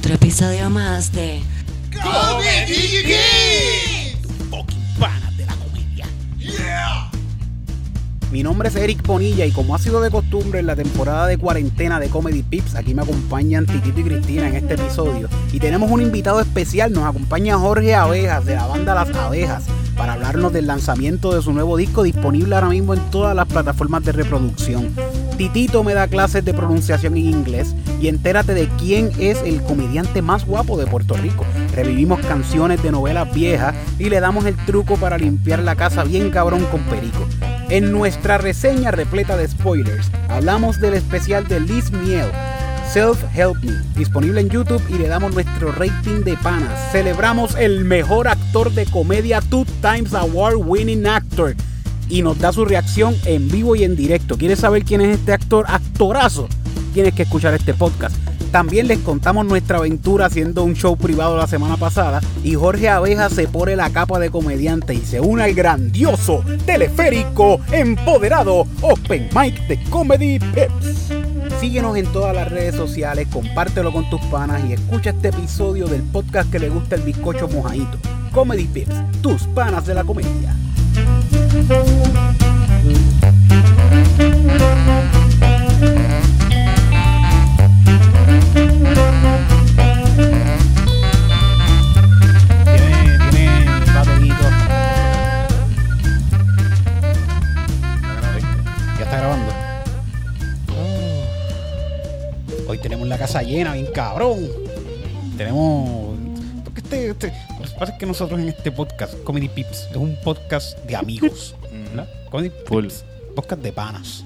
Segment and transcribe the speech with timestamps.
[0.00, 1.42] Otro episodio más de
[1.92, 3.36] Comedy
[4.48, 6.06] fucking panas de la comedia.
[6.38, 7.10] Yeah.
[8.32, 11.36] Mi nombre es Eric Bonilla y como ha sido de costumbre en la temporada de
[11.36, 15.28] cuarentena de Comedy Pips, aquí me acompañan Titito y Cristina en este episodio.
[15.52, 19.64] Y tenemos un invitado especial, nos acompaña Jorge Abejas de la banda Las Abejas
[19.98, 24.02] para hablarnos del lanzamiento de su nuevo disco disponible ahora mismo en todas las plataformas
[24.02, 24.94] de reproducción.
[25.40, 30.20] Titito me da clases de pronunciación en inglés y entérate de quién es el comediante
[30.20, 31.46] más guapo de Puerto Rico.
[31.74, 36.30] Revivimos canciones de novelas viejas y le damos el truco para limpiar la casa bien
[36.30, 37.26] cabrón con perico.
[37.70, 42.26] En nuestra reseña repleta de spoilers, hablamos del especial de Liz Miel,
[42.92, 46.92] Self Help Me, disponible en YouTube y le damos nuestro rating de panas.
[46.92, 51.56] Celebramos el mejor actor de comedia Two Times Award Winning Actor
[52.10, 54.36] y nos da su reacción en vivo y en directo.
[54.36, 55.64] ¿Quieres saber quién es este actor?
[55.68, 56.48] Actorazo.
[56.92, 58.16] Tienes que escuchar este podcast.
[58.50, 63.30] También les contamos nuestra aventura haciendo un show privado la semana pasada y Jorge Abeja
[63.30, 69.68] se pone la capa de comediante y se une al grandioso, teleférico, empoderado Open Mic
[69.68, 71.12] de Comedy Pips.
[71.60, 76.02] Síguenos en todas las redes sociales, compártelo con tus panas y escucha este episodio del
[76.02, 77.98] podcast que le gusta el bizcocho mojadito.
[78.32, 80.56] Comedy Pips, tus panas de la comedia.
[103.42, 104.48] Llena, bien cabrón.
[105.36, 106.18] Tenemos.
[106.64, 109.96] Porque este, este- Lo que pasa es que nosotros en este podcast, Comedy Pips, es
[109.96, 111.54] un podcast de amigos.
[111.70, 112.08] ¿verdad?
[112.30, 112.84] Comedy Full.
[112.84, 113.04] Pips,
[113.34, 114.24] podcast de panas.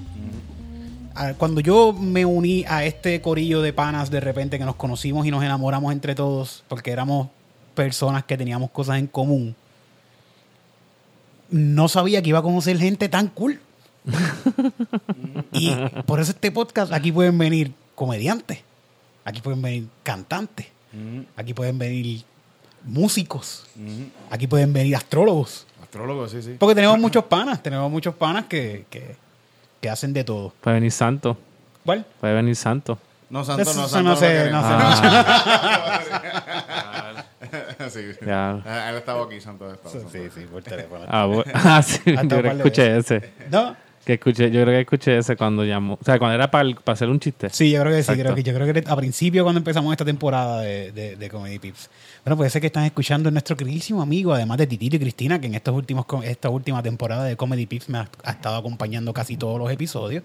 [1.16, 5.26] Ah, Cuando yo me uní a este corillo de panas de repente que nos conocimos
[5.26, 7.28] y nos enamoramos entre todos porque éramos
[7.74, 9.56] personas que teníamos cosas en común,
[11.50, 13.60] no sabía que iba a conocer gente tan cool.
[15.52, 15.72] y
[16.06, 18.60] por eso este podcast, aquí pueden venir comediantes,
[19.24, 20.66] aquí pueden venir cantantes,
[21.36, 22.24] aquí pueden venir
[22.84, 23.66] músicos,
[24.30, 25.66] aquí pueden venir astrólogos.
[25.82, 26.56] Astrólogo, sí, sí.
[26.58, 29.16] Porque tenemos muchos panas, tenemos muchos panas que, que,
[29.80, 30.52] que hacen de todo.
[30.60, 31.36] Puede venir Santo.
[31.84, 32.04] ¿Cuál?
[32.20, 32.98] Puede venir Santo.
[33.30, 34.16] No, Santo, Eso no, no Santo.
[34.16, 34.62] sé, queremos.
[34.62, 34.96] no
[37.90, 37.90] sé.
[38.12, 38.18] sí.
[38.26, 38.62] Ya.
[38.64, 39.72] Ah, Él estaba aquí, Santo.
[39.72, 40.08] Estaba, Santo.
[40.10, 41.04] Sí, sí, por teléfono.
[41.08, 42.00] Ah, ah, sí.
[42.04, 43.32] Yo escuché ese.
[43.50, 43.76] ¿No?
[44.04, 45.94] Que escuché, yo creo que escuché ese cuando llamó.
[45.94, 47.48] O sea, cuando era para, para hacer un chiste.
[47.50, 48.12] Sí, yo creo que sí.
[48.12, 48.22] Exacto.
[48.22, 51.58] Creo que, yo creo que a principio cuando empezamos esta temporada de, de, de Comedy
[51.58, 51.88] Pips.
[52.24, 55.38] Bueno, puede ser que están escuchando a nuestro queridísimo amigo, además de Titito y Cristina,
[55.40, 59.12] que en estos últimos, esta última temporada de Comedy Pips me ha, ha estado acompañando
[59.12, 60.24] casi todos los episodios.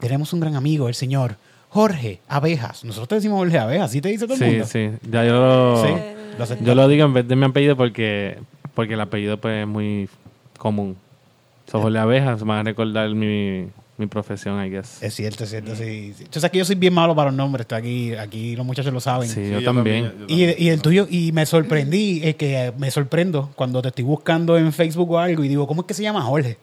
[0.00, 1.36] Tenemos un gran amigo, el señor
[1.70, 2.84] Jorge Abejas.
[2.84, 4.64] Nosotros te decimos Jorge Abejas, ¿sí te dice todo el Sí, mundo?
[4.66, 4.90] sí.
[5.10, 5.92] Ya yo lo, Sí,
[6.38, 6.64] lo aceptó.
[6.64, 8.38] yo lo digo en vez de mi apellido porque,
[8.74, 10.08] porque el apellido pues, es muy
[10.56, 10.96] común.
[11.70, 13.66] So, Jorge Abejas, me va a recordar mi,
[13.98, 15.02] mi profesión, I guess.
[15.02, 16.14] Es cierto, es cierto, sí.
[16.16, 16.24] sí.
[16.30, 19.00] Sabes que yo soy bien malo para los nombres, estoy aquí, aquí los muchachos lo
[19.00, 19.28] saben.
[19.28, 20.04] Sí, Sí, yo, también.
[20.04, 20.54] yo Y, también.
[20.58, 24.72] y el tuyo, y me sorprendí, es que me sorprendo cuando te estoy buscando en
[24.72, 26.58] Facebook o algo y digo, ¿cómo es que se llama Jorge?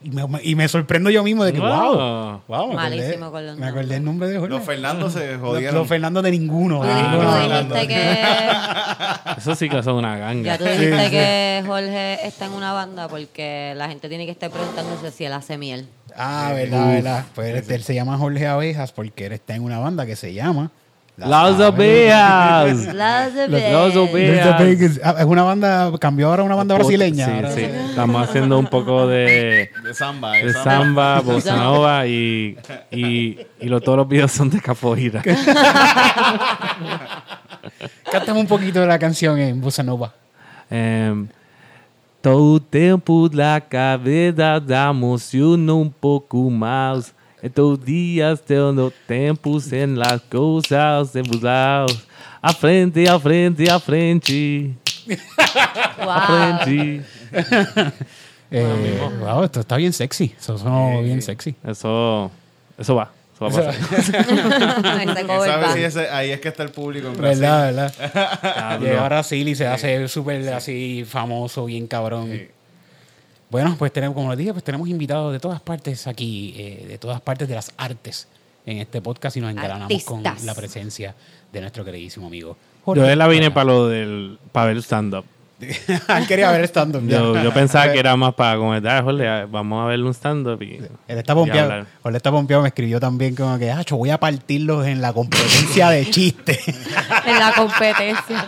[0.00, 1.68] Y me, y me sorprendo yo mismo de que, Wow.
[1.68, 4.54] wow, wow, me Malísimo acordé, con los me acordé el nombre de Jorge.
[4.54, 5.74] Los Fernando se Los- jodieron.
[5.74, 6.84] los Fernando de ninguno.
[6.84, 7.74] de Fernando.
[7.74, 8.18] dijiste que
[9.38, 10.44] Eso sí que son una ganga.
[10.44, 14.50] ya tú dijiste que Jorge está en una banda porque la gente tiene que estar
[14.50, 15.88] preguntándose si él hace miel.
[16.16, 17.24] Ah, verdad, verdad.
[17.34, 20.32] Pues él, él se llama Jorge Abejas porque él está en una banda que se
[20.32, 20.70] llama...
[21.18, 22.86] ¡Las Abejas!
[22.94, 25.00] Las Abejas.
[25.02, 27.26] Ah, Es una banda, cambió ahora a una banda brasileña.
[27.26, 27.62] Sí, Ahora- sí.
[27.64, 30.32] Estamos haciendo un poco de, De samba.
[30.32, 32.56] de samba, bossa nova y,
[32.92, 35.20] y, y lo, todos los videos son de capoeira.
[38.10, 40.14] Cántame un poquito de la canción en Bossa Nova.
[40.70, 41.26] Em,
[42.22, 47.12] todo o tempo da cabeça da emociona um pouco mais.
[47.42, 51.86] Estou dias tendo tempo sem las coisas sem usar.
[52.42, 54.74] A frente, a frente, a frente,
[55.38, 56.26] a Wow.
[56.26, 57.02] frente.
[58.50, 60.34] Eh, wow, esto está bien sexy.
[60.38, 61.54] Eso sonó bien sexy.
[61.66, 62.30] Eso,
[62.78, 63.10] eso va.
[63.34, 63.74] Eso va a pasar.
[63.98, 65.74] Este ¿Quién cover sabe band.
[65.76, 67.40] si ese, ahí es que está el público en Brasil?
[67.42, 68.80] ¿Verdad, verdad?
[68.80, 72.30] Llega a Brasil y se hace súper así famoso, bien cabrón.
[72.32, 72.48] Sí.
[73.50, 76.98] Bueno, pues tenemos, como les dije, pues tenemos invitados de todas partes aquí, eh, de
[76.98, 78.28] todas partes de las artes
[78.66, 80.44] en este podcast y nos engalanamos con Artistas.
[80.44, 81.14] la presencia
[81.50, 82.56] de nuestro queridísimo amigo.
[82.86, 85.24] Yo de la vine para lo del para ver stand-up.
[85.60, 87.02] Él quería ver stand-up.
[87.06, 87.18] ya.
[87.18, 90.76] Yo, yo pensaba que era más para comentar, Jorge, vamos a ver un stand-up y...
[91.08, 91.86] Él está y pompeado.
[92.04, 95.12] Él está pompeado, me escribió también como que, ah, yo voy a partirlos en la
[95.12, 96.58] competencia de chistes.
[97.26, 98.46] En la competencia.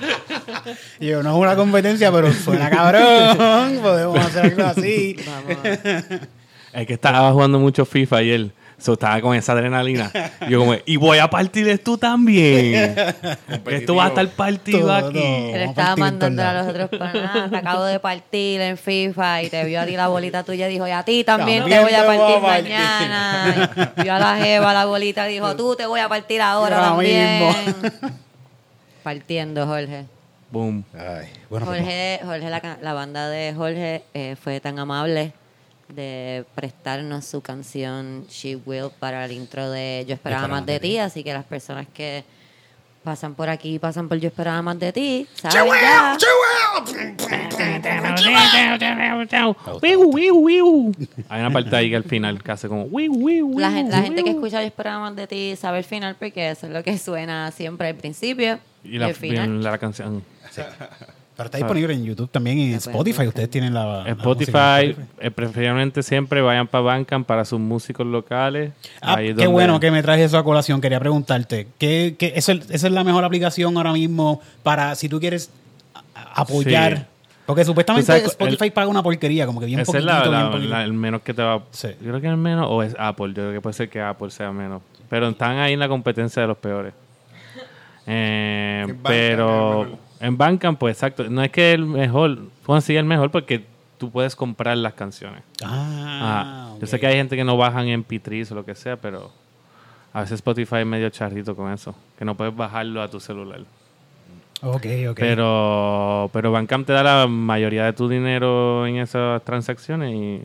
[1.01, 3.79] y yo, no es una competencia, pero suena cabrón.
[3.83, 5.17] Podemos hacer algo así.
[6.73, 8.51] Es que estaba jugando mucho FIFA ayer.
[8.79, 10.11] So, estaba con esa adrenalina.
[10.47, 12.97] Y yo como, y voy a partirles tú también.
[13.67, 15.19] Esto va a estar partido Todo, aquí.
[15.19, 15.55] todo.
[15.55, 17.51] Él estaba partir mandando a los otros panas.
[17.51, 20.73] Te acabo de partir en FIFA y te vio a ti la bolita tuya y
[20.73, 22.73] dijo, y a ti también, También te voy a te voy a partir partir.
[22.73, 23.93] mañana.
[23.99, 26.81] Y vio a la jeva la bolita y dijo, tú te voy a partir ahora
[26.81, 27.39] también.
[27.67, 27.81] mismo.
[29.03, 30.07] Partiendo, Jorge.
[30.51, 30.85] Boom.
[30.95, 35.33] Ay, bueno, pues, Jorge, Jorge la, la banda de Jorge eh, fue tan amable
[35.89, 40.99] de prestarnos su canción She Will para el intro de Yo esperaba más de ti,
[40.99, 42.25] así que las personas que
[43.05, 46.17] pasan por aquí pasan por Yo esperaba más de ti, saben ya.
[49.83, 50.93] Wiu, wiu, wiu.
[51.29, 52.87] Hay una parte ahí que al final que hace como
[53.59, 56.51] La, gen- la gente que escucha Yo esperaba más de ti sabe el final porque
[56.51, 59.63] eso es lo que suena siempre al principio y, Y la, el final.
[59.63, 60.23] la canción.
[61.37, 63.27] pero está disponible en YouTube también y en Spotify.
[63.27, 64.03] Ustedes tienen la.
[64.05, 68.73] la Spotify, música en eh, preferiblemente siempre vayan para Bandcamp para sus músicos locales.
[69.01, 70.81] Ah, Ahí es qué donde- bueno que me traes eso a colación.
[70.81, 75.09] Quería preguntarte, ¿qué, qué, esa, es- esa es la mejor aplicación ahora mismo para si
[75.09, 75.51] tú quieres
[76.35, 76.97] apoyar?
[76.99, 77.05] Sí.
[77.47, 80.71] Porque supuestamente sabes, Spotify paga una porquería, como que bien Ese es poquitito, la- bien
[80.71, 81.63] la- el menos que te va.
[81.73, 81.89] Sí.
[82.01, 83.29] Yo creo que es el menos o es Apple.
[83.29, 84.83] Yo creo que puede ser que Apple sea menos.
[85.09, 86.93] Pero están ahí en la competencia de los peores.
[88.07, 89.89] Eh, pero es.
[90.21, 91.29] En Bandcamp, pues exacto.
[91.29, 93.65] No es que el mejor, bueno, sí el mejor porque
[93.99, 95.43] tú puedes comprar las canciones.
[95.65, 96.75] Ah.
[96.81, 99.31] Yo sé que hay gente que no bajan en MP3 o lo que sea, pero
[100.13, 101.95] a veces Spotify es medio charrito con eso.
[102.19, 103.61] Que no puedes bajarlo a tu celular.
[104.63, 105.17] Ok, ok.
[105.19, 110.43] Pero, pero Bandcamp te da la mayoría de tu dinero en esas transacciones y,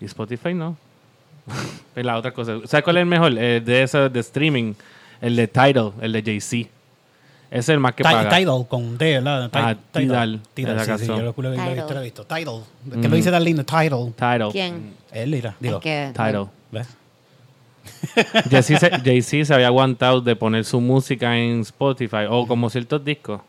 [0.00, 0.76] y Spotify no.
[1.96, 2.58] es la otra cosa.
[2.66, 3.38] ¿Sabes cuál es el mejor?
[3.38, 4.74] El de eso de streaming.
[5.22, 6.70] El de Tidal, el de Jay-Z.
[7.50, 8.28] Es el más que paga.
[8.36, 9.50] Tidal, con D, ¿verdad?
[9.52, 10.40] Ah, Tidal.
[10.54, 11.74] Tidal, sí, la sí, yo lo, lo- lo he Tidal.
[11.74, 12.24] visto, lo he visto.
[12.24, 12.62] Tidal.
[13.02, 14.12] Que lo dice tan lindo, Tidal.
[14.16, 14.48] Tidal.
[14.52, 14.94] ¿Quién?
[15.12, 15.80] Él, mira, digo.
[15.80, 16.46] Que- Tidal.
[16.70, 16.86] ¿ves?
[18.50, 23.40] Jay-Z se, se había aguantado de poner su música en Spotify o como ciertos discos.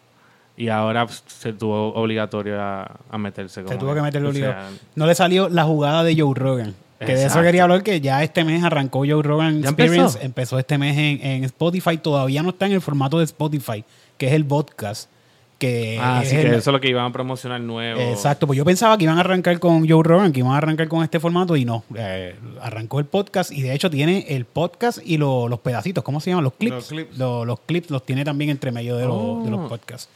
[0.58, 3.62] Y ahora se tuvo obligatorio a, a meterse.
[3.62, 4.70] Se como tuvo que meterlo o sea, obligado.
[4.96, 6.76] No le salió la jugada de Joe Rogan.
[7.06, 10.02] Que de eso quería hablar, que ya este mes arrancó Joe Rogan ¿Ya Experience.
[10.18, 10.20] empezó?
[10.26, 11.98] Empezó este mes en, en Spotify.
[11.98, 13.84] Todavía no está en el formato de Spotify,
[14.18, 15.10] que es el podcast.
[15.58, 18.00] Que Ah, es sí, el- que eso es lo que iban a promocionar nuevo.
[18.02, 20.88] Exacto, pues yo pensaba que iban a arrancar con Joe Rogan, que iban a arrancar
[20.88, 21.84] con este formato y no.
[21.96, 26.20] Eh, arrancó el podcast y de hecho tiene el podcast y lo- los pedacitos, ¿cómo
[26.20, 26.46] se llaman?
[26.46, 26.74] Los clips.
[26.76, 27.18] Los clips.
[27.20, 29.42] Lo- los clips los tiene también entre medio de, los- Oh.
[29.46, 30.10] de los podcasts.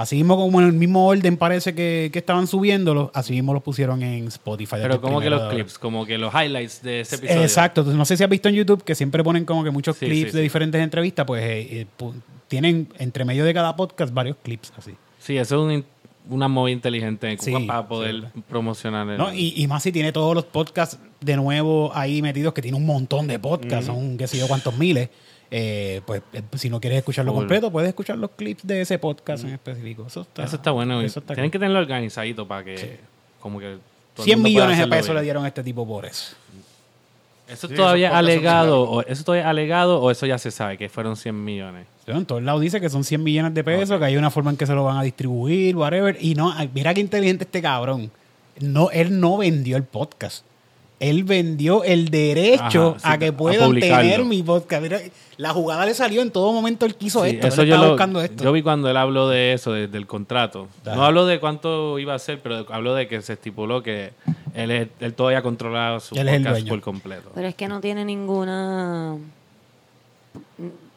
[0.00, 3.62] Así mismo como en el mismo orden parece que, que estaban subiéndolos, así mismo los
[3.62, 4.76] pusieron en Spotify.
[4.80, 7.42] Pero como que los clips, como que los highlights de ese episodio.
[7.42, 9.98] Exacto, entonces no sé si has visto en YouTube que siempre ponen como que muchos
[9.98, 11.86] Sí, clips sí, de diferentes entrevistas, pues eh, eh,
[12.48, 14.94] tienen entre medio de cada podcast varios clips así.
[15.18, 15.84] Sí, eso es un
[16.28, 19.18] una movida inteligente Sí, para poder promocionar el...
[19.18, 19.34] ¿no?
[19.34, 22.86] Y, y más si tiene todos los podcasts de nuevo ahí metidos, que tiene un
[22.86, 25.10] montón de podcasts, son qué sé yo cuántos miles.
[25.50, 27.40] Eh, pues eh, si no quieres escucharlo Full.
[27.40, 30.04] completo, puedes escuchar los clips de ese podcast en específico.
[30.06, 31.02] Eso está, eso está bueno.
[31.02, 31.52] y eso está Tienen cool.
[31.52, 33.00] que tenerlo organizadito para que...
[33.40, 33.78] Como que...
[34.14, 35.16] todo el 100 mundo pueda millones de pesos bien.
[35.16, 36.36] le dieron a este tipo por eso.
[37.48, 41.16] ¿Eso Sí, todavía alegado, o eso todavía alegado o eso ya se sabe que fueron
[41.16, 41.86] 100 millones?
[42.06, 44.56] En todos lados dice que son 100 millones de pesos, que hay una forma en
[44.56, 46.16] que se lo van a distribuir, whatever.
[46.20, 48.10] Y no, mira qué inteligente este cabrón.
[48.60, 50.44] No, él no vendió el podcast.
[51.00, 54.82] Él vendió el derecho Ajá, sí, a que puedan tener mi podcast.
[54.82, 55.00] Mira,
[55.38, 56.84] la jugada le salió en todo momento.
[56.84, 57.46] Él quiso Sí, esto.
[57.46, 58.44] eso él yo, estaba lo- buscando esto.
[58.44, 60.68] yo vi cuando él habló de eso, de- del contrato.
[60.84, 64.12] No habló de cuánto iba a ser, pero habló de que se estipuló que
[64.54, 67.30] él, es- él todavía controlaba su Él podcast por completo.
[67.34, 69.16] Pero es que no tiene ninguna.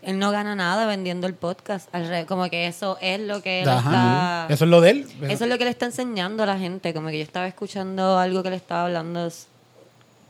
[0.02, 1.90] Él no gana nada vendiendo el podcast.
[2.28, 4.42] Como que eso es lo que él Ajá.
[4.44, 4.54] está.
[4.54, 5.08] Eso es lo de él.
[5.30, 6.94] Eso es lo que le está enseñando a la gente.
[6.94, 9.30] Como que yo estaba escuchando algo que le estaba hablando.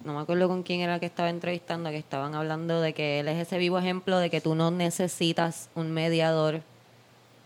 [0.03, 3.27] No me acuerdo con quién era que estaba entrevistando, que estaban hablando de que él
[3.29, 6.61] es ese vivo ejemplo de que tú no necesitas un mediador.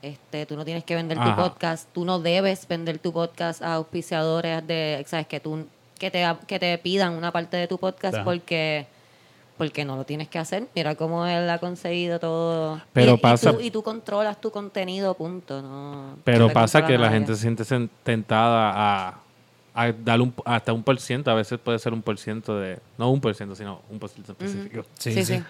[0.02, 3.74] Este, tú no tienes que vender tu podcast, tú no debes vender tu podcast a
[3.76, 5.66] auspiciadores de, sabes que tú
[6.00, 8.24] que te que te pidan una parte de tu podcast Ajá.
[8.24, 8.86] porque
[9.58, 10.68] porque no lo tienes que hacer.
[10.76, 12.80] Mira cómo él ha conseguido todo.
[12.94, 15.64] Pero Y- y pasa- tú- y tú controlas tu contenido, punto.
[15.64, 17.64] No, Pero pasa que la gente se siente
[18.04, 19.20] tentada a,
[19.78, 22.80] a darle un- hasta un por ciento, a veces puede ser un por ciento de,
[22.98, 24.84] no un por ciento, sino un por ciento específico.
[24.98, 25.36] Sí, Sí, sí.
[25.38, 25.44] sí.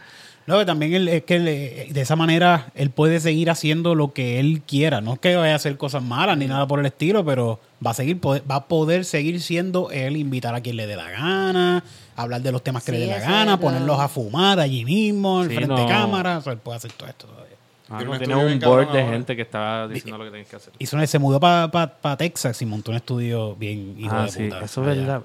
[0.46, 4.40] No, también él- es que él, de esa manera él puede seguir haciendo lo que
[4.40, 5.02] él quiera.
[5.02, 7.92] No es que vaya a hacer cosas malas ni nada por el estilo, pero va
[7.92, 11.10] a seguir poder- va a poder seguir siendo él, invitar a quien le dé la
[11.10, 11.84] gana,
[12.16, 15.44] hablar de los temas que Sí, le dé la gana, ponerlos a fumar allí mismo,
[15.44, 15.88] en Sí, frente de no.
[15.90, 16.38] cámara.
[16.38, 17.56] O sea, él puede hacer todo esto todavía.
[17.90, 19.12] Ah, Tiene no, un tiene un board de ahora.
[19.14, 20.74] gente que estaba diciendo lo que tienes que hacer.
[20.78, 24.66] Hizo, se mudó para Texas y montó un estudio bien hijo Ah, de sí, puta.
[24.66, 25.22] eso es verdad.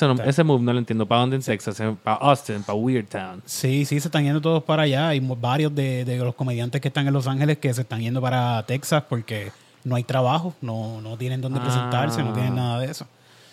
[0.00, 1.06] No- ese move no lo entiendo.
[1.06, 1.80] ¿Para dónde en Texas?
[2.02, 2.62] ¿Para Austin?
[2.62, 3.42] ¿Para Weird Town?
[3.46, 5.08] Sí, sí, se están yendo todos para allá.
[5.08, 8.20] Hay varios de, de los comediantes que están en Los Ángeles que se están yendo
[8.20, 9.50] para Texas porque
[9.84, 11.62] no hay trabajo, no, no tienen dónde Ah.
[11.64, 13.06] presentarse, no tienen nada de eso.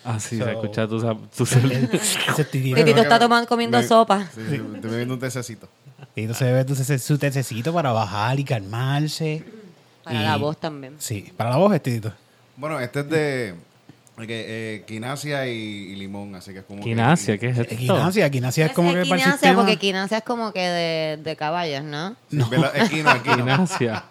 [0.04, 1.00] Ah, sí, So- se escucha tu...
[1.00, 4.26] tu Ese titito, Titito está tomando, comiendo Me- sopa.
[4.34, 5.68] Sí, sí, estoy bebiendo un tececito.
[6.14, 9.44] Titito se bebe entonces su tececito para bajar y calmarse.
[10.04, 10.94] Para Y- la voz también.
[10.98, 12.12] Sí, para la voz, Titito.
[12.56, 13.54] Bueno, este es de
[14.26, 17.74] que, eh, quinasia y, y limón, así que es como que- Quinasia, ¿qué es esto?
[17.74, 19.56] Equinacia, equinacia es como que para el quinasia, sistema.
[19.56, 22.16] porque quinasia es como que de, de caballos, ¿no?
[22.30, 22.72] Sí, ¿verdad?
[22.76, 23.36] Es quinoa, es quinoa.
[23.36, 24.04] Quinasia.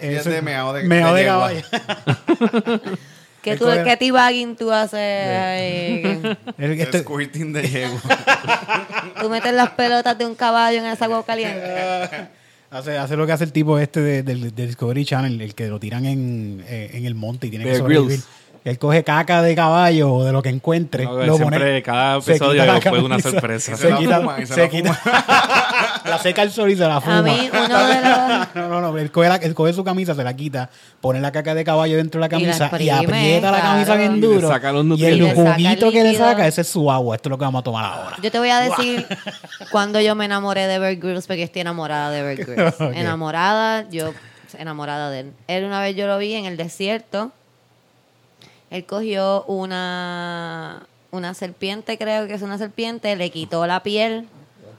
[0.00, 1.62] Es de meao de- Meo de de caballo.
[3.46, 6.02] ¿Qué, tú, ¿Qué tibagging tú haces ahí?
[6.58, 8.00] El- squirting de yegua.
[9.20, 11.62] tú metes las pelotas de un caballo en esa agua caliente.
[12.70, 15.68] hace, hace lo que hace el tipo este de- del, del Discovery Channel, el que
[15.68, 18.08] lo tiran en, eh, en el monte y tiene que Bear sobrevivir.
[18.08, 18.28] Grylls.
[18.66, 21.04] Él coge caca de caballo o de lo que encuentre.
[21.04, 23.76] No, lo siempre, pone- cada episodio fue una sorpresa.
[23.76, 25.00] Se Se la quita, fuma y se se la quita-
[26.04, 27.18] la seca al sol y se la fuma.
[27.18, 28.16] A mí, uno de los.
[28.56, 28.98] No, no, no.
[28.98, 30.68] Él coge, la- él coge su camisa, se la quita,
[31.00, 33.84] pone la caca de caballo dentro de la Y la camisa y, aprieta la camisa
[33.94, 34.00] claro.
[34.00, 34.48] bien duro.
[34.48, 37.14] saca los y el el juguito que le saca, ese es su agua.
[37.16, 38.16] Esto es lo que vamos a tomar ahora.
[38.20, 39.06] Yo te voy a decir
[39.70, 42.80] cuando yo me enamoré de Bear Grylls, porque estoy enamorada de Bear Grylls.
[42.96, 44.12] Enamorada, yo
[44.58, 45.32] enamorada de él.
[45.46, 47.30] Él una vez yo lo vi en el desierto.
[48.70, 54.28] Él cogió una, una serpiente, creo que es una serpiente, le quitó la piel.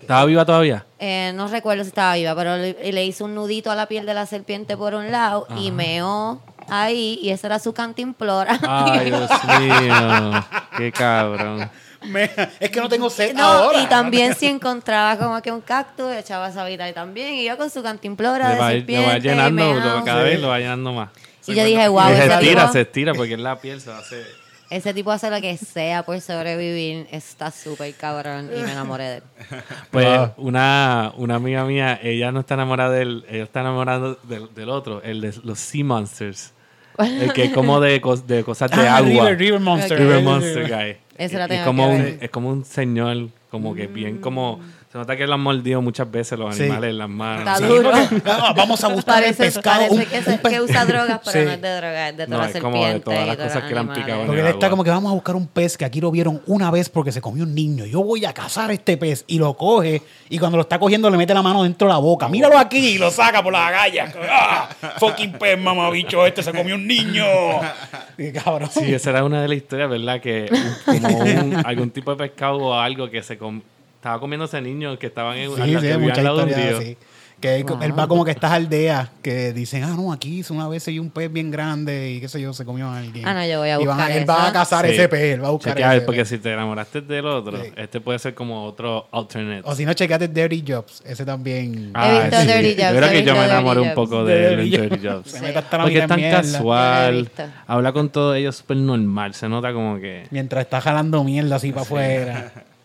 [0.01, 0.85] ¿Estaba viva todavía?
[0.99, 4.05] Eh, no recuerdo si estaba viva, pero le, le hizo un nudito a la piel
[4.05, 8.57] de la serpiente por un lado y meó ahí y esa era su cantimplora.
[8.67, 9.29] Ay, Dios
[9.59, 10.45] mío.
[10.77, 11.69] Qué cabrón.
[12.05, 12.29] Me-
[12.59, 13.81] es que no tengo sed No, ahora.
[13.81, 17.33] y también si encontraba como que un cactus, echaba esa vida ahí también.
[17.33, 19.07] Y yo con su cantimplora Le de va, serpiente.
[19.07, 21.09] va y llenando, lo- cada vez lo va llenando más.
[21.47, 23.91] Y yo dije, wow, y se estira, tipo, se estira porque en la piel se
[23.91, 24.23] hace...
[24.69, 27.07] ese tipo hace lo que sea por sobrevivir.
[27.11, 29.23] Está súper cabrón y me enamoré de él.
[29.91, 30.33] Pues Wow.
[30.37, 35.01] una, una amiga mía, ella no está enamorada del, ella está enamorada del, del otro,
[35.03, 36.53] el de los Sea Monsters.
[36.99, 39.09] El que es como de, cos- de cosas de Ah, agua.
[39.29, 39.99] River, River Monster.
[39.99, 40.67] River Monster.
[40.67, 40.97] Guy.
[41.23, 42.17] Y tengo como que un- ver.
[42.21, 44.59] es como un señor, como que bien como...
[44.91, 46.63] Se nota que lo han mordido muchas veces los Sí.
[46.63, 47.39] animales en las manos.
[47.39, 47.91] Está Sí, duro.
[48.25, 49.79] ah, vamos a buscar el Parece, pescado.
[49.79, 51.45] parece un- que, se- que usa drogas, pero Sí.
[51.45, 53.63] no es de drogas, es de No, todas las es como de todas las cosas
[53.63, 55.77] que le han picado Porque el él está como que vamos a buscar un pez
[55.77, 57.85] que aquí lo vieron una vez porque se comió un niño.
[57.85, 61.17] Yo voy a cazar este pez y lo coge y cuando lo está cogiendo le
[61.17, 62.29] mete la mano dentro de la boca.
[62.29, 64.15] Míralo aquí y lo saca por las agallas.
[64.29, 64.69] ¡Ah!
[64.99, 67.25] Fucking pez, mamabicho, este se comió un niño.
[68.17, 68.69] Y cabrón.
[68.71, 70.19] Sí, esa era una de las historias, ¿verdad?
[70.21, 70.49] Que
[70.87, 73.61] un- como un- algún tipo de pescado o algo que se com-
[74.07, 76.43] estaba comiéndose niños que estaban en Sí, sí, que hay vivían muchas al lado de
[76.43, 76.77] un historias río.
[76.79, 76.97] así.
[77.39, 80.55] Que él, él va como que a estas aldeas que dicen, ah, no, aquí hizo
[80.55, 83.27] una vez se un pez bien grande y qué sé yo, se comió a alguien.
[83.27, 84.93] Ah, no, yo voy a Y van buscar Él va a cazar Sí.
[84.93, 86.29] ese pez, él va a buscar Chequea, ese porque pez.
[86.29, 87.69] si te enamoraste del otro, Sí.
[87.75, 89.61] este puede ser como otro alternate.
[89.65, 91.03] O si no, checate Dirty Jobs.
[91.05, 91.93] Ese también.
[91.95, 92.47] He visto sí.
[92.47, 94.59] Dirty Jobs, Yo creo he que yo me Dirty enamoré un poco De de él
[94.61, 95.31] en Dirty Jobs.
[95.31, 95.39] Se
[95.79, 96.39] Porque es tan mierda.
[96.39, 97.29] He casual.
[97.67, 99.35] Habla con todos ellos súper normal.
[99.35, 102.51] Se nota como que Mientras está jalando mierda así para afuera.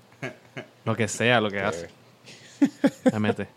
[0.85, 1.89] lo que sea, lo que hace.
[3.11, 3.49] Se mete.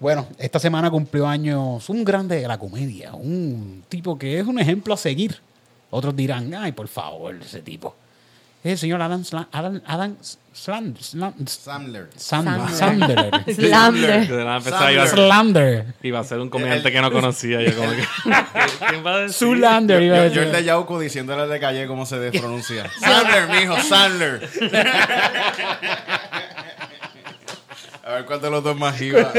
[0.00, 4.60] Bueno, esta semana cumplió años un grande de la comedia, un tipo que es un
[4.60, 5.40] ejemplo a seguir.
[5.90, 7.96] Otros dirán, ay, por favor, ese tipo.
[8.62, 10.16] Es el señor Adam, Sla- Adam, Adam
[10.60, 12.08] Slan- Slan- Sandler.
[12.16, 13.30] Sand- Sandler.
[13.70, 14.26] Sandler.
[14.64, 15.84] Pensaba iba a ser, Slander.
[16.02, 17.62] iba a ser un comediante que no conocía.
[17.62, 18.04] Yo como que,
[18.88, 19.36] ¿Quién va a decir?
[19.48, 22.90] Zulander iba a Yo, yo el de Yauco diciéndole de Calle cómo se despronuncia.
[23.00, 24.48] Sandler, mijo, Sandler.
[28.08, 29.30] A ver cuál de los dos más iba.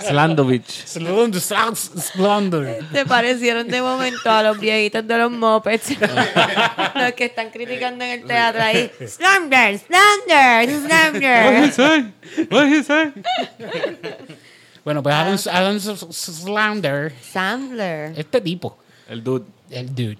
[0.00, 0.84] Slandovich.
[0.86, 1.40] Slander.
[1.40, 2.84] Slander.
[2.92, 5.90] Se parecieron de momento a los viejitos de los mopeds.
[6.94, 8.90] los que están criticando en el teatro ahí.
[9.06, 11.72] Slander, Slander, What he Slander.
[11.72, 12.12] say?
[12.50, 13.12] What he say?
[14.84, 18.12] Bueno, pues Adam, Adam Slander, Sandler.
[18.18, 18.76] este tipo,
[19.08, 19.46] El dude.
[19.70, 20.18] el dude.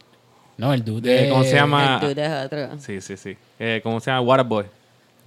[0.56, 1.10] No, el dude.
[1.14, 2.00] Eh, de- ¿Cómo se llama?
[2.02, 2.80] El dude es otro.
[2.80, 3.36] Sí, sí, sí.
[3.58, 4.22] Eh, ¿Cómo se llama?
[4.22, 4.77] Waterboy.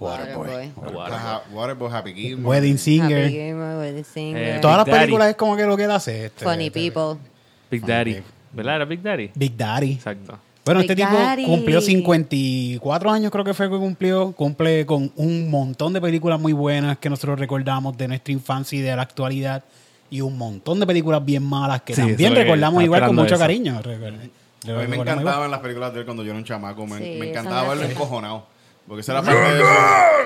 [0.02, 0.72] Waterboy.
[0.76, 1.54] Waterboy.
[1.54, 2.48] Waterboy Happy Gilmore.
[2.48, 3.30] Wedding Happy Singer.
[3.30, 4.42] Gamer, Wedding Singer.
[4.56, 4.98] Eh, Todas las Daddy.
[5.00, 6.26] películas es como que lo que él hace.
[6.26, 7.20] este, Funny este, People.
[7.70, 8.22] Big Daddy.
[8.52, 8.76] ¿Verdad?
[8.76, 9.30] Era Big Daddy.
[9.34, 9.92] Big Daddy.
[9.92, 10.38] Exacto.
[10.64, 11.44] Bueno, este tipo Daddy.
[11.44, 14.32] cumplió 54 años, creo que fue que cumplió.
[14.32, 18.82] Cumple con un montón de películas muy buenas que nosotros recordamos de nuestra infancia y
[18.82, 19.64] de la actualidad.
[20.10, 23.38] Y un montón de películas bien malas que Sí, también recordamos igual con mucho eso.
[23.38, 23.80] cariño.
[23.82, 26.86] A mí me encantaban las películas de él cuando yo era un chamaco.
[26.86, 28.46] Me, Sí, me esa encantaba verlo encojonado.
[28.86, 29.68] Porque esa era parte de eso.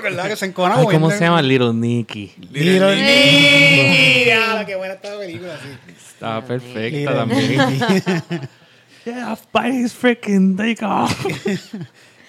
[0.03, 0.81] ¿Verdad que se encojonaba?
[0.81, 1.41] Ay, ¿Cómo se llama?
[1.41, 2.33] Little Nicky.
[2.51, 3.83] Little Nicky.
[3.83, 4.29] Nicky.
[4.31, 5.91] Ah, qué buena esta película, sí.
[6.13, 7.57] Estaba perfecta Little también.
[7.69, 8.47] Nicky.
[9.05, 11.25] Yeah, bite his freaking dick off.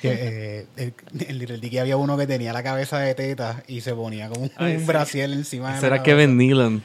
[0.00, 0.94] Que, eh, el,
[1.28, 4.42] el Little Dicky había uno que tenía la cabeza de teta y se ponía como
[4.44, 4.86] un, Ay, un sí.
[4.86, 6.84] brasier encima de Será la Kevin Nealon.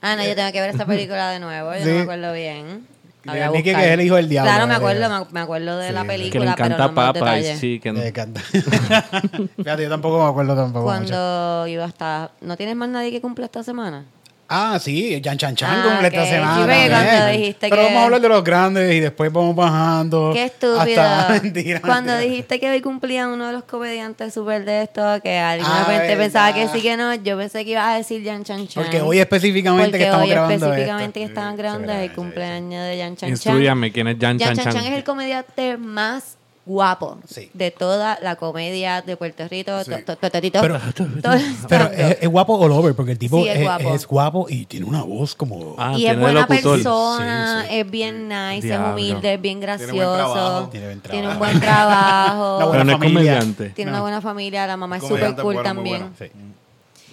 [0.00, 1.70] Ah, no, yo tengo que ver esta película de nuevo.
[1.74, 1.88] Yo Sí.
[1.90, 2.86] no me acuerdo bien.
[3.24, 4.76] Little Nicky, que es el hijo del diablo, Claro, me eh.
[4.76, 6.06] acuerdo, me- acuerdo de Sí, la sí.
[6.06, 7.60] película, Que le pero encanta no me los Popeyes detalles.
[7.60, 7.94] Chicken.
[7.94, 8.40] Me encanta.
[9.56, 11.08] Fíjate, yo tampoco me acuerdo tampoco mucho.
[11.08, 12.30] Cuando iba hasta...
[12.40, 14.04] ¿No tienes más nadie que cumpla esta semana?
[14.52, 16.28] Ah, sí, Jan Chan Chan Ah, cumple esta ok.
[16.28, 17.26] semana.
[17.28, 20.32] Dijiste Pero que- vamos a hablar de los grandes y después vamos bajando.
[20.34, 20.76] Qué estúpido.
[21.00, 22.18] Hasta, mentira, Cuando mentira.
[22.18, 26.00] dijiste que hoy cumplía uno de los comediantes súper de esto, que alguna Ah, gente
[26.08, 26.18] verdad.
[26.18, 28.82] pensaba que sí que no, yo pensé que ibas a decir Jan Chan Chan.
[28.82, 31.18] Porque hoy específicamente Porque que estamos hoy grabando específicamente esto.
[31.20, 33.28] que estaban grabando sí, el sí, cumpleaños de Jan Chan Chan.
[33.30, 34.92] Instruyame, ¿quién es Jan Jan Chan Chan Chan Chan?
[34.92, 36.36] es el comediante más
[36.66, 37.50] guapo Sí.
[37.54, 39.82] de toda la comedia de Puerto Rico.
[39.82, 39.90] Sí.
[39.90, 40.60] to- to- to- totito.
[40.60, 40.76] Pero-
[41.92, 43.94] es, es guapo all over porque el tipo Sí, es es, guapo.
[43.94, 45.74] es guapo y tiene una voz como...
[45.78, 46.74] Ah, y es buena locutor.
[46.76, 47.76] persona, Sí, sí.
[47.78, 48.86] es bien nice, Diablo.
[48.88, 50.14] es humilde, es bien gracioso.
[50.14, 50.68] trabajo.
[50.70, 51.38] Tiene buen Tiene un trabajo.
[51.38, 52.56] buen trabajo.
[52.56, 53.20] Una Pero buena no es familia.
[53.38, 53.68] comediante.
[53.70, 56.12] Tiene una buena familia, la mamá es súper cool también.
[56.18, 56.32] bueno.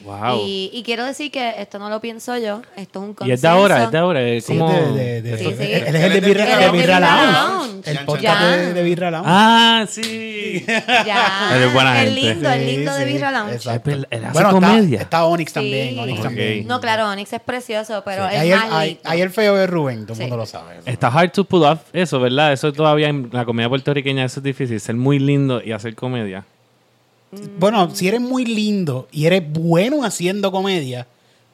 [0.08, 0.22] Sí.
[0.22, 0.40] Wow.
[0.46, 3.26] Y, y quiero decir que esto no lo pienso yo, esto es un consenso.
[3.30, 4.22] Y es de ahora, es de ahora.
[4.22, 4.72] Es Sí, como...
[4.72, 5.64] de, de, de- Sí, él- sí.
[5.74, 6.72] Él es el de Birra, Lounge.
[6.72, 7.34] Birra Lounge.
[7.34, 7.92] Lounge.
[7.92, 9.30] El podcast de, de Birra Lounge.
[9.30, 10.64] Ah, sí.
[10.66, 11.50] Ya.
[11.56, 12.22] Él es buena el gente.
[12.34, 13.56] lindo, el Sí, lindo de sí, Birra Lounge.
[13.56, 13.92] exacto.
[13.92, 14.94] Él- él hace bueno, comedia.
[15.02, 15.54] Está, está Onyx Sí.
[15.56, 16.00] también.
[16.00, 16.24] Onyx Ok.
[16.26, 16.68] también.
[16.68, 18.36] No, claro, Onyx es precioso, pero Sí.
[18.36, 19.02] es el, más lindo.
[19.04, 20.22] ahí el feo de Rubén, todo el Sí.
[20.24, 20.78] mundo lo sabe.
[20.86, 22.54] Está hard to pull off eso, ¿verdad?
[22.54, 24.80] Eso todavía en la comedia puertorriqueña eso es difícil.
[24.80, 26.46] Ser muy lindo y hacer comedia.
[27.60, 31.08] Bueno, si eres muy lindo y eres bueno haciendo comedia,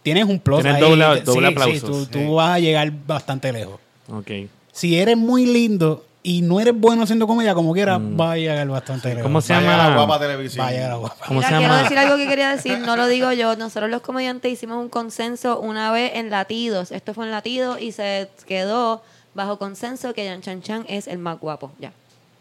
[0.04, 0.62] tienes un plus.
[0.62, 0.90] Tienes ahí.
[0.90, 2.26] doble- Sí, doble sí, tú, tú Sí.
[2.30, 3.80] vas a llegar bastante lejos.
[4.12, 4.30] Ok.
[4.72, 8.68] Si eres muy lindo y no eres bueno haciendo comedia, como quieras, vas a llegar
[8.68, 9.22] bastante lejos.
[9.22, 9.24] Mm.
[9.24, 9.78] ¿Cómo se llama?
[9.78, 10.64] la guapa televisión.
[10.66, 11.16] Va a llegar a guapa.
[11.28, 13.56] ¿Cómo Mira, se quiero decir algo que quería decir, no lo digo yo.
[13.56, 16.92] Nosotros los comediantes hicimos un consenso una vez en Latidos.
[16.92, 19.02] Esto fue en Latidos y se quedó
[19.34, 21.72] bajo consenso que Jan Chan Chan es el más guapo.
[21.80, 21.92] Ya.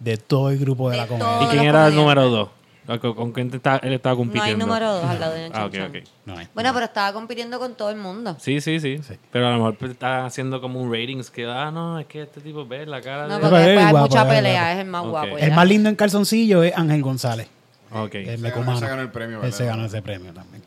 [0.00, 1.16] De todo el grupo de, De la todo.
[1.18, 1.50] ¿Y comedia.
[1.50, 2.48] quién era el número dos?
[2.86, 4.64] ¿Con, con quién te está- él estaba No compitiendo?
[4.64, 6.02] hay número dos al lado de Jan Ah, Chan ok, Chan.
[6.02, 6.08] ok.
[6.26, 6.48] No hay.
[6.52, 8.36] Bueno, pero estaba compitiendo con todo el mundo.
[8.40, 9.14] Sí, sí, sí, Sí.
[9.30, 12.22] Pero a lo mejor pues, está haciendo como un ratings que, ah, no, es que
[12.22, 13.40] este tipo ve la cara No, de...
[13.40, 14.72] porque Pero es después hay guapo, mucha es pelea, guapo.
[14.72, 15.10] es el más Ok.
[15.10, 15.38] guapo.
[15.38, 15.54] El ya.
[15.54, 17.48] más lindo en calzoncillo es Ángel González.
[17.92, 18.14] Ok.
[18.16, 18.72] El Se mecomano.
[18.72, 19.56] ganó- se ganó el premio, Él ¿verdad?
[19.56, 20.62] se ganó ese premio también.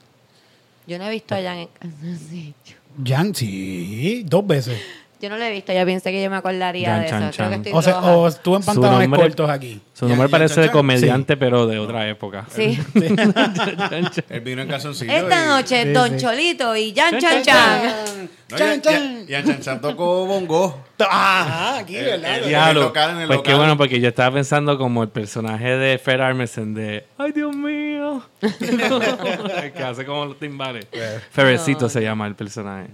[0.87, 2.75] Yo no he visto a Jan en calzoncillo.
[3.05, 4.79] Jan, sí, dos veces.
[5.21, 7.37] Yo no lo he visto, yo pensé que yo me acordaría Jan de Chan eso.
[7.37, 7.61] Creo que Chan.
[7.65, 8.11] estoy O sea, roja.
[8.17, 9.81] o estuvo en Su pantalones nombre- cortos aquí.
[9.93, 10.73] Su ¿Y- nombre parece Chan de Chan?
[10.73, 12.45] comediante, pero de otra época.
[12.49, 12.77] Sí.
[14.29, 15.11] Él vino en calzoncillo.
[15.11, 16.17] Esta y- noche, Sí, Don sí.
[16.25, 18.29] Cholito y Jan Chan, Chan chan, Chan.
[18.49, 19.25] No, Chan, y- y- chan.
[19.35, 20.83] A Chan Chan tocó bongo.
[20.99, 22.37] Ajá, aquí, El- ¿verdad?
[22.39, 22.81] el- Diablo.
[22.83, 23.57] local, en el pues qué local.
[23.57, 28.21] bueno, porque yo estaba pensando como el personaje de Fred Armisen de ¡Ay, Dios mío!
[28.39, 30.87] que hace como los timbales.
[31.31, 32.89] Ferrecito se llama el personaje.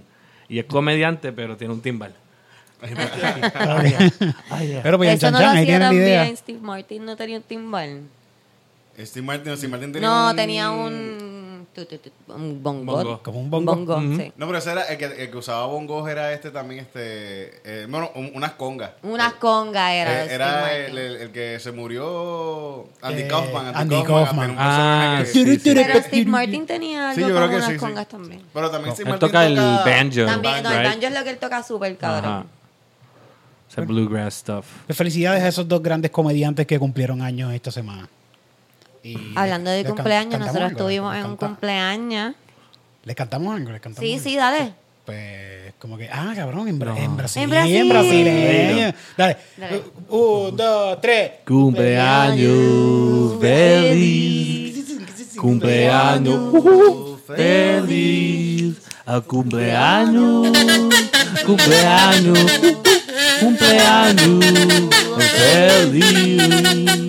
[0.52, 2.14] Y es comediante, pero tiene un timbal.
[4.84, 6.18] Pero pues Eso Chan no Chan, lo ahí hacía tienen la idea.
[6.20, 6.38] también.
[6.38, 8.02] Steve Martin no tenía un timbal.
[9.00, 11.31] Steve Martin, Steve Martin tenía No, un- tenía un...
[11.74, 12.94] tu, tu, tu, un bongo.
[12.98, 13.24] Bongo.
[13.24, 13.74] Como un bongo.
[13.98, 14.18] Ujú.
[14.18, 14.32] sí.
[14.38, 17.88] No, pero ese era el que, el que usaba bongos era este también, este, eh,
[17.90, 18.92] bueno, un- unas congas.
[19.04, 20.26] Una conga era.
[20.26, 23.68] Eh, era Steve el, el- el que se murió, Andy Eh, Kaufman.
[23.68, 24.26] Andy, Andy Kaufman.
[24.26, 24.56] Kaufman.
[24.60, 25.74] Ah, sí, sí.
[25.74, 27.80] Pero Steve Martin tenía Sí, algo yo creo con que unas sí, sí.
[27.80, 28.42] congas también.
[28.54, 30.26] Pero también Steve Él Martin toca el banjo.
[30.26, 32.26] También, no, el banjo es lo que él toca súper cabrón.
[32.32, 32.46] Ajá.
[33.70, 34.66] O sea, bluegrass stuff.
[34.86, 38.10] Pues felicidades a esos dos grandes comediantes que cumplieron años esta semana.
[39.04, 42.36] Y Hablando de cumpleaños, nosotros estuvimos en un cumpleaños.
[43.04, 43.72] ¿Les cantamos algo?
[43.72, 44.24] ¿Les cantamos Sí, algo?
[44.24, 44.74] sí, dale.
[45.06, 46.98] Pues como que, ah, cabrón, en, Bra- No.
[46.98, 47.42] en Brasil.
[47.44, 47.76] En Brasil.
[47.78, 48.94] En brasileño.
[49.18, 49.38] Dale.
[49.58, 49.82] Dale.
[50.10, 51.32] Un, dos, tres.
[51.48, 54.86] Cumpleaños feliz.
[55.36, 58.76] Cumpleaños feliz.
[59.08, 60.48] A cumpleaños.
[61.44, 62.40] Cumpleaños.
[63.40, 64.46] Cumpleaños
[65.42, 67.01] feliz.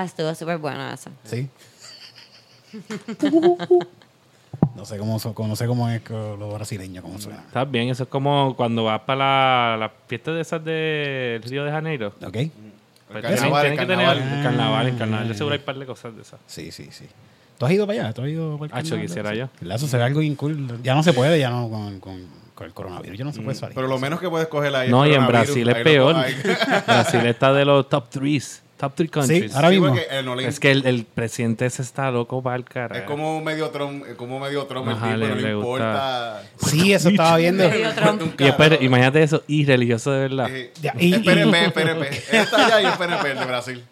[0.00, 1.10] Ah, estuvo súper bueno eso.
[1.24, 1.48] Sí.
[4.76, 7.40] no sé cómo, so- no sé cómo es con los brasileños, cómo suena.
[7.46, 9.18] Está bien, eso es como cuando vas para
[9.72, 12.12] la, la fiesta de esas de Río de Janeiro.
[12.24, 12.36] ¿Ok?
[13.10, 14.18] Pues Carnaval, tienen, tienen que carnaval.
[14.18, 15.28] tener el carnaval, el carnaval.
[15.28, 16.38] De seguro hay un par de cosas de esas.
[16.46, 17.06] Sí, sí, sí.
[17.58, 18.12] ¿Tú has ido para allá?
[18.12, 19.06] ¿Tú has ido para el Hacho, carnaval?
[19.06, 19.48] quisiera yo.
[19.60, 19.76] ¿Verdad?
[19.76, 20.80] Eso se ve algo bien cool.
[20.82, 23.56] Ya no se puede, ya no con, con, Con el coronavirus yo no se puede
[23.58, 23.74] salir.
[23.74, 24.90] Pero lo menos que puedes coger ahí.
[24.90, 26.16] No, y en coronavirus, Brasil es ahí lo peor.
[26.86, 28.62] Brasil está de los top 3.
[28.78, 29.50] Top 3 countries.
[29.50, 29.88] Sí, ahora Sí, mismo.
[29.88, 32.96] porque, eh, no le- Es que el, el presidente ese está loco para el cara.
[32.96, 35.50] Es como medio Trump, es como medio Trump el Ajá, tipo, le- no le, le
[35.52, 36.42] importa.
[36.64, 37.68] Sí, eso estaba viendo.
[37.68, 38.22] Medio Trump.
[38.22, 38.84] Un Y espere, carajo.
[38.84, 40.46] imagínate eso, y religioso de verdad.
[40.50, 42.06] Eh, y- es PNP, es PNP.
[42.08, 43.84] Él está allá y es PNP el de Brasil.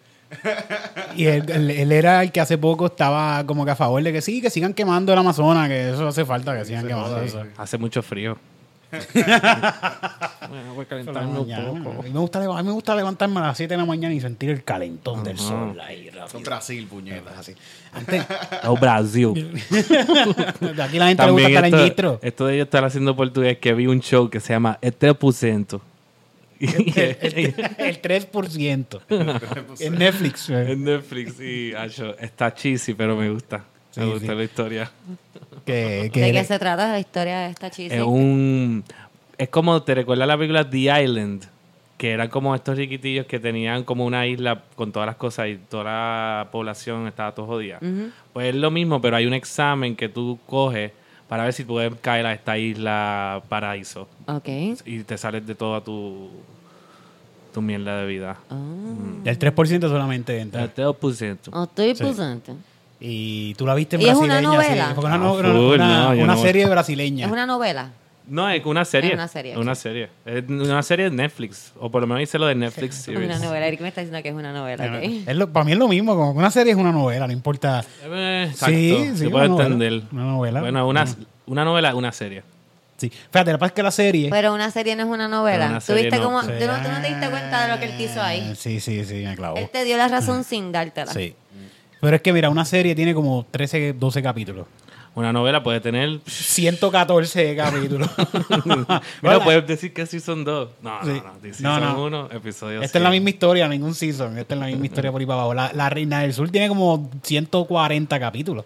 [1.15, 4.11] Y él, él- él era el que hace poco estaba como que a favor de
[4.13, 7.43] que sí, que sigan quemando el Amazonas, que eso hace falta, que sigan quemando eso.
[7.57, 8.37] Hace mucho frío.
[8.91, 11.99] Bueno, voy a calentarme un poco.
[11.99, 14.13] A mí, me gusta, a mí me gusta levantarme a las 7 de la mañana
[14.13, 15.47] y sentir el calentón del Ajá.
[15.47, 16.41] sol ahí Son rápido.
[16.41, 17.37] Brasil, puñetas.
[17.37, 17.53] Así.
[17.93, 18.25] Antes,
[18.63, 19.33] Oh, Brasil.
[19.69, 22.19] de aquí la gente le gusta También estar en esto, Gistro.
[22.21, 25.81] esto de ellos estar haciendo portugués, que vi un show que se llama El 3%.
[26.59, 29.01] Y- El 3%.
[29.81, 30.49] en Netflix.
[30.49, 33.63] en Netflix y acho, está cheesy, pero me gusta.
[33.95, 34.35] Me Sí, gusta sí.
[34.35, 34.91] la historia.
[35.67, 37.93] Que, que ¿De qué se trata la historia de esta chica?
[37.93, 38.83] Es un.
[39.37, 41.43] Es como, ¿te recuerdas la película The Island?
[41.97, 45.57] Que eran como estos riquitillos que tenían como una isla con todas las cosas y
[45.57, 47.79] toda la población estaba todo jodida.
[48.33, 50.91] Pues es lo mismo, pero hay un examen que tú coges
[51.27, 54.07] para ver si puedes caer a esta isla paraíso.
[54.27, 54.47] Ok.
[54.85, 56.29] Y te sales de toda tu,
[57.53, 58.37] tu mierda de vida.
[58.49, 58.55] Ah.
[59.25, 60.63] el 3% solamente entra.
[60.63, 61.37] El 3%.
[61.51, 62.03] Oh, estoy Sí.
[62.03, 62.53] presente.
[62.99, 64.49] Y tú la viste en ¿Y es una brasileña.
[64.63, 64.91] sí, novela?
[64.95, 67.25] porque una, Ah, no- full, una, no, yo una no- serie brasileña.
[67.27, 67.89] Es una novela.
[68.29, 69.09] No, es una serie.
[69.11, 70.09] Es una serie, una serie.
[70.25, 71.71] Es una serie de Netflix.
[71.79, 73.23] O por lo menos hice lo de Netflix Es series.
[73.25, 73.67] una novela.
[73.67, 74.83] Eric me está diciendo que es una novela.
[74.83, 75.03] ok.
[75.27, 77.31] Es lo- para mí es lo mismo, como que una serie es una novela, no
[77.33, 77.85] importa.
[78.03, 78.75] Eh, Exacto.
[78.75, 79.65] Sí, sí, Se una novela.
[79.67, 80.01] entender.
[80.11, 80.59] Una novela.
[80.61, 81.05] Bueno, una,
[81.45, 82.43] una novela, una serie.
[82.97, 83.09] Sí.
[83.11, 84.29] Fíjate, la pasa es que la serie.
[84.31, 85.57] Pero una serie no es una novela.
[85.59, 86.23] Pero una ¿Tú serie viste no.
[86.25, 86.47] cómo- Sí.
[86.59, 88.53] ¿tú, no, tú no te diste cuenta de lo que él quiso ahí?
[88.57, 89.55] Sí, sí, sí, me clavó.
[89.57, 91.13] Él te dio la razón sin dártela.
[91.13, 91.35] Sí.
[92.07, 94.65] Pero es que, mira, una serie tiene como 13, 12 capítulos.
[95.13, 96.21] Una novela puede tener.
[96.25, 98.09] 114 capítulos.
[98.65, 98.85] Bueno,
[99.21, 100.69] Bueno, puedes decir que sí son dos.
[100.81, 101.09] No, Sí.
[101.09, 101.53] no, no.
[101.53, 102.03] Si No, son no.
[102.05, 104.37] uno, episodio Esta es la misma historia, ningún season.
[104.37, 105.53] Esta es la misma historia por ahí para abajo.
[105.53, 108.63] La, la Reina del Sur tiene como 140 capítulos.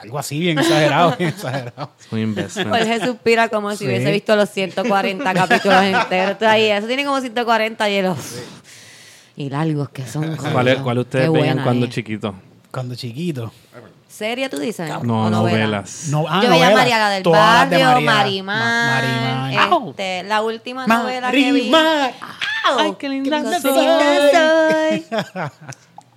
[0.00, 1.90] Algo así, bien exagerado, bien exagerado.
[2.00, 2.70] Es un investment.
[2.70, 3.84] Jorge suspira como si Sí.
[3.84, 6.40] hubiese visto los 140 capítulos enteros.
[6.42, 8.36] Ahí, eso tiene como 140 y él, uf,
[9.40, 10.36] Y largos que son.
[10.52, 11.92] ¿Cuál, es- cuál ustedes veían cuando es.
[11.94, 12.34] chiquitos?
[12.70, 13.50] Cuando chiquito.
[14.06, 14.90] ¿Serie tú dices?
[15.02, 16.08] No, novelas.
[16.10, 16.70] No, ah, Yo veía.
[16.72, 19.02] María la del Todas de barrio, María- Marimar.
[19.02, 19.88] Ma- Marimar.
[19.88, 21.70] este, la última novela que vi.
[21.70, 22.12] Marimar.
[22.78, 25.04] Ay, qué linda soy.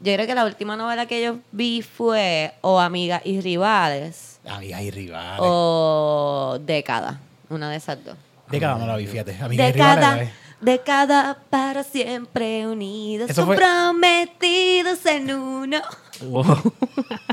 [0.01, 4.81] Yo creo que la última novela que yo vi fue O Amigas y Rivales Amigas
[4.81, 5.39] y rivales.
[5.41, 7.21] o Década.
[7.49, 8.17] Una de esas dos.
[8.49, 9.37] Década no la vi, fíjate.
[9.41, 10.29] Amigas y rivales.
[10.63, 15.81] Década, para siempre unidos, Eso fue- comprometidos en uno.
[16.21, 16.73] Wow.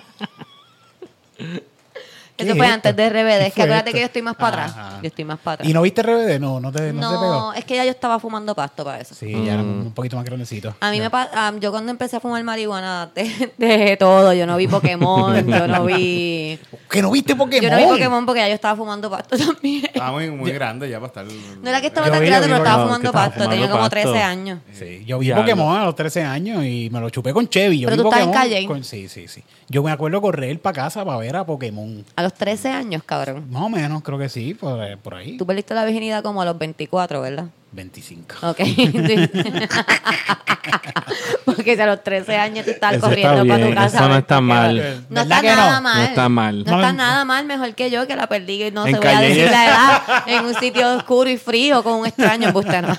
[2.40, 3.14] ¿Qué Eso es fue antes de RBD.
[3.38, 3.92] ¿Qué Es que acuérdate esto?
[3.96, 4.87] que yo estoy más para Ajá.
[4.87, 5.03] atrás.
[5.03, 5.68] Yo estoy más para atrás.
[5.68, 6.38] ¿Y no viste RBD?
[6.40, 7.33] No, no te, no te pegó.
[7.33, 9.14] No, es que ya yo estaba fumando pasto para eso.
[9.14, 10.74] Sí, ya era un poquito más grandecito.
[10.81, 14.33] A mí me pa- ah, yo cuando empecé a fumar marihuana de- dejé todo.
[14.33, 16.59] Yo no vi Pokémon, yo no vi.
[16.90, 17.62] ¿Que no viste Pokémon?
[17.62, 19.85] Yo no vi Pokémon porque ya yo estaba fumando pasto también.
[19.87, 21.24] Estaba muy, muy grande ya para estar.
[21.62, 23.48] No era que estaba Yo tan vi, grande, pero estaba fumando estaba pasto.
[23.48, 23.90] Tenía como pasto.
[24.11, 24.59] 13 años.
[24.72, 25.31] Sí, yo vi.
[25.33, 27.81] Pokémon a los 13 años y me lo chupé con Chevy.
[27.81, 28.66] Yo Pero vi tú estabas en Pokémon Calle.
[28.66, 29.42] con- sí, sí, sí.
[29.68, 32.05] Yo me acuerdo correr para casa para ver a Pokémon.
[32.16, 33.47] A los 13 años, cabrón.
[33.51, 35.37] Más o menos, creo que sí, por, eh, por ahí.
[35.37, 37.47] Tú perdiste la virginidad como a los 24, ¿verdad?
[37.73, 38.35] 25.
[38.43, 38.61] Ok.
[41.45, 43.99] Porque si a los 13 años tú estás Eso corriendo está para tu casa.
[43.99, 45.05] eso no está mal.
[45.09, 45.83] No ¿Verdad está nada no?
[45.83, 45.97] mal.
[45.97, 46.64] No está mal.
[46.64, 49.09] No está nada mal, mejor que yo que la perdí y no En se voy
[49.09, 52.51] a decir la edad en un sitio oscuro y frío con un extraño.
[52.55, 52.97] Usted no.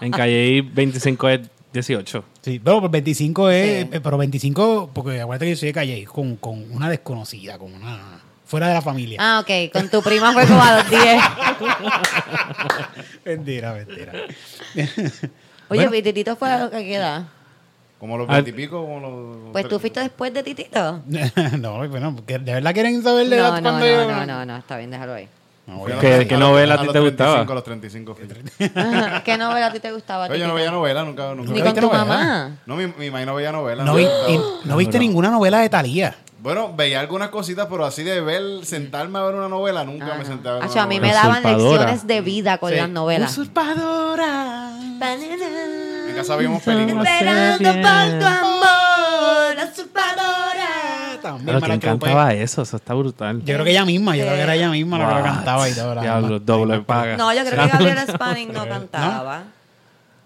[0.00, 1.40] En Calle 25 es
[1.72, 2.24] 18.
[2.42, 3.64] Sí, pero por 25 es.
[3.84, 3.88] Sí.
[3.92, 7.72] eh, Pero 25, porque acuérdate que yo soy de Calle, con, con una desconocida, con
[7.74, 8.20] una.
[8.44, 9.18] Fuera de la familia.
[9.20, 9.72] Ah, ok.
[9.72, 11.00] Con tu prima fue como a los 10.
[13.24, 14.12] Mentira, mentira.
[15.68, 17.28] Oye, mi titito fue a lo que queda.
[17.98, 19.52] Como los Ah, veintipico, como los.
[19.52, 21.00] Pues tú fuiste después de titito.
[21.58, 24.26] no, bueno, porque ¿de verdad quieren saber de No, edad no, cuando no, yo- no,
[24.26, 25.28] no, no, está bien, déjalo ahí.
[25.66, 27.46] No, ¿Qué- los- qué novela a ti te gustaba?
[27.46, 28.28] 35, A los 35 fui.
[28.74, 29.24] Ajá.
[29.24, 30.26] ¿Qué novela a ti te gustaba?
[30.26, 31.34] Oye, yo no veía novela, nunca.
[31.34, 32.04] nunca Ni ¿Nunca con tu novela?
[32.04, 32.56] mamá.
[32.66, 33.84] No, mi, mi mamá no veía novela.
[33.84, 33.96] No, no.
[33.96, 36.14] vi- no viste ninguna novela de Talía.
[36.44, 40.18] Bueno, veía algunas cositas, pero así de ver, sentarme a ver una novela, nunca Ah,
[40.18, 40.26] me no.
[40.28, 41.22] senté a ver Acho, una a mí novela.
[41.22, 42.76] me daban lecciones de vida con Sí.
[42.76, 43.30] las novelas.
[43.32, 44.76] Usurpadora.
[44.78, 47.06] En casa veíamos películas.
[47.08, 51.18] Esperando por tu amor, usurpadora.
[51.22, 51.86] También Pero me ¿quién la chupé.
[52.06, 52.60] cantaba eso?
[52.62, 53.38] Eso está brutal.
[53.42, 55.24] Yo creo que ella misma, yo creo que era ella misma la que lo What?
[55.24, 56.00] cantaba y todo.
[56.00, 57.16] Diablo, doble paga.
[57.16, 59.44] No, yo creo que Gabriela Spanning no cantaba.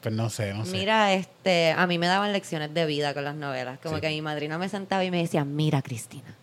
[0.09, 0.73] Pues no sé, no sé.
[0.73, 3.79] Mira, este, a mí me daban lecciones de vida con las novelas.
[3.83, 6.35] Como que mi madrina me sentaba y me decía, mira, Cristina,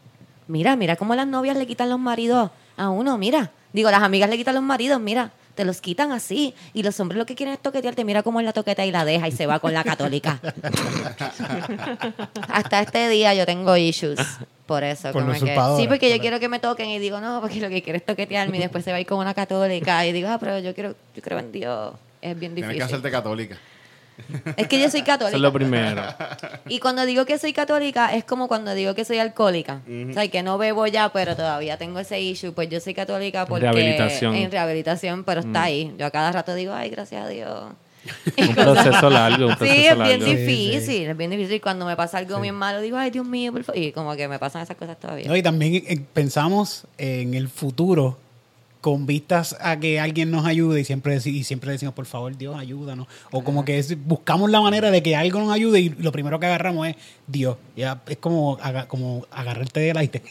[0.47, 4.29] mira, mira cómo las novias le quitan los maridos a uno, mira, Digo, las amigas
[4.29, 6.53] le quitan los maridos, mira, te los quitan así.
[6.73, 9.03] Y los hombres lo que quieren es toquetearte, mira cómo él la toqueta y la
[9.03, 10.39] deja y se va con la católica.
[12.47, 14.17] Hasta este día yo tengo issues.
[14.65, 17.41] Por eso, Por como que, sí, porque yo quiero que me toquen y digo, no,
[17.41, 20.05] porque lo que quiero es toquetearme y después se va a ir con una católica
[20.05, 21.95] y digo, ah, pero yo quiero, yo creo en Dios.
[22.31, 22.77] Es bien Tienes difícil.
[22.77, 23.57] que hacerte católica.
[24.55, 25.35] Es que yo soy Eso católica.
[25.35, 26.01] es lo primero.
[26.69, 29.81] Y cuando digo que soy católica, es como cuando digo que soy alcohólica.
[30.09, 32.53] O sea, que no bebo ya, pero todavía tengo ese issue.
[32.53, 33.63] Pues yo soy católica porque...
[33.63, 34.35] Rehabilitación.
[34.35, 35.93] En rehabilitación, pero está ahí.
[35.99, 37.63] Yo a cada rato digo, ay, gracias a Dios.
[38.37, 40.25] Un proceso largo, un proceso Sí, es bien largo.
[40.25, 41.59] difícil, es bien difícil.
[41.59, 43.81] Cuando me pasa algo bien malo, digo, ay, Dios mío, por favor.
[43.81, 45.27] Y como que me pasan esas cosas todavía.
[45.27, 48.17] No, y también eh, pensamos en el futuro
[48.85, 52.55] con vistas a que alguien nos ayude y siempre, y siempre decimos, por favor, Dios,
[52.55, 53.07] ayúdanos.
[53.31, 56.39] O como que es- buscamos la manera de que algo nos ayude y lo primero
[56.39, 56.95] que agarramos es
[57.25, 57.57] Dios.
[57.75, 60.21] Ya es como, aga- como agarrarte del aire.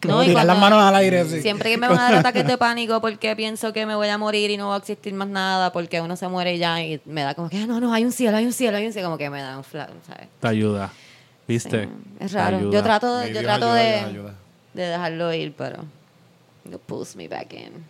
[0.00, 1.42] como No, y tirar las manos al aire así.
[1.42, 4.16] Siempre que me van a dar ataques de pánico porque pienso que me voy a
[4.16, 6.98] morir y no va a existir más nada porque uno se muere y ya y
[7.04, 8.92] me da como que, "Ah, no, no, hay un cielo, hay un cielo, hay un
[8.94, 10.28] cielo, como que me da un flag, ¿sabes?
[10.40, 10.90] Te ayuda.
[11.46, 11.84] ¿Viste?
[11.84, 12.56] Sí, es raro.
[12.56, 12.72] ayuda.
[12.72, 14.34] Yo trato, yo trato ayuda, de, ayuda.
[14.72, 15.84] de dejarlo ir, pero
[16.72, 17.84] it pulls me back in.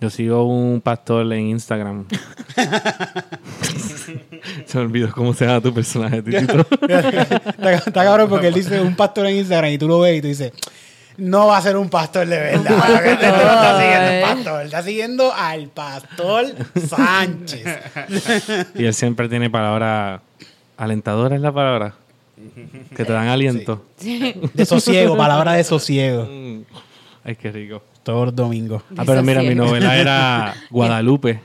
[0.00, 2.06] Yo sigo un pastor en Instagram.
[4.66, 6.66] Se me olvidó cómo se llama tu personaje, Titito.
[6.82, 10.20] está, está cabrón porque él dice un pastor en Instagram y tú lo ves y
[10.20, 10.52] tú dices,
[11.16, 12.74] no va a ser un pastor de verdad.
[12.74, 14.34] Un porque este no está siguiendo un pastor.
[14.34, 16.44] pastor, está siguiendo al pastor
[16.88, 17.78] Sánchez.
[18.74, 20.20] y él siempre tiene palabras
[20.76, 21.94] alentadoras, es la palabra.
[22.94, 23.82] Que te dan aliento.
[23.98, 26.28] De sosiego, palabra de sosiego.
[26.30, 26.64] Mm.
[27.24, 27.82] Ay, qué rico.
[28.06, 28.82] Todos los domingos.
[28.96, 31.40] Ah, pero mira, mi novela era Guadalupe.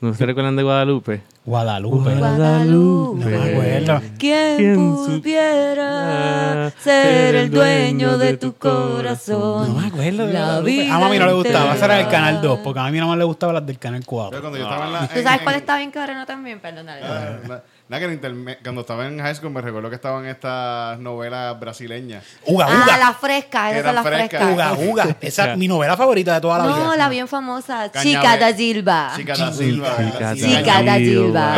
[0.00, 1.22] ¿No se recuerdan de Guadalupe?
[1.44, 2.14] Guadalupe.
[2.16, 3.24] Guadalupe.
[3.24, 4.02] No me acuerdo.
[4.18, 9.68] ¿Quién ¿Quién pudiera supiera ser el dueño de tu corazón?
[9.74, 10.70] No me acuerdo de La Guadalupe.
[10.70, 11.74] vida A mami no le gustaba.
[11.76, 12.10] Esa era entera.
[12.18, 14.40] canal 2, porque a mí nada más le gustaban las del canal Yo 4.
[14.40, 15.06] cuando yo estaba en la.
[15.08, 16.58] ¿Tú sabes cuál está bien cabrona también?
[16.60, 17.00] Perdón, dale.
[17.04, 20.98] Ah, Nada, que en interme- cuando estaba en high school me recuerdo que estaban estas
[20.98, 22.22] novelas brasileñas.
[22.44, 22.98] Uga, Ah, uga.
[22.98, 24.28] la fresca, las eran frescas.
[24.42, 24.52] frescas.
[24.52, 25.16] Uga, uga.
[25.22, 26.76] Esa es mi novela favorita de toda la vida.
[26.84, 27.90] No, la bien famosa.
[27.90, 29.12] Cañabe- Chica da Silva.
[29.16, 29.96] Chica da Silva.
[29.96, 31.54] Chica da Silva.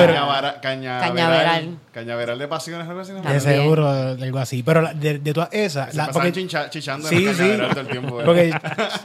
[1.01, 1.79] Cañaveral.
[1.93, 2.39] Cañaveral.
[2.39, 3.13] De pasiones, algo así.
[3.13, 3.21] ¿no?
[3.23, 4.63] De seguro, algo así.
[4.63, 5.91] Pero la- de, de todas esas.
[5.91, 7.41] Se la- porque, chincha- chichando sí, en el sí.
[7.41, 8.21] cañaveral todo el tiempo.
[8.21, 8.25] ¿eh?
[8.25, 8.53] Porque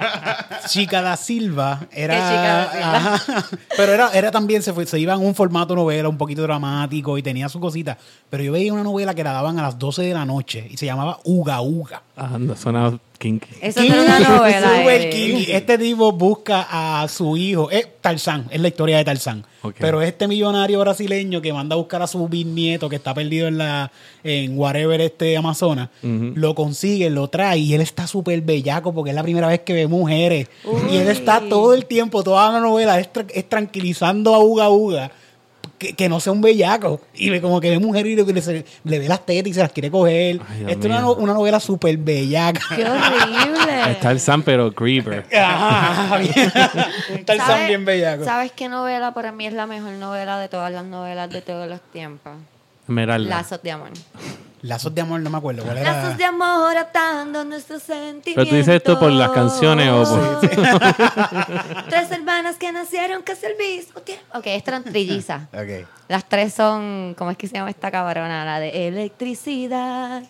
[0.67, 2.13] Chica da Silva era.
[2.15, 2.95] ¿Qué Chica da Silva?
[2.95, 3.45] Ajá.
[3.77, 7.17] pero era, era también, se, fue, se iba en un formato novela un poquito dramático
[7.17, 7.97] y tenía su cosita.
[8.29, 10.77] Pero yo veía una novela que la daban a las 12 de la noche y
[10.77, 12.01] se llamaba Uga Uga.
[12.17, 13.47] Ah, no, suena kinky.
[13.61, 14.77] Eso era una novela.
[14.77, 15.09] Super eh.
[15.09, 15.51] kinky.
[15.51, 17.69] Este tipo busca a su hijo.
[17.71, 19.45] Es Tarzán, es la historia de Tarzán.
[19.79, 23.57] Pero este millonario brasileño que manda a buscar a su bisnieto que está perdido en
[23.57, 23.91] la
[24.23, 29.15] en whatever este Amazonas, lo consigue, lo trae y él está súper bellaco porque es
[29.15, 30.47] la primera vez que ve mujeres.
[30.91, 34.69] Y él está todo el tiempo, toda la novela, es, tra- es tranquilizando a Uga
[34.69, 35.11] Uga.
[35.87, 37.01] Que, que no sea un bellaco.
[37.13, 39.61] Y ve como que ve mujeres y le, le- le ve las tetas y se
[39.61, 40.39] las quiere coger.
[40.49, 42.61] Ay, Esto es una, una novela súper bellaca.
[42.75, 43.91] Qué horrible.
[43.91, 45.25] Está el Sam, pero Creeper.
[45.35, 46.51] Ajá, ajá, bien.
[47.13, 48.23] Un Tarzán ¿Sabes- bien bellaco.
[48.25, 51.67] ¿Sabes qué novela para mí es la mejor novela de todas las novelas de todos
[51.69, 52.33] los tiempos?
[52.87, 53.29] Esmeralda.
[53.29, 53.89] Lazos de amor.
[54.65, 55.63] Lazos de amor, no me acuerdo.
[55.63, 55.93] ¿Cuál era?
[55.93, 58.33] Lazos de amor atando nuestros sentimientos.
[58.33, 60.39] Pero tú dices esto por las canciones o por...
[61.89, 64.23] Tres hermanas que nacieron casi al mismo tiempo.
[64.33, 65.43] Ok, estas eran trillizas.
[65.53, 65.87] Ok.
[66.07, 68.43] Las tres son, ¿cómo es que se llama esta cabrona?
[68.43, 70.23] La de electricidad.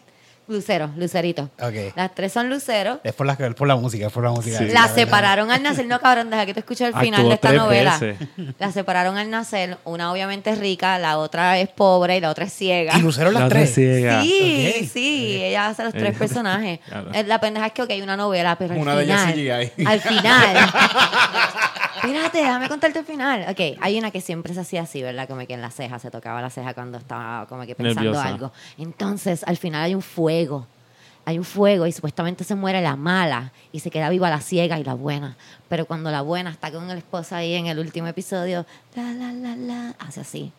[0.48, 1.50] Lucero, Lucerito.
[1.60, 1.96] Ok.
[1.96, 3.00] Las tres son luceros.
[3.04, 4.60] Es por la, por la música, es por la música.
[4.60, 4.66] Sí.
[4.66, 4.96] La Las verdad.
[4.96, 5.88] separaron al nacer.
[5.88, 7.98] No, cabrón, deja que te escuche el final Actuó de esta novela.
[7.98, 8.28] veces.
[8.60, 9.78] Las separaron al nacer.
[9.86, 12.98] Una obviamente es rica, la otra es pobre y la otra es ciega.
[12.98, 13.74] Y Lucero las La tres.
[13.74, 14.22] ciega.
[14.22, 14.90] Sí, Ok.
[14.92, 16.80] sí, ella hace los tres Eh, personajes.
[16.88, 17.12] claro.
[17.14, 19.72] Eh, La pendeja es que, ok, hay una novela, pero al Una de ellas final.
[19.76, 19.86] CGI.
[19.86, 20.58] Al final.
[21.96, 23.46] Espérate, déjame contarte el final.
[23.50, 25.28] Ok, hay una que siempre se hacía así, ¿verdad?
[25.28, 28.28] Como que en la ceja, se tocaba la ceja cuando estaba como que pensando Nerviosa.
[28.28, 28.52] algo.
[28.78, 30.35] Entonces, al final hay un fuego.
[31.28, 34.78] Hay un fuego y supuestamente se muere la mala y se queda viva la ciega
[34.80, 35.36] y la buena.
[35.70, 39.34] Pero cuando la buena está con el esposo ahí en el último episodio, la, la,
[39.34, 40.52] la, la, hace así.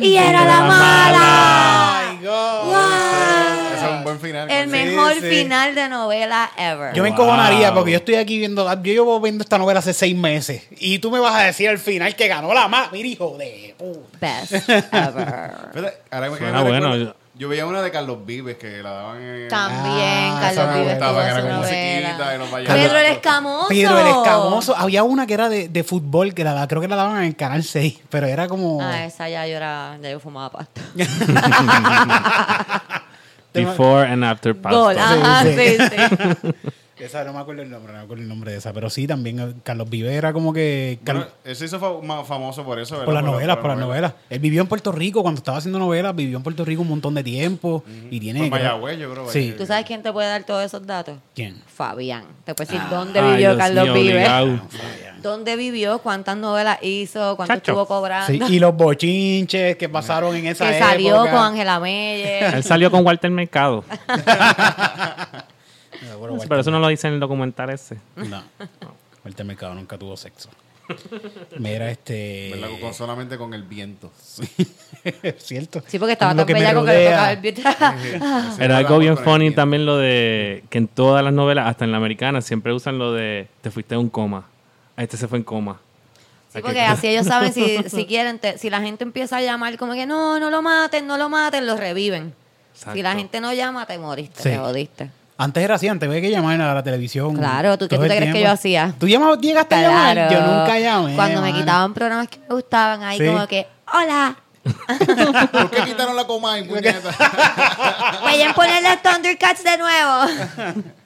[0.00, 1.98] Y era la mala.
[2.10, 2.64] ¡Ay, God!
[2.64, 3.74] ¡Wow!
[3.76, 4.50] Ese es un buen final.
[4.50, 5.20] El Sí, mejor sí.
[5.20, 6.94] final de novela ever.
[6.94, 7.18] Yo me Wow.
[7.20, 8.66] encojonaría porque yo estoy aquí viendo.
[8.66, 10.64] Yo llevo viendo esta novela hace seis meses.
[10.80, 12.90] Y tú me vas a decir al final que ganó la más.
[12.92, 14.18] Mira, hijo de puta.
[14.20, 16.02] Best ever.
[16.10, 17.14] Ahora Suena me bueno.
[17.38, 19.48] Yo veía una de Carlos Vives que la daban en.
[19.48, 22.48] También Ah, Carlos Vives gustaba, que era con musiquita y los.
[22.48, 23.66] Pedro el Escamoso.
[23.68, 24.76] Pero el escamoso.
[24.76, 27.24] Había una que era de, de fútbol que la da- creo que la daban en
[27.24, 28.00] el canal 6.
[28.10, 28.82] Pero era como.
[28.82, 30.80] Ah, esa ya yo era, ya yo fumaba pasta.
[33.54, 34.78] Before and after pasta.
[34.78, 35.96] Gol, ajá, Sí, sí, sí.
[36.42, 36.54] sí.
[37.04, 39.06] Esa no me acuerdo el nombre, no me acuerdo el nombre de esa, pero sí
[39.06, 42.64] también eh, Carlos Vive era como que Bueno, Carlos- él se hizo fa- ma- famoso
[42.64, 43.04] por eso, ¿verdad?
[43.06, 44.12] por las la- novelas, por las novelas.
[44.30, 47.14] Él vivió en Puerto Rico cuando estaba haciendo novelas, vivió en Puerto Rico un montón
[47.14, 49.28] de tiempo y tiene Por creo- Mayagüez, yo creo.
[49.30, 49.54] Sí.
[49.56, 51.18] ¿Tú sabes quién te puede dar todos esos datos?
[51.34, 51.62] ¿Quién?
[51.66, 52.24] Fabián.
[52.44, 54.60] Te puede decir dónde Ay, vivió Dios Carlos obligado.
[55.22, 55.98] ¿Dónde vivió?
[55.98, 57.34] ¿Cuántas novelas hizo?
[57.34, 57.72] ¿Cuánto Chacho.
[57.72, 58.26] estuvo cobrando?
[58.46, 61.30] Sí, y los bochinches que pasaron en esa que salió época.
[61.32, 62.54] con Ángela Meyer.
[62.54, 63.82] Él salió con Walter Mercado.
[66.02, 67.96] Eh, bueno, Pero eso no lo dice en el documental ese.
[68.16, 68.42] No.
[69.24, 70.48] Walter Mercado nunca tuvo sexo.
[71.58, 72.50] Mira, este.
[72.54, 72.68] ¿Verdad?
[72.80, 74.10] Con- solamente con el viento.
[75.38, 75.82] ¿Cierto?
[75.86, 77.44] Sí, porque estaba Lo tan que me bellaco que le tocaba el.
[77.44, 77.62] Ese
[78.64, 79.60] Era el algo bien con el funny viento.
[79.60, 83.12] también lo de que en todas las novelas, hasta en la americana, siempre usan lo
[83.12, 84.46] de te fuiste a un coma.
[84.96, 85.78] Este se fue en coma.
[86.52, 89.76] Sí, porque así ellos saben si, si quieren, te- si la gente empieza a llamar
[89.76, 92.32] como que no, no lo maten, no lo maten, lo reviven.
[92.72, 92.94] Exacto.
[92.96, 94.48] Si la gente no llama, te moriste, Sí.
[94.50, 95.10] te jodiste.
[95.40, 97.36] Antes era así, antes había que llamar a la televisión.
[97.36, 98.92] Claro, ¿tú qué tú te crees que yo hacía?
[98.98, 100.14] ¿Tú llamabas, llegaste a llamar?
[100.14, 100.32] Claro.
[100.32, 101.14] Yo nunca llamé.
[101.14, 103.26] Cuando me quitaban programas que me gustaban, ahí Sí.
[103.26, 104.36] como que, hola,
[105.52, 107.00] ¿Por qué quitaron la coma y puñeta?
[108.22, 110.84] pueden ponerle Thundercats de nuevo.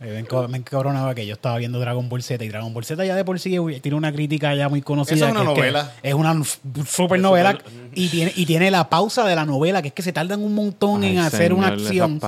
[0.00, 3.16] Eh, Me, encabronaba que yo estaba viendo Dragon Ball Z y Dragon Ball Z ya
[3.16, 5.26] de por sí tiene una crítica ya muy conocida.
[5.26, 5.92] Es una que novela.
[6.04, 6.40] es una
[6.86, 7.58] super novela
[7.94, 10.54] y tiene, y tiene la pausa de la novela, que es que se tardan un
[10.54, 12.20] montón Ay, en hacer una acción.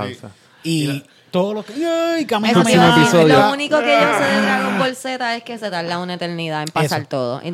[0.62, 0.68] Pausa.
[0.68, 1.73] Y todo lo que...
[1.75, 3.38] ¡Ay, Eso iba decir, episodio.
[3.38, 6.62] Lo único que yo sé de Dragon Ball Z es que se tarda una eternidad
[6.62, 7.09] en pasar Eso.
[7.09, 7.40] todo.
[7.44, 7.51] Y.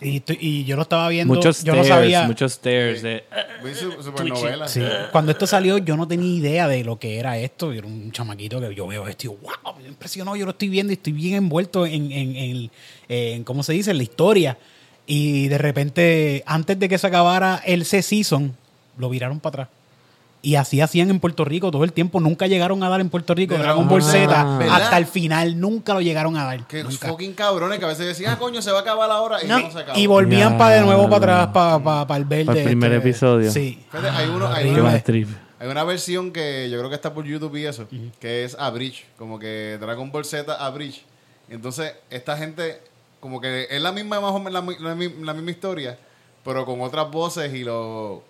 [0.00, 2.22] Y, y yo lo estaba viendo, Muchos yo no stairs, sabía...
[2.26, 3.02] muchos stairs.
[3.02, 3.24] de-
[3.62, 4.68] Muy su- supernovela.
[4.68, 7.72] Sí, cuando esto salió yo no tenía idea de lo que era esto.
[7.72, 10.36] Yo era un chamaquito que yo veo esto y wow, me impresionó.
[10.36, 12.70] Yo lo estoy viendo y estoy bien envuelto en, en, en-
[13.08, 13.90] en, ¿cómo se dice?
[13.90, 14.58] En la historia.
[15.06, 18.54] Y de repente, antes de que se acabara el C-Season,
[18.98, 19.75] lo viraron para atrás.
[20.46, 22.20] Y así hacían en Puerto Rico todo el tiempo.
[22.20, 24.00] Nunca llegaron a dar en Puerto Rico De Dragon Ball.
[24.00, 24.26] Z.
[24.58, 24.68] ¿Verdad?
[24.76, 25.58] hasta el final.
[25.58, 26.66] Nunca lo llegaron a dar.
[26.68, 27.08] Que Nunca.
[27.08, 29.58] fucking cabrones que a veces decían, ah, coño, se va a acabar ahora y No.
[29.58, 29.98] no, se acabó.
[29.98, 32.44] Y volvían para de nuevo para atrás, para, para, el verde.
[32.44, 33.50] Para el primer este, episodio.
[33.50, 33.84] Sí.
[33.90, 34.68] Fíjate, hay uno, hay
[35.58, 37.88] hay una versión que yo creo que está por YouTube y eso,
[38.20, 41.04] que es Abridge, como que Dragon Ball Z Abridge.
[41.48, 42.80] Entonces, esta gente,
[43.18, 45.98] como que es la misma, más o menos la, mi- la mi- la misma historia,
[46.44, 48.22] pero con otras voces y lo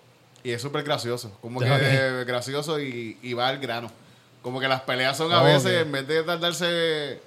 [0.43, 1.31] y es súper gracioso.
[1.41, 1.79] Como que Ok.
[1.81, 3.91] eh, gracioso y, y va al grano.
[4.41, 7.19] Como que las peleas son a veces, en vez de tardarse,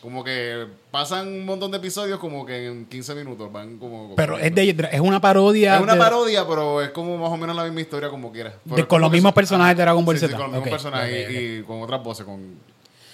[0.00, 3.50] como que pasan un montón de episodios como que en 15 minutos.
[3.50, 4.14] Van como.
[4.14, 5.76] Pero es, de, es una parodia.
[5.76, 8.54] Es una de- parodia, pero es como más o menos la misma historia como quieras.
[8.64, 10.36] De- con los mismos son- personajes de Dragon Ball sí, sí, Z.
[10.36, 12.24] con los mismos personajes y, y con otras voces.
[12.24, 12.54] Con,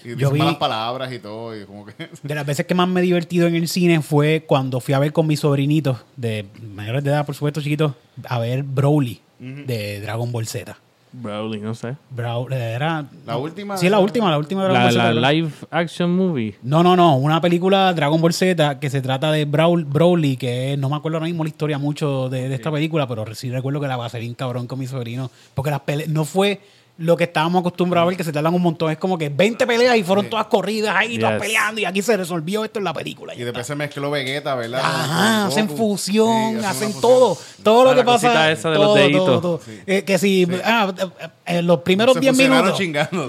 [0.04, 1.58] y Yo vi- malas palabras y todo.
[1.58, 4.44] Y como que, De las veces que más me he divertido en el cine fue
[4.46, 7.92] cuando fui a ver con mis sobrinitos, de mayores de edad, por supuesto, chiquitos,
[8.28, 9.22] a ver Broly
[9.66, 10.76] de Dragon Ball Z.
[11.16, 11.94] Broly, no sé.
[12.10, 13.04] Brawl- era.
[13.24, 15.20] La última- Sí, la última, la última de Dragon La, Ball Z.
[15.20, 16.56] la live action movie.
[16.64, 17.16] No, no, no.
[17.16, 21.18] Una película Dragon Ball Z que se trata de Brawl, Broly, que no me acuerdo
[21.18, 24.18] ahora mismo la historia mucho de, de esta película, pero sí recuerdo que la pasé
[24.18, 25.30] bien cabrón con mi sobrino.
[25.54, 26.60] Porque las peleas no fue
[26.96, 28.88] lo que estábamos acostumbrados a ver, que se tardan un montón.
[28.92, 31.42] Es como que 20 peleas y fueron todas corridas ahí, todas Yes.
[31.42, 31.80] peleando.
[31.80, 33.34] Y aquí se resolvió esto en la película.
[33.34, 34.80] y después se mezcló Vegeta, ¿verdad?
[34.84, 35.76] Ajá, Con hacen Goku.
[35.76, 37.00] fusión, Sí, una hacen fusión.
[37.02, 37.38] todo.
[37.64, 38.26] Todo Ah, lo la que pasa.
[38.28, 39.24] cosita esa de los todo, deditos.
[39.26, 39.60] todo, todo.
[39.86, 41.28] Eh, que si, ah, eh,
[41.58, 42.78] en los primeros Se 10 fusionaron minutos.
[42.80, 43.28] chingando.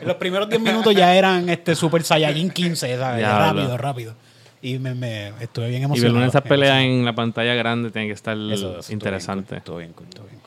[0.00, 3.18] En los primeros 10 minutos ya eran este Super Saiyajin 15, ¿sabes?
[3.18, 3.60] Diablo.
[3.60, 4.14] Rápido, rápido.
[4.64, 6.20] Y me, me estuve bien Y emocionado.
[6.20, 6.98] ver esas bien peleas emocionado.
[7.00, 9.54] en la pantalla grande tiene que estar Eso, eso estuvo interesante.
[9.54, 10.41] bien cool, estuvo bien cool, estuvo bien.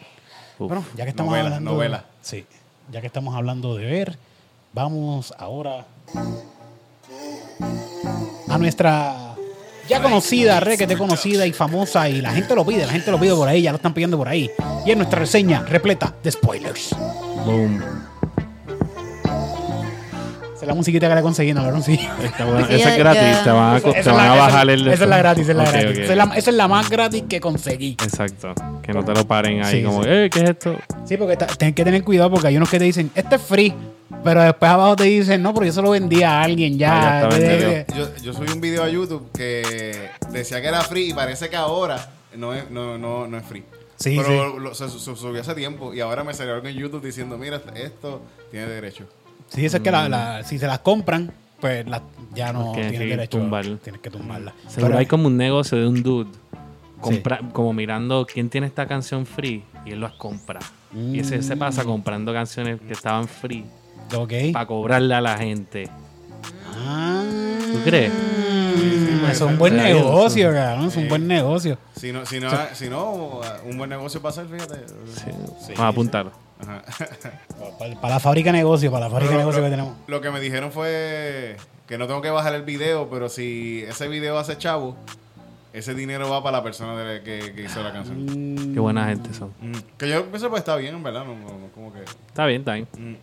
[0.60, 0.68] Uf.
[0.70, 1.72] Bueno, ya que estamos Novela, hablando.
[1.72, 2.06] novela.
[2.22, 2.46] Sí,
[2.92, 4.18] ya que estamos hablando de ver,
[4.74, 5.86] vamos ahora
[8.50, 9.36] a nuestra
[9.88, 13.36] ya conocida, requete conocida y famosa, y la gente lo pide, la gente lo pide
[13.36, 14.50] por ahí, ya lo están pidiendo por ahí.
[14.86, 16.96] Y es nuestra reseña repleta de spoilers.
[17.46, 17.84] Boom.
[20.56, 21.64] Esa es la musiquita que le conseguí, ¿no?
[21.66, 21.82] ¿verdad?
[21.84, 22.00] Sí.
[22.24, 22.66] Está buena.
[22.68, 23.22] Sí, Esa es gratis.
[23.22, 24.88] ya- Te van a, Esa te van la- a esa- bajar el.
[24.88, 26.00] Esa es la gratis, esa es la Ok, gratis.
[26.00, 27.92] Esa, es la, esa es la más gratis que conseguí.
[28.02, 28.54] Exacto.
[28.82, 30.10] Que no te lo paren ahí Sí, como, sí.
[30.10, 30.76] eh, ¿qué es esto?
[31.06, 33.74] Sí, porque tienes que tener cuidado porque hay unos que te dicen, este es free,
[34.24, 37.26] pero después abajo te dicen, no, pero yo se lo vendí a alguien ya.
[37.26, 41.10] Ah, ya de- Yo, yo subí un video a YouTube que decía que era free
[41.10, 43.64] y parece que ahora no es, no, no, no es free.
[43.98, 47.04] Sí, Pero lo- se, se subió hace tiempo y ahora me salió algo en YouTube
[47.04, 48.22] diciendo, mira, esto
[48.52, 49.06] tiene derecho.
[49.50, 52.02] Sí, eso es que la- la- si se las compran, pues la-
[52.34, 53.38] ya no Tienes tienen derecho.
[53.40, 53.66] tumbar.
[53.84, 54.54] Tienes que tumbarla.
[54.68, 56.30] Seguro Pero- hay como un negocio de un dude
[57.02, 60.60] compra- como mirando quién tiene esta canción free y él las compra.
[60.96, 61.88] Y ese se pasa Mm.
[61.88, 63.66] comprando canciones que estaban free
[64.16, 64.34] Ok.
[64.54, 65.90] para cobrarle a la gente.
[66.78, 67.24] Ah,
[67.72, 68.12] ¿Tú crees?
[68.12, 70.88] mm, eso es un buen Sí, negocio, cabrón.
[70.88, 71.78] Es un buen negocio.
[71.96, 74.86] Si no, si no, si no un buen negocio para hacer, fíjate.
[75.16, 75.32] Sí.
[75.70, 76.32] Vamos a apuntarlo.
[76.58, 76.84] Para,
[78.02, 79.94] para la fábrica de negocios, para la fábrica de negocios lo, que tenemos.
[80.08, 84.08] lo que me dijeron fue que no tengo que bajar el video, pero si ese
[84.08, 84.96] video hace chavo,
[85.74, 88.72] ese dinero va para la persona de- que, que hizo la canción.
[88.74, 89.50] Qué buena gente son.
[89.62, 89.74] Mm.
[89.98, 91.26] Que yo pienso pues está bien, en verdad.
[91.26, 92.02] No, no- no como que...
[92.04, 92.88] Está bien, está bien.
[92.98, 93.16] mm.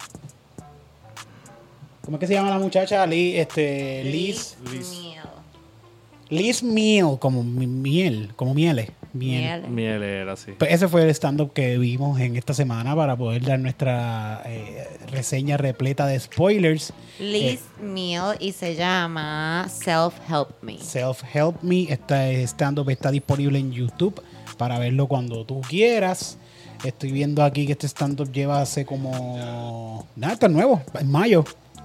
[2.05, 3.07] ¿Cómo es que se llama la muchacha?
[3.07, 4.57] Liz, este, Liz.
[4.70, 5.22] Miel.
[6.30, 8.91] Liz Miel, como mi- miel, como mieles.
[9.12, 9.62] Miel.
[9.62, 9.70] Miel.
[9.70, 10.52] Miel era así.
[10.52, 14.86] Pues ese fue el stand-up que vimos en esta semana para poder dar nuestra eh,
[15.10, 16.92] reseña repleta de spoilers.
[17.18, 20.78] Liz Miel y se llama Self Help Me.
[20.78, 24.22] Self Help Me, este stand-up está disponible en YouTube
[24.56, 26.38] para verlo cuando tú quieras.
[26.84, 30.06] Estoy viendo aquí que este stand-up lleva hace como...
[30.16, 31.44] Nada, está nuevo, en mayo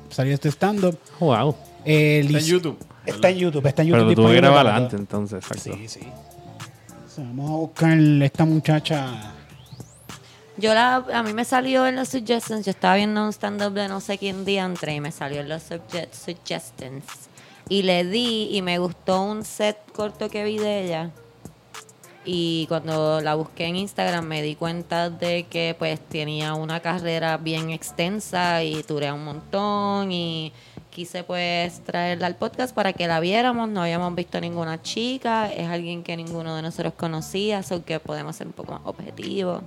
[0.10, 0.98] salió este stand-up.
[1.20, 1.56] Wow.
[1.86, 2.78] Eh, Está en YouTube.
[3.06, 4.00] Está en YouTube, está en YouTube.
[4.00, 5.78] Pero lo tuve que disponible grabar para antes, entonces, exacto.
[5.78, 6.00] Sí, sí.
[7.18, 9.34] Vamos a buscar esta muchacha.
[10.58, 13.88] Yo la, a mí me salió en los suggestions, yo estaba viendo un stand-up de
[13.88, 17.06] no sé quién diantre y me salió en los suggestions.
[17.70, 21.12] Y le di y me gustó un set corto que vi de ella.
[22.26, 27.38] Y cuando la busqué en Instagram me di cuenta de que pues tenía una carrera
[27.38, 30.54] bien extensa y duré un montón y
[30.98, 33.70] quise pues traerla al podcast para que la viéramos.
[33.70, 38.36] No habíamos visto ninguna chica, es alguien que ninguno de nosotros conocía, so que podemos
[38.36, 39.62] ser un poco más objetivos.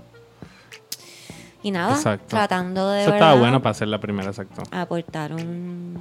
[1.63, 2.27] Y nada, Exacto.
[2.27, 4.65] tratando de Eso estaba bueno para hacer la primera, exacto.
[4.73, 5.97] aportar un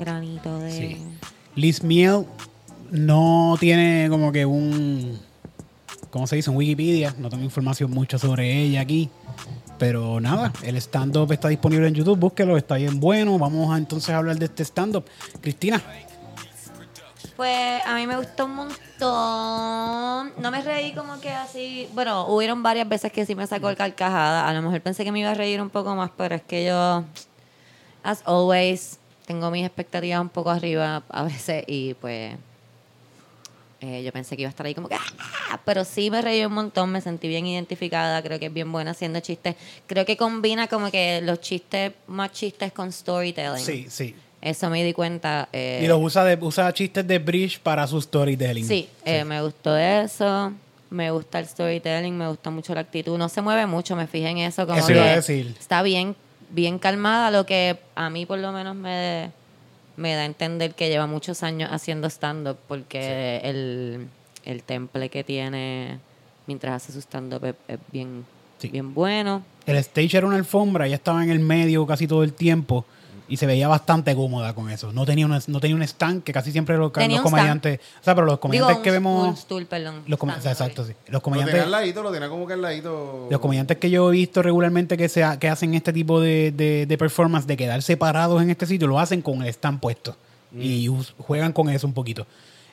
[0.00, 0.72] granito de...
[0.72, 1.06] Sí.
[1.54, 2.26] Liz Miel
[2.90, 5.16] no tiene como que un.
[6.10, 6.50] ¿Cómo se dice?
[6.50, 7.14] Un Wikipedia.
[7.18, 9.10] No tengo información mucho sobre ella aquí.
[9.82, 12.16] Pero nada, el stand-up está disponible en YouTube.
[12.16, 13.36] Búsquelo, está bien bueno.
[13.36, 15.04] Vamos a entonces hablar de este stand-up.
[15.40, 15.82] Cristina,
[17.34, 20.40] Pues a mí me gustó un montón.
[20.40, 21.88] No me reí como que así.
[21.94, 24.48] Bueno, hubieron varias veces que sí me sacó el carcajada.
[24.48, 26.64] A lo mejor pensé que me iba a reír un poco más, pero es que
[26.64, 27.02] yo,
[28.04, 32.36] as always, tengo mis expectativas un poco arriba a veces y pues
[33.82, 36.44] eh, yo pensé que iba a estar ahí como que, "Ah", pero sí me reí
[36.44, 39.56] un montón, me sentí bien identificada, creo que es bien buena haciendo chistes.
[39.86, 43.64] Creo que combina como que los chistes, más chistes con storytelling.
[43.64, 44.14] sí, sí.
[44.40, 45.48] Eso me di cuenta.
[45.52, 48.66] eh, Y lo usa, de, usa chistes de Bridge para su storytelling.
[48.66, 50.52] Sí, eh, me gustó eso.
[50.90, 53.16] Me gusta el storytelling, me gusta mucho la actitud.
[53.16, 54.66] No se mueve mucho, me fijé en eso.
[54.66, 55.54] Como Eso que iba a decir.
[55.58, 56.16] Está bien,
[56.50, 59.30] bien calmada, lo que a mí por lo menos me,
[59.96, 64.08] me da a entender que lleva muchos años haciendo stand-up, porque el,
[64.44, 65.98] el temple que tiene
[66.46, 68.24] mientras hace su stand-up es, es bien,
[68.58, 68.68] Sí.
[68.68, 69.42] bien bueno.
[69.66, 72.84] El stage era una alfombra, ella estaba en el medio casi todo el tiempo
[73.28, 74.92] y se veía bastante cómoda con eso.
[74.92, 77.80] No tenía, una, no tenía un stand, que casi siempre los, un comediantes...
[78.00, 79.28] O sea, pero los comediantes Digo, un- que vemos...
[79.28, 80.02] Un stool, perdón.
[80.06, 80.94] Los stand, exacto, sorry.
[80.94, 80.98] sí.
[81.06, 81.52] Los Lo comediantes...
[81.54, 83.28] tenía al ladito, lo tenía como que al ladito.
[83.30, 86.86] Los comediantes que yo he visto regularmente que, se que hacen este tipo de, de,
[86.86, 90.16] de performance, de quedar separados en este sitio, lo hacen con el stand puesto.
[90.58, 92.26] Y us- juegan con eso un poquito.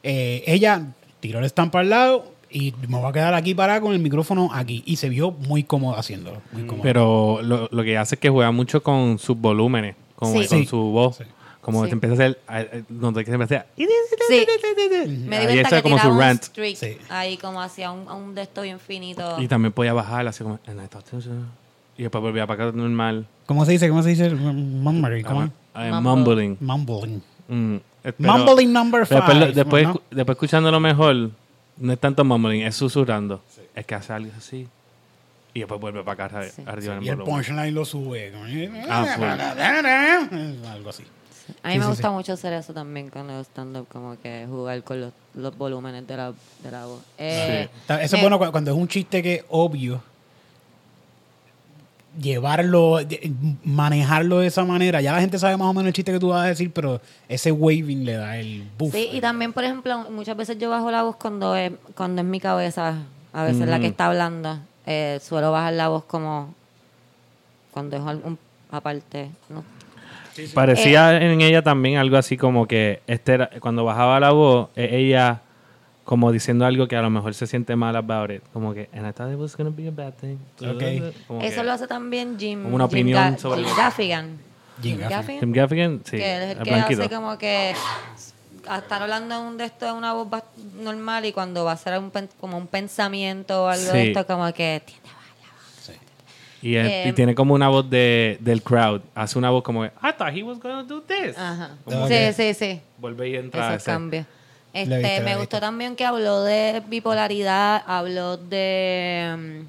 [0.04, 0.82] Eh, ella
[1.22, 4.00] tiró el stand para el lado y me voy a quedar aquí parada con el
[4.00, 4.84] micrófono aquí.
[4.86, 6.42] Y se vio muy cómoda haciéndolo.
[6.52, 6.84] Muy cómoda.
[6.84, 10.48] Pero lo, lo que hace es que juega mucho con sus volúmenes, con, Sí.
[10.48, 10.66] con Sí.
[10.66, 11.18] su voz.
[11.18, 11.24] Sí.
[11.62, 11.90] Como Sí.
[11.90, 12.14] te empieza
[12.48, 13.86] a hacer, donde se empieza a hacer, Sí.
[15.28, 16.44] Me di Ahí cuenta está que como su rant.
[16.44, 16.98] streak Sí.
[17.10, 19.40] ahí como hacia un, un de esto bien finito.
[19.42, 21.36] Y también podía bajar, así como, "And I thought this was-"
[21.98, 23.26] y después volvía para acá normal.
[23.46, 23.90] ¿Cómo se dice?
[23.90, 24.30] ¿Cómo se dice?
[24.30, 25.26] Mumblering.
[25.26, 25.50] ¿Cómo es?
[25.76, 26.58] Eh, mumbling.
[26.60, 27.22] Mumbling.
[27.48, 29.20] Mm, eh, pero- Mumbling number five.
[29.20, 29.94] Después, lo- después, ¿no?
[29.96, 31.32] escu- después escuchándolo mejor,
[31.78, 33.42] no es tanto mumbling, es susurrando.
[33.76, 34.68] Es que hace algo así.
[35.60, 36.62] Y después vuelve para acá Sí.
[36.66, 37.36] arriba en Y el el volumen.
[37.44, 38.32] punchline lo sube.
[38.90, 41.04] Ah, Algo así.
[41.64, 42.14] A mí Sí, me sí, gusta sí.
[42.14, 46.16] mucho hacer eso también con el stand-up, como que jugar con los, los volúmenes de
[46.16, 46.32] la,
[46.64, 47.02] de la voz.
[47.18, 47.68] Eh,
[48.02, 50.02] Eso es bueno cu- cuando es un chiste que es obvio.
[52.22, 53.00] Llevarlo,
[53.64, 55.02] manejarlo de esa manera.
[55.02, 57.02] Ya la gente sabe más o menos el chiste que tú vas a decir, pero
[57.28, 58.94] ese waving le da el buff.
[58.94, 62.28] Sí, y también, por ejemplo, muchas veces yo bajo la voz cuando es, cuando es
[62.28, 62.96] mi cabeza,
[63.34, 63.92] a veces la que Mm.
[63.92, 64.60] está hablando.
[64.92, 66.54] Eh, suelo bajar la voz como
[67.72, 68.40] cuando es algún
[68.72, 69.30] aparte.
[69.50, 69.64] ¿no?
[70.56, 74.70] Parecía Eh, en ella también algo así como que este era- cuando bajaba la voz,
[74.76, 75.42] e- ella
[76.06, 78.42] como diciendo algo que a lo mejor se siente mal about it.
[78.52, 80.38] Como que, and I thought it was gonna be a bad thing.
[80.68, 81.14] Ok.
[81.28, 84.38] Como Eso que- lo hace también Jim, Como una Jim opinión sobre- Jim Gaffigan.
[84.82, 85.40] Jim Gaffigan.
[85.42, 87.02] Tim Gaffigan, sí, que es el el que blanquito.
[87.04, 87.74] hace como que
[88.68, 90.28] a estar hablando un de esto en una voz
[90.76, 94.26] normal y cuando va a ser un pen- como un pensamiento o algo de esto
[94.28, 96.00] como que tiende a bajar la voz.
[96.62, 99.02] Y, Eh, y tiene como una voz de, del crowd.
[99.16, 101.38] Hace una voz como, I thought he was gonna do this.
[101.38, 101.72] Ajá.
[101.86, 102.82] Como Sí, que- sí, sí.
[102.98, 103.70] Vuelve y entra.
[103.70, 103.78] Lo he
[104.82, 109.64] Este, me gustó también que habló de bipolaridad, habló de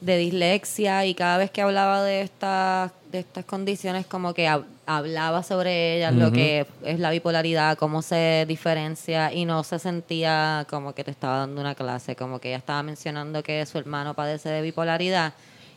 [0.00, 4.64] de dislexia y cada vez que hablaba de estas de estas condiciones como que hab-
[4.96, 10.66] hablaba sobre ellas, lo que es la bipolaridad, cómo se diferencia y no se sentía
[10.68, 14.14] como que te estaba dando una clase, como que ella estaba mencionando que su hermano
[14.14, 15.32] padece de bipolaridad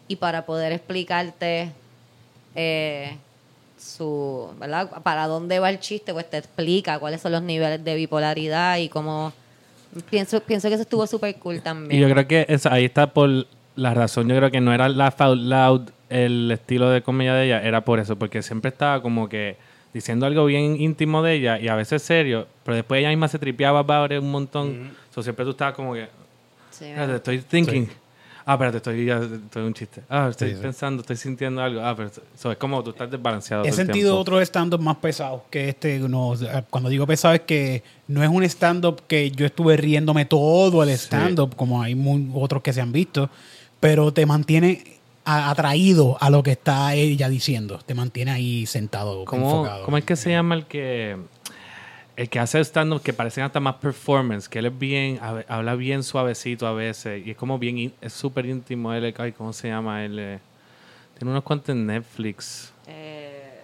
[0.08, 1.72] y para poder explicarte
[2.56, 3.16] eh,
[3.78, 4.90] su, ¿verdad?
[5.04, 8.90] Para dónde va el chiste, pues te explica cuáles son los niveles de bipolaridad y
[8.90, 9.32] cómo
[10.10, 12.02] pienso pienso que eso estuvo súper cool Y también.
[12.02, 13.30] yo creo que eso, ahí está por
[13.76, 14.28] la razón.
[14.28, 15.82] Yo creo que no era laugh out loud
[16.14, 19.58] el estilo de comedia de ella, era por eso, porque siempre estaba como que
[19.94, 23.38] diciendo algo bien íntimo de ella y a veces serio, pero después ella misma se
[23.40, 24.92] tripeaba it un montón.
[25.14, 26.08] So, siempre tú estabas como que,
[26.72, 27.88] Sí, espérate, estoy thinking.
[28.46, 30.02] Ah, espérate, estoy, ya, estoy un chiste.
[30.10, 31.80] Ah, estoy pensando, estoy sintiendo algo.
[31.82, 33.64] Ah, pero so, es como tú estás desbalanceado.
[33.64, 36.00] He sentido otros stand-up más pesados que este.
[36.00, 36.34] No,
[36.70, 40.90] cuando digo pesado es que no es un stand-up que yo estuve riéndome todo el
[40.90, 43.30] stand-up, como hay mu- otros que se han visto,
[43.80, 44.84] pero te mantiene
[45.26, 47.80] atraído a lo que está ella diciendo.
[47.86, 49.86] Te mantiene ahí sentado, ¿Cómo, enfocado.
[49.86, 51.18] ¿Cómo es que se llama el que
[52.16, 54.48] el que hace stand-up que parecen hasta más performance?
[54.48, 58.14] Que él es bien, a habla bien suavecito a veces y es como bien, es
[58.14, 58.94] súper íntimo.
[58.94, 60.04] Él, ay, ¿cómo se llama?
[60.04, 60.40] Él eh,
[61.18, 62.72] tiene unos cuantos en Netflix.
[62.88, 63.62] Eh,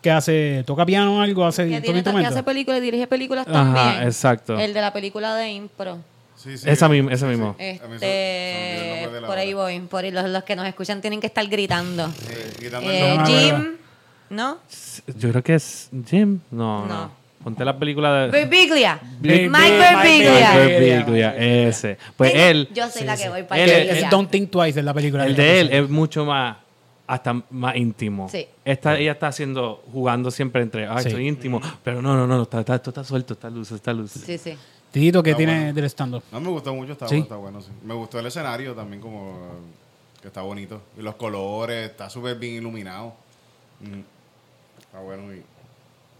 [0.00, 0.62] ¿Qué hace?
[0.66, 1.44] ¿Toca piano o algo?
[1.44, 4.06] ¿Hace que, tiene, que hace películas, dirige películas Ajá, también.
[4.06, 4.58] exacto.
[4.58, 5.98] El de la película de Impro.
[6.46, 6.70] Sí, sí.
[6.70, 7.56] Esa misma- ese mismo.
[7.58, 9.80] A mí se- se me olvidó el Este, por ahí voy.
[9.80, 12.06] Por ahí los, los que nos escuchan tienen que estar gritando.
[12.30, 13.18] Eh, quitando el Eh.
[13.26, 13.76] Jim,
[14.30, 14.58] ¿no?
[15.18, 16.40] Yo creo que es Jim.
[16.50, 16.94] No, no.
[16.94, 17.26] No.
[17.44, 18.98] Ponte la película de Berbiglia.
[19.20, 20.50] Big- Mike Big- Berbiglia.
[20.54, 21.36] Mike Berbiglia,
[21.68, 21.96] ese.
[22.16, 24.10] Pues él, Yo soy la que voy para Él- el Es.
[24.10, 25.26] Don't Think Twice en la película.
[25.26, 26.56] el de él es mucho más
[27.06, 28.28] hasta más íntimo.
[28.28, 28.48] Sí.
[28.64, 31.08] Esta, ella está haciendo, jugando siempre entre, ay, Sí.
[31.10, 34.10] estoy íntimo, pero no, no, no, está, está, esto está suelto, está luz, está luz.
[34.10, 34.56] Sí, sí.
[35.00, 35.72] ¿Qué Está tiene bueno.
[35.74, 36.22] del stand-up?
[36.32, 37.14] No, me gustó mucho, está, Sí.
[37.16, 37.70] bueno, está bueno, sí.
[37.84, 39.38] Me gustó el escenario también, como
[40.22, 40.80] que está bonito.
[40.98, 43.14] Y los colores, está súper bien iluminado.
[43.80, 44.00] Mm.
[44.80, 45.34] Está bueno.
[45.34, 45.42] Y,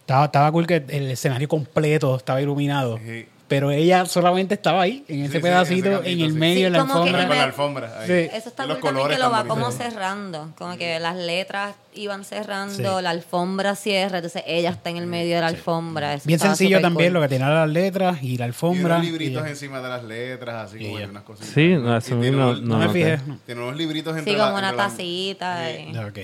[0.00, 2.98] Estaba, estaba cool que el escenario completo estaba iluminado.
[2.98, 3.26] Sí.
[3.48, 6.36] Pero ella solamente estaba ahí, en ese sí, pedacito, ese en el sí.
[6.36, 7.26] medio Sí, de la alfombra.
[7.28, 8.00] con la alfombra.
[8.00, 8.06] ahí.
[8.08, 8.36] Sí.
[8.36, 10.50] Eso está Y los colores que lo va como cerrando.
[10.58, 13.02] Como que las letras iban cerrando, Sí.
[13.04, 16.14] la alfombra cierra, entonces ella está en el medio de la alfombra.
[16.14, 17.14] Eso Bien sencillo también, cool.
[17.14, 18.96] lo que tenía las letras y la Y alfombra.
[18.96, 21.48] unos libritos y- encima de las letras, así Y como unas cositas.
[21.54, 23.20] Sí, no, Y eso tiene no- unos- no, no me fijé.
[23.46, 25.70] Tiene unos libritos entre Sí, la- como una entre la- tacita.
[25.70, 26.18] y- Ah, Ok.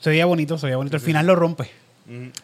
[0.00, 0.96] Se veía bonito, se veía bonito.
[0.96, 1.70] Al final lo rompe.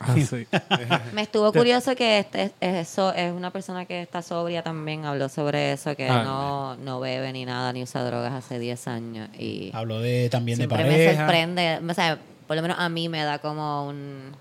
[0.00, 0.46] Ah, sí.
[1.14, 5.04] Me estuvo curioso que este, eso es una persona que está sobria también.
[5.04, 6.22] Habló sobre eso, que Ah.
[6.22, 9.28] no, no bebe ni nada, ni usa drogas hace 10 años.
[9.38, 11.16] Y Habló de también de siempre me pareja.
[11.22, 11.80] sorprende.
[11.88, 14.32] O sea, por lo menos a mí me da como un...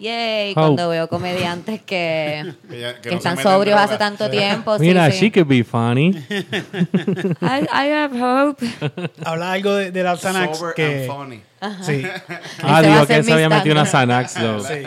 [0.00, 0.54] Yay, Hope.
[0.60, 4.78] cuando veo comediantes que, Que ya- que que no se están sobrios hace tanto tiempo.
[4.78, 5.18] sí, Mira, sí.
[5.18, 6.08] she could be funny.
[7.42, 8.64] I, I have hope.
[9.24, 11.04] Habla algo de, de la Xanax Sober que...
[11.04, 11.42] and funny.
[11.82, 12.02] Sí.
[12.62, 13.84] Ah, dijo que se había metido una.
[13.84, 14.60] Xanax, though.
[14.66, 14.86] Sí.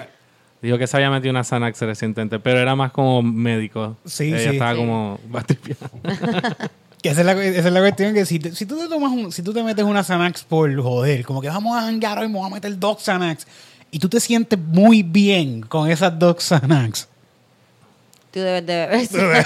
[0.64, 3.98] Dijo que se había metido una Xanax recientemente, pero era más como médico.
[4.06, 4.50] Sí, Ella sí.
[4.50, 4.78] estaba Sí.
[4.78, 5.20] como.
[7.02, 9.12] Que esa es la, esa es la cuestión que si, te- si tú te tomas
[9.12, 12.30] un- si tú te metes una Xanax por joder, como que vamos a jangar hoy,
[12.30, 13.46] me voy a meter dos Xanax
[13.94, 17.08] y tú te sientes muy bien con esas dos Xanax.
[18.32, 19.46] Tú debes de beber.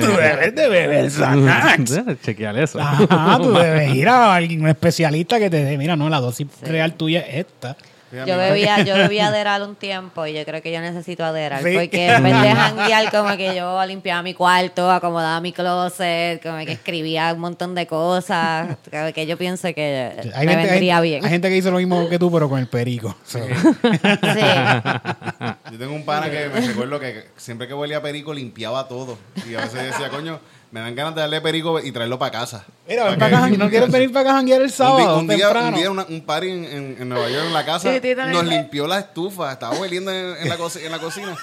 [0.00, 2.00] tú debes de beber Xanax.
[2.22, 2.78] Chequear eso.
[2.80, 6.46] Ajá, tú debes ir a alguien, un especialista que te dé, mira, no, la dosis
[6.62, 7.76] real tuya es esta.
[8.10, 11.62] Yo bebía, yo bebía Aderal un tiempo y yo creo que yo necesito Aderal.
[11.62, 11.74] Sí.
[11.74, 16.58] Porque en vez de janguear, como que yo limpiaba mi cuarto, acomodaba mi closet, como
[16.64, 18.76] que escribía un montón de cosas.
[18.90, 21.24] Como que yo pienso que Hay me gente, vendría hay- bien.
[21.24, 23.14] hay gente que hizo lo mismo que tú, pero con el perico.
[23.26, 23.50] So, Sí.
[25.72, 29.18] Yo tengo un pana que me recuerdo que siempre que huelía a perico limpiaba todo.
[29.48, 30.40] Y a veces decía, coño,
[30.70, 32.64] me dan ganas de darle perico y traerlo para casa.
[32.86, 34.76] Mira, ven Pa' para acá, ¿no quieres venir para acá a janguear el Un día,
[34.76, 37.64] sábado un día, un, día una- un party en, en- en Nueva York en la
[37.64, 38.50] casa Sí, nos ¿no?
[38.50, 41.34] limpió la estufa, estaba hueliendo en, en la, en la cocina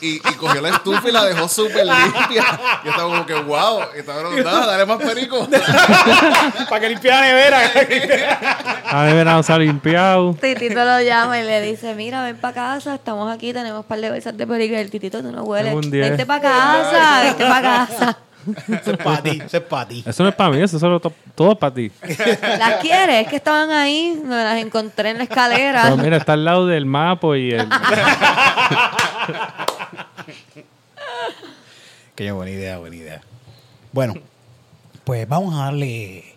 [0.00, 2.44] y, y cogió la estufa y la dejó súper limpia.
[2.84, 5.48] Yo estaba como que wow, y estaba "Nada, dale más perico.
[6.68, 7.60] para que limpie la nevera.
[8.90, 10.34] A ver, vamos a limpiado.
[10.40, 14.00] Titito lo llama y le dice, mira, ven para casa, estamos aquí, tenemos un par
[14.00, 14.74] de bolsas de perico.
[14.74, 15.74] Y el titito, tú no hueles.
[15.74, 16.02] Un día.
[16.08, 18.18] Vente para casa, vente para casa.
[18.68, 20.04] Eso es para ti, eso es para ti.
[20.06, 21.90] Eso no es para mí, eso es solo to- todo es para ti.
[22.58, 23.24] ¿Las quieres?
[23.24, 25.82] Es que estaban ahí, me las encontré en la escalera.
[25.84, 27.68] Pero mira, está al lado del mapa y el...
[32.14, 33.20] Qué buena idea, buena idea.
[33.92, 34.14] Bueno,
[35.04, 36.35] pues vamos a darle...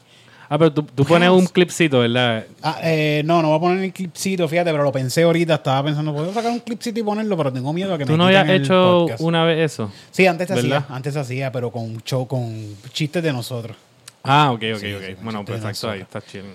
[0.51, 2.43] Ah, pero tú, tú pones un clipcito, ¿verdad?
[2.63, 5.83] Ah, eh, no, no voy a poner el clipcito, fíjate, pero lo pensé ahorita, estaba
[5.83, 8.25] pensando, puedo sacar un clipcito y ponerlo, pero tengo miedo a que ¿Tú me no
[8.25, 9.21] habías hecho podcast.
[9.21, 9.91] una vez eso?
[10.09, 10.77] Sí, antes se ¿Verdad?
[10.79, 13.77] hacía, antes se hacía, pero con show, con chistes de nosotros.
[14.23, 15.01] Ah, ok, ok, Sí, ok.
[15.05, 16.45] sí, bueno, pues exacto, ahí está chill.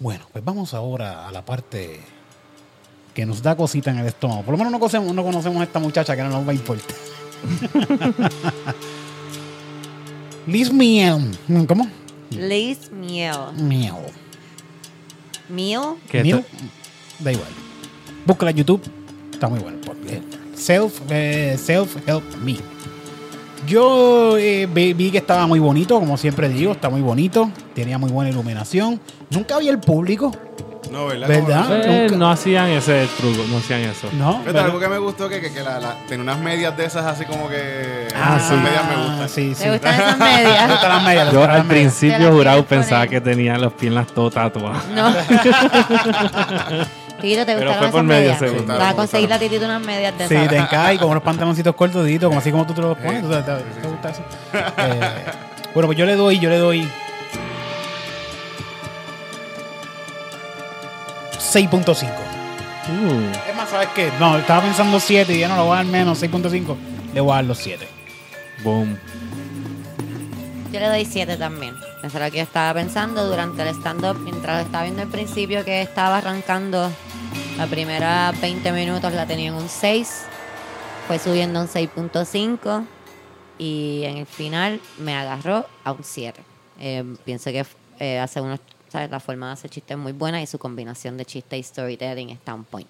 [0.00, 2.00] Bueno, pues vamos ahora a la parte
[3.14, 4.42] que nos da cosita en el estómago.
[4.44, 6.54] Por lo menos no conocemos, no conocemos a esta muchacha que no nos va a
[6.54, 6.96] importar.
[10.46, 11.36] Liz Miel.
[11.68, 11.86] ¿Cómo?
[12.36, 13.52] Liz Miel.
[13.56, 13.94] Miel.
[15.48, 15.80] Miel.
[16.12, 16.44] Miel.
[17.18, 17.48] Da igual.
[18.24, 18.82] Búscala en YouTube.
[19.32, 19.78] Está muy bueno.
[20.54, 22.56] Self, eh, self Help Me.
[23.66, 27.50] Yo eh, vi, vi que estaba muy bonito, como siempre digo, está muy bonito.
[27.74, 29.00] Tenía muy buena iluminación.
[29.30, 30.32] Nunca vi el público.
[30.90, 31.28] No, ¿verdad?
[31.28, 31.84] ¿Verdad?
[31.84, 34.08] Eh, no hacían ese truco, no hacían eso.
[34.12, 34.42] No.
[34.42, 34.64] ¿verdad?
[34.66, 37.24] algo que me gustó que, que, que la, la- tenía unas medias de esas así
[37.24, 38.08] como que.
[38.14, 38.54] Ah, esas sí.
[38.56, 39.28] medias me gustan.
[39.28, 39.62] Sí, sí.
[39.64, 40.70] ¿Te gustan esas Me medias?
[40.70, 41.62] gustan las medias, me Yo al las.
[41.62, 44.84] Te principio jurado pensaba que tenía las piernas todas tatuadas.
[44.88, 45.12] No.
[47.20, 48.38] Tito, ¿te Pero gustaron fue por medias?
[48.38, 48.76] segundo.
[48.78, 50.48] Vas a conseguir la titita unas medias de Sí, esas.
[50.48, 53.22] te encaja y con unos pantaloncitos cortos, Dito, como así como tú te los pones.
[53.22, 54.22] ¿Tú te, te- te gusta eso?
[54.52, 55.00] Eh,
[55.72, 56.88] bueno, pues yo le doy, yo le doy
[61.52, 62.08] 6.5.
[62.88, 64.10] Uh, Es más, ¿sabes qué?
[64.18, 66.76] No, estaba pensando 7 y ya no lo voy a dar menos, 6.5.
[67.14, 67.86] Le voy a dar los 7.
[68.64, 68.98] boom.
[70.72, 71.74] Yo le doy 7 también.
[72.02, 75.64] Eso es lo que yo estaba pensando durante el stand-up, mientras estaba viendo el principio
[75.64, 76.90] que estaba arrancando.
[77.58, 80.22] La primera 20 minutos la tenía en un 6,
[81.06, 82.84] fue subiendo a un 6.5
[83.58, 86.40] y en el final me agarró a un 7.
[86.80, 87.64] Eh, pienso que
[88.00, 88.58] eh, hace unos,
[88.92, 89.10] ¿sabes?
[89.10, 92.28] La forma de hacer chistes es muy buena y su combinación de chiste y storytelling
[92.30, 92.88] está on point.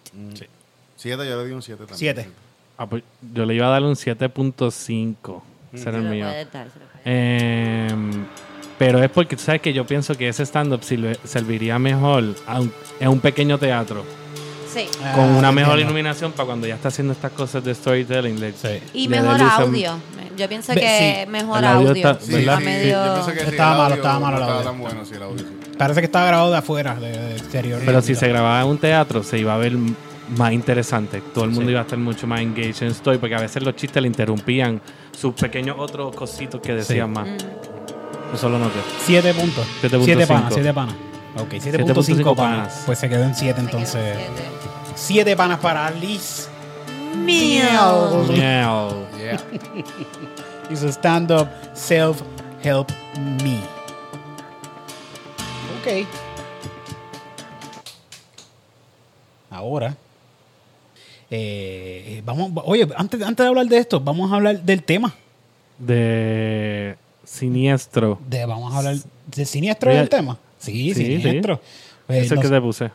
[0.96, 1.96] Siete, yo le di un 7 también.
[1.98, 2.28] 7.
[2.76, 5.42] Ah, pues, yo le iba a dar un 7.5.
[5.72, 6.26] Ese era el mío.
[7.04, 8.24] Em,
[8.78, 10.82] pero es porque tú sabes que yo pienso que ese stand-up
[11.24, 14.04] serviría mejor a un- en un pequeño teatro.
[14.72, 14.86] Sí.
[15.14, 15.80] con una Ah, mejor entiendo.
[15.92, 18.40] iluminación para cuando ya está haciendo estas cosas de storytelling.
[18.40, 18.80] le- Sí.
[18.94, 19.98] Y le mejor audio.
[20.34, 22.08] Yo pienso que sí, mejor el audio audio.
[22.10, 22.54] está- Sí, ¿verdad?
[22.54, 23.04] Está sí, medio...
[23.04, 24.70] yo pienso que sí, Estaba el malo, estaba malo no el estaba audio.
[24.70, 25.44] tan bueno, sí, el audio.
[25.78, 27.80] Parece que estaba grabado de afuera, de, de exterior.
[27.84, 29.72] Pero si se grababa en un teatro, se iba a ver
[30.36, 31.20] más interesante.
[31.34, 31.70] Todo el mundo Sí.
[31.72, 34.80] iba a estar mucho más engaged en story, porque a veces los chistes le interrumpían
[35.18, 37.14] sus pequeños otros cositos que decían Sí.
[37.14, 37.26] más.
[37.28, 38.34] Mm.
[38.34, 38.78] Eso lo noté.
[39.04, 39.66] 7 puntos.
[39.82, 40.04] 7.5.
[40.04, 40.94] 7 panas, 7 panas.
[41.38, 42.58] Ok, 7.5 7.5 panas.
[42.68, 42.82] panas.
[42.86, 44.16] Pues se quedó en 7 Me quedo entonces.
[44.16, 44.42] siete.
[44.94, 46.48] 7 panas para Liz.
[47.16, 48.24] Miau.
[48.32, 49.06] Miau.
[49.18, 49.40] Yeah.
[50.70, 52.22] y su stand-up Self
[52.62, 52.90] Help
[53.42, 53.58] Me.
[55.82, 56.06] Ok.
[59.50, 59.96] Ahora.
[61.30, 65.12] eh, vamos, oye, antes, antes de hablar de esto, vamos a hablar del tema.
[65.78, 68.18] De siniestro.
[68.28, 68.96] De, vamos a hablar
[69.34, 70.38] de siniestro del tema.
[70.58, 71.60] Sí, sí, siniestro.
[72.06, 72.90] Pues, Ese nos- que te puse.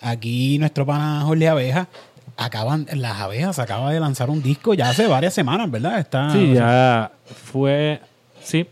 [0.00, 1.88] aquí nuestro pana Jorge Abeja.
[2.36, 6.00] Acaban, las abejas acaba de lanzar un disco ya hace varias semanas, ¿verdad?
[6.00, 7.12] Está, Sí, ya
[7.52, 8.00] fue.
[8.42, 8.66] Sí,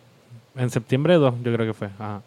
[0.57, 1.87] en septiembre 2, yo creo que fue.
[1.97, 2.23] Ajá.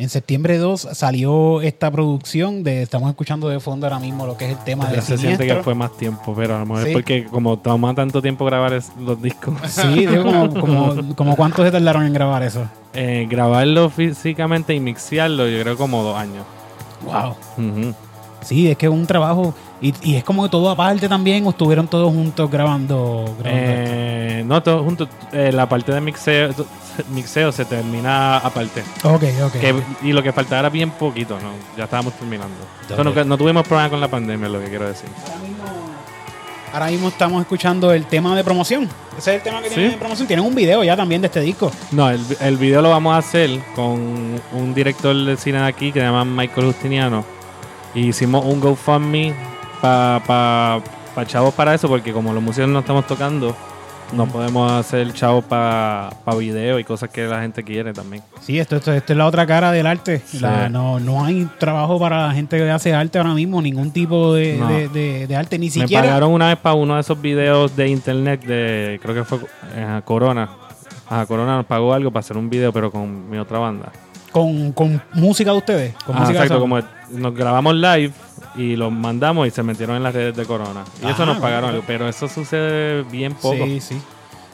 [0.00, 4.46] En septiembre 2 salió esta producción de estamos escuchando de fondo ahora mismo lo que
[4.46, 6.88] es el tema de se siente que fue más tiempo, pero a lo mejor Sí.
[6.88, 11.36] es porque como toma tanto tiempo grabar es- los discos, Sí, digo, como, como, como
[11.36, 12.64] cuánto se tardaron en grabar eso.
[12.94, 16.44] eh, grabarlo físicamente y mixearlo, yo creo como dos años.
[17.04, 17.34] Wow.
[17.58, 17.94] Ujú.
[18.42, 21.50] Sí, es que es un trabajo y, y es como que todo aparte también o
[21.50, 23.36] estuvieron todos juntos grabando.
[23.44, 25.08] Eh, no, todo junto.
[25.32, 26.50] eh, la parte de mixeo,
[27.14, 28.82] mixeo se termina aparte.
[29.04, 29.52] Ok, ok.
[29.52, 29.82] Que- ok.
[30.02, 31.50] y lo que faltaba era bien poquito, ¿no?
[31.76, 32.54] Ya estábamos terminando.
[32.88, 35.08] So, no, no tuvimos problemas con la pandemia, es lo que quiero decir.
[36.72, 38.84] Ahora mismo estamos escuchando el tema de promoción.
[39.18, 39.92] Ese es el tema que tienen Sí.
[39.94, 40.28] de promoción.
[40.28, 41.70] Tienen un video ya también de este disco.
[41.90, 45.90] No, el, el video lo vamos a hacer con un director de cine de aquí
[45.90, 47.24] que se llama Michael Justiniano.
[47.94, 49.34] Y hicimos un GoFundMe
[49.80, 50.80] para pa,
[51.14, 53.56] pa chavos para eso, porque como los músicos no estamos tocando,
[54.12, 58.22] no podemos hacer chavos para pa video y cosas que la gente quiere también.
[58.40, 60.20] Sí, esto, esto, esto es la otra cara del arte.
[60.24, 60.38] Sí.
[60.38, 64.34] La- no, no hay trabajo para la gente que hace arte ahora mismo, ningún tipo
[64.34, 64.68] de, No.
[64.68, 66.02] de- de- de arte, ni Me siquiera.
[66.04, 69.38] pagaron una vez para uno de esos videos de internet de, creo que fue
[69.74, 70.48] eh, Corona.
[71.08, 73.90] Ajá, Corona nos pagó algo para hacer un video, pero con mi otra banda.
[74.32, 75.94] Con, con música de ustedes.
[76.04, 76.78] Con Ah, música exacto, como
[77.10, 78.12] nos grabamos live
[78.56, 80.84] y los mandamos y se metieron en las redes de Corona.
[81.02, 81.84] Y eso Ah, nos pagaron bueno.
[81.86, 83.64] pero eso sucede bien poco.
[83.64, 84.00] Sí, sí.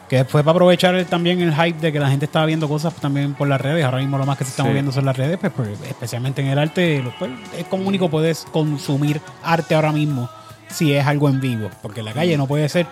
[0.09, 2.95] Que fue para aprovechar el- también el hype de que la gente estaba viendo cosas
[2.95, 3.85] también por las redes.
[3.85, 4.68] Ahora mismo lo más que se está Sí.
[4.68, 7.03] moviendo son las redes, pues, pues, especialmente en el arte.
[7.18, 10.29] pues, es como único puedes consumir arte ahora mismo
[10.68, 11.68] si es algo en vivo.
[11.83, 12.87] Porque en la calle no puede ser,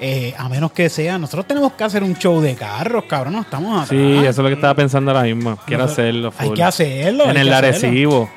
[0.00, 1.18] eh, a menos que sea.
[1.18, 3.34] Nosotros tenemos que hacer un show de carros, cabrón.
[3.34, 3.88] No estamos atrás.
[3.88, 5.56] Sí, eso es lo que estaba pensando ahora mismo.
[5.66, 6.32] Quiero Nosotros- hacerlo.
[6.38, 7.24] Hay que hacerlo.
[7.30, 7.52] En el.
[7.52, 8.28] Arecibo.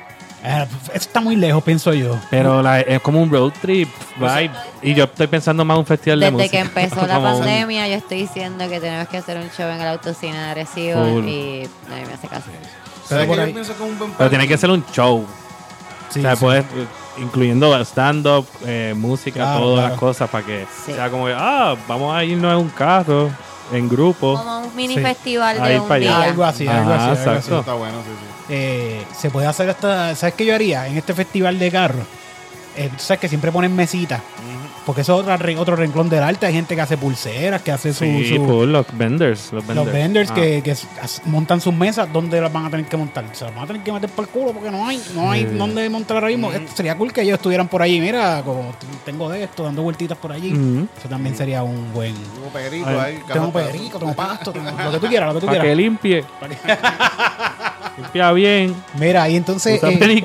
[0.42, 2.18] Eh, eso está muy lejos, pienso yo.
[2.30, 4.50] Pero la- es como un road trip vibe.
[4.80, 6.50] Y yo estoy pensando más en un festival de Desde música.
[6.52, 9.86] que empezó la pandemia, yo estoy diciendo que tenemos que hacer un show en el
[9.88, 11.28] autocine de Arecibo Full.
[11.28, 12.46] y nadie me hace caso.
[13.06, 13.48] ¿Sabes por qué ahí.
[13.48, 15.26] yo pienso que es un buen Pero tiene que ser un show.
[16.08, 16.40] Sí, o sea, sí.
[16.40, 16.64] puedes,
[17.20, 19.88] incluyendo stand-up, eh, música, Claro, todas claro.
[19.90, 20.92] las cosas, para que Sí.
[20.92, 23.30] sea como que, ah, vamos a irnos en un carro,
[23.72, 24.34] en grupo.
[24.36, 25.00] Como un mini Sí.
[25.00, 26.22] festival de un día.
[26.22, 27.22] Algo así, algo Ajá, así.
[27.22, 27.54] algo así.
[27.54, 28.26] Está bueno, sí, sí.
[28.52, 30.14] Eh, se puede hacer hasta.
[30.16, 30.86] ¿Sabes qué yo haría?
[30.88, 32.04] En este festival de carros.
[32.76, 34.20] Eh, tú sabes que siempre ponen mesitas.
[34.90, 36.46] Porque eso es otra re- otro renglón del arte.
[36.46, 38.02] Hay gente que hace pulseras, que hace su.
[38.02, 39.52] Sí, su- full, los vendors.
[39.52, 40.34] Los vendors, los vendors Ah.
[40.34, 43.24] que, que as- montan sus mesas, ¿dónde las van a tener que montar?
[43.32, 45.42] Se las van a tener que meter por el culo porque no hay, no hay
[45.42, 45.54] Sí.
[45.56, 46.50] dónde montar ahora mismo.
[46.50, 48.00] Esto sería cool que ellos estuvieran por allí.
[48.00, 48.74] Mira, como
[49.04, 50.52] tengo de esto, dando vueltitas por allí.
[50.52, 50.88] Ujú.
[50.98, 52.12] Eso también sería un buen.
[52.14, 53.20] Tengo perico ahí.
[53.32, 55.76] Tengo perico, tengo pasto, tengo lo que tú quieras, lo que tú Para que quieras.
[55.78, 56.24] limpie.
[57.96, 58.74] Limpia bien.
[58.98, 59.82] Mira, y entonces.
[59.82, 60.24] Eh.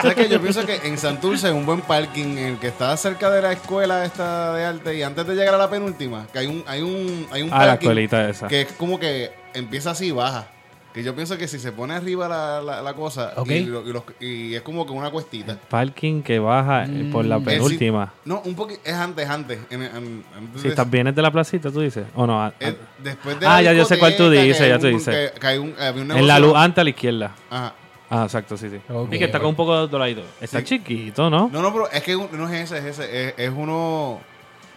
[0.00, 0.28] ¿Sabes qué?
[0.28, 3.49] Yo pienso que en Santurce es un buen parking, el que está cerca de la
[3.52, 6.82] escuela esta de arte y antes de llegar a la penúltima, que hay un, hay
[6.82, 8.48] un, hay un Ah, la parking escuelita esa.
[8.48, 10.46] que es como que empieza así y baja.
[10.92, 13.48] Que yo pienso que si se pone arriba la, la, la cosa Ok.
[13.48, 15.56] y, lo- y los- y es como que una cuestita.
[15.68, 17.44] Parking que baja eh, por la Mm.
[17.44, 18.12] penúltima.
[18.24, 19.60] No, un poquito, es antes, antes.
[19.70, 22.06] En, en- antes Si de- estás vienes de la placita, tú dices.
[22.16, 24.48] O no, a- es a- después de Ah, ya yo sé cuál tú discoteca, que
[24.48, 25.30] dices, hay ya tú un- dices.
[25.32, 27.34] Que, que hay un, había un en la negocio- luz antes a la izquierda.
[27.50, 27.74] Ajá.
[28.10, 28.80] Ah, exacto, sí, sí.
[28.92, 30.22] Ok, y que está con un poco doradito.
[30.40, 30.64] Está Sí.
[30.64, 31.48] chiquito, ¿no?
[31.52, 33.28] No, no, pero es que no es ese, es ese.
[33.28, 34.18] Es, es uno.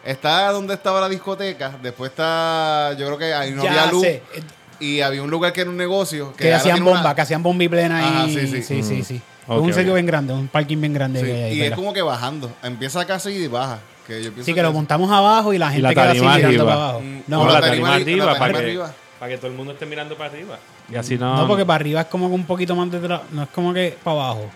[0.05, 1.73] Está donde estaba la discoteca.
[1.81, 2.93] Después está.
[2.97, 4.01] Yo creo que ahí no ya había luz.
[4.03, 4.21] sé,
[4.79, 6.33] Y había un lugar que era un negocio.
[6.35, 8.33] Que, hacían una- bomba, que hacían bomba y plena Ajá, ahí.
[8.35, 8.83] sí, Sí, sí.
[8.83, 9.03] sí, Mm.
[9.03, 9.21] sí.
[9.47, 11.19] Un sitio bien grande, un parking bien grande.
[11.19, 12.51] Sí, que hay ahí, y es como que bajando.
[12.61, 13.79] Empieza casi y baja.
[14.07, 16.63] Que yo Sí, que lo montamos abajo y la gente la queda así mirando arriba.
[16.65, 16.99] para abajo.
[17.01, 18.93] Mm, No, o la tarima la arriba.
[19.23, 20.59] Para que todo el mundo esté mirando para arriba.
[20.91, 21.37] Y así no.
[21.37, 23.21] no, porque para arriba es como que un poquito más detrás.
[23.31, 24.49] No es como que para abajo.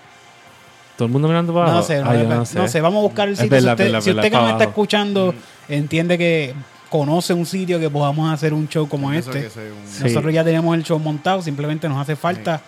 [0.97, 1.77] Todo el mundo mirando para abajo.
[1.77, 2.35] No sé, no, Ay, yo depende.
[2.35, 2.59] no sé.
[2.59, 3.49] no sé, vamos a buscar el sitio.
[3.49, 5.33] verdad, si usted, verdad, si usted verdad, que nos para está escuchando
[5.69, 6.53] entiende que
[6.89, 9.49] conoce un sitio que podamos hacer un show como Pienso este,
[9.87, 10.03] Sí.
[10.03, 12.59] nosotros ya tenemos el show montado, simplemente nos hace falta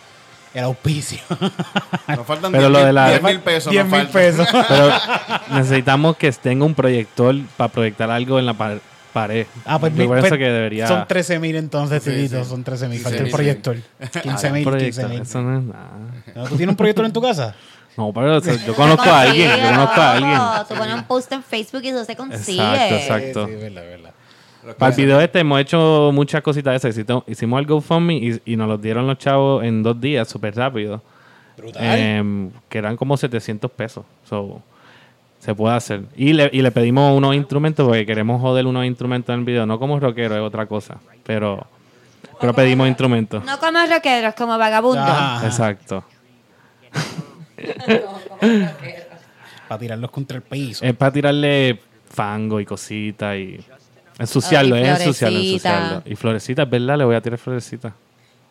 [0.54, 1.20] el auspicio.
[2.08, 3.72] Nos faltan Pero 10 lo mil- de la- 10 mil pesos.
[3.72, 4.48] 10 nos mil pesos.
[4.70, 4.90] Pero
[5.54, 8.54] necesitamos que tenga un proyector para proyectar algo en la
[9.14, 9.46] pa- pared.
[9.66, 10.88] Ah, pues, Yo mi- pienso pues, que debería.
[10.88, 12.44] Son 13 mil entonces, Sí, sí.
[12.46, 13.00] son 13 mil.
[13.00, 13.78] 15.000, Falta el proyector.
[14.24, 15.10] 15 mil, 15 proyector.
[15.10, 15.22] mil.
[15.22, 15.90] Eso no es nada.
[16.50, 17.56] ¿Tú tienes un proyector en tu casa?
[17.98, 19.50] No, pero o sea, yo conozco a alguien.
[19.50, 20.40] Yo conozco a alguien.
[20.70, 22.62] Tú pones un post en Facebook y eso se consigue.
[22.64, 23.46] Exacto, exacto.
[23.48, 24.12] Sí, sí, verdad, verdad.
[24.78, 27.06] Para el video este hemos hecho muchas cositas de esas.
[27.28, 31.02] Hicimos- el GoFundMe y, y nos los dieron los chavos en dos días, súper rápido.
[31.58, 31.84] Brutal.
[31.84, 34.06] Em, que eran como 700 pesos.
[34.30, 34.62] So,
[35.40, 36.04] se puede hacer.
[36.16, 39.66] Y le, y le pedimos unos instrumentos porque queremos joder unos instrumentos en el video.
[39.66, 40.98] No como rockero, es otra cosa.
[41.24, 41.66] Pero,
[42.40, 43.44] pero pedimos instrumentos.
[43.46, 45.08] No como rockeros, como vagabundos.
[45.08, 45.46] Ajá.
[45.48, 46.04] Exacto.
[49.68, 50.84] Para tirarlos contra el piso.
[50.84, 51.80] Es para tirarle
[52.10, 53.60] fango y cositas y
[54.18, 55.70] ensuciarlo, Ay, es ensuciarlo, florecita.
[55.70, 56.12] ensuciarlo.
[56.12, 56.98] Y florecitas, ¿verdad?
[56.98, 57.94] Le voy a tirar florecitas.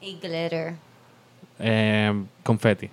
[0.00, 0.74] Y glitter.
[1.58, 2.88] Em, confeti.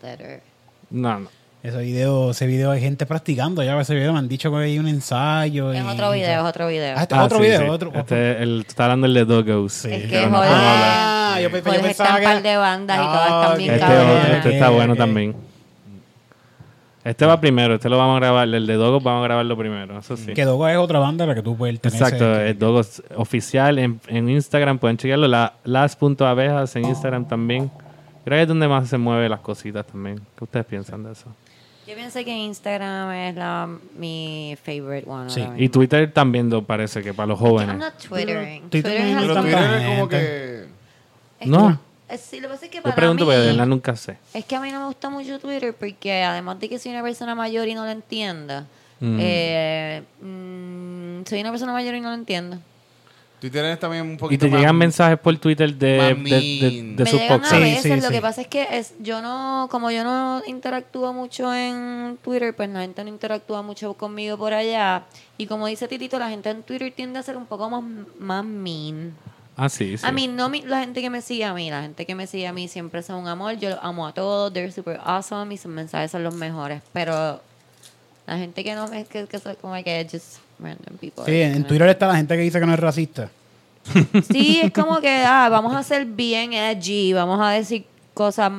[0.00, 0.42] Glitter.
[0.90, 1.28] No, no.
[1.64, 3.62] Ese video, ese video hay gente practicando.
[3.62, 5.72] Ya ese video me han dicho que hay un ensayo.
[5.72, 6.94] Es y- otro video, es otro video.
[6.94, 7.60] Ah, este es Ah, otro sí, video.
[7.62, 7.68] sí.
[7.70, 9.84] Otro, Este, el, estás hablando del de Doggos.
[9.86, 10.40] Es que no.
[10.42, 13.70] Ah, yo, yo pensaba está que en par de bandas y todas están bien.
[13.72, 15.34] Este, otro- este está bueno también.
[17.02, 18.46] Este va primero, este lo vamos a grabar.
[18.46, 20.34] El de Dogos vamos a grabarlo primero, eso sí.
[20.34, 21.98] Que Dogo es otra banda la que tú perteneces.
[22.00, 25.28] Exacto, el Dogos oficial en, en Instagram, pueden chequearlo.
[25.28, 27.70] La, las.abejas en Instagram también.
[28.24, 30.16] Creo que es donde más se mueven las cositas también.
[30.36, 31.26] ¿Qué ustedes piensan de eso?
[31.86, 33.68] Yo pienso que Instagram es la,
[33.98, 35.28] mi favorite one.
[35.30, 35.44] Sí.
[35.58, 35.68] Y.
[35.68, 37.68] Twitter también lo parece que para los jóvenes.
[37.74, 38.70] I'm not twittering.
[38.70, 40.64] Twitter Twitter Pero Twitter es como que.
[41.40, 41.78] Es No.
[42.08, 43.96] que- es- sí, lo que pasa es que Yo para pregunto mí, de verdad nunca
[43.96, 44.16] sé.
[44.32, 47.02] es que a mí no me gusta mucho Twitter porque además de que soy una
[47.02, 48.66] persona mayor y no lo entienda,
[49.00, 49.18] Mm.
[49.20, 52.58] eh, mm, soy una persona mayor y no lo entiendo.
[53.50, 56.14] Twitter es también un Y poquito te más- llegan mensajes por Twitter de, de, de,
[56.14, 56.96] mean.
[56.96, 57.56] de sus a podcasts.
[57.58, 58.12] Sí, sí, lo sí.
[58.14, 62.70] que pasa es que es, yo no, como yo no interactúo mucho en Twitter, pues
[62.70, 65.04] la gente no interactúa mucho conmigo por allá.
[65.36, 67.82] Y como dice Titito, la gente en Twitter tiende a ser un poco más,
[68.18, 69.14] más mean.
[69.56, 70.06] Ah, sí, sí.
[70.06, 72.26] A mí, no mi- la gente que me sigue a mí, la gente que me
[72.26, 75.54] sigue a mí siempre son un amor, yo los amo a todos, they're super awesome
[75.54, 77.40] y sus mensajes son los mejores, pero
[78.26, 81.24] la gente que no me, que, que son como que just random people.
[81.26, 83.30] Sí, en Twitter está la gente que dice que no es racista.
[84.30, 87.84] Sí, es como que, ah, vamos a ser bien edgy, vamos a decir
[88.14, 88.50] cosas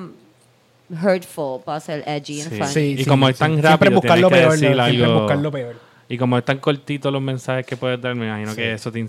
[0.89, 2.58] hurtful para ser edgy and Sí.
[2.58, 2.72] funny.
[2.74, 4.52] Sí, Y sí, como es tan Siempre rápido, buscar lo que peor.
[4.52, 4.86] decir ¿no?
[4.86, 5.76] Siempre algo- buscar lo peor.
[6.08, 9.04] Y como es tan cortito los mensajes que puedes dar, me imagino que eso te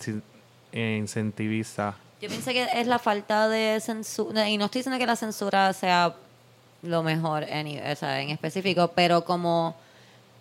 [0.73, 1.95] eh, incentiviza.
[2.23, 5.71] Yo pienso que es la falta de censura, y no estoy diciendo que la censura
[5.75, 6.15] sea
[6.83, 9.77] lo mejor en, o sea, en específico, pero como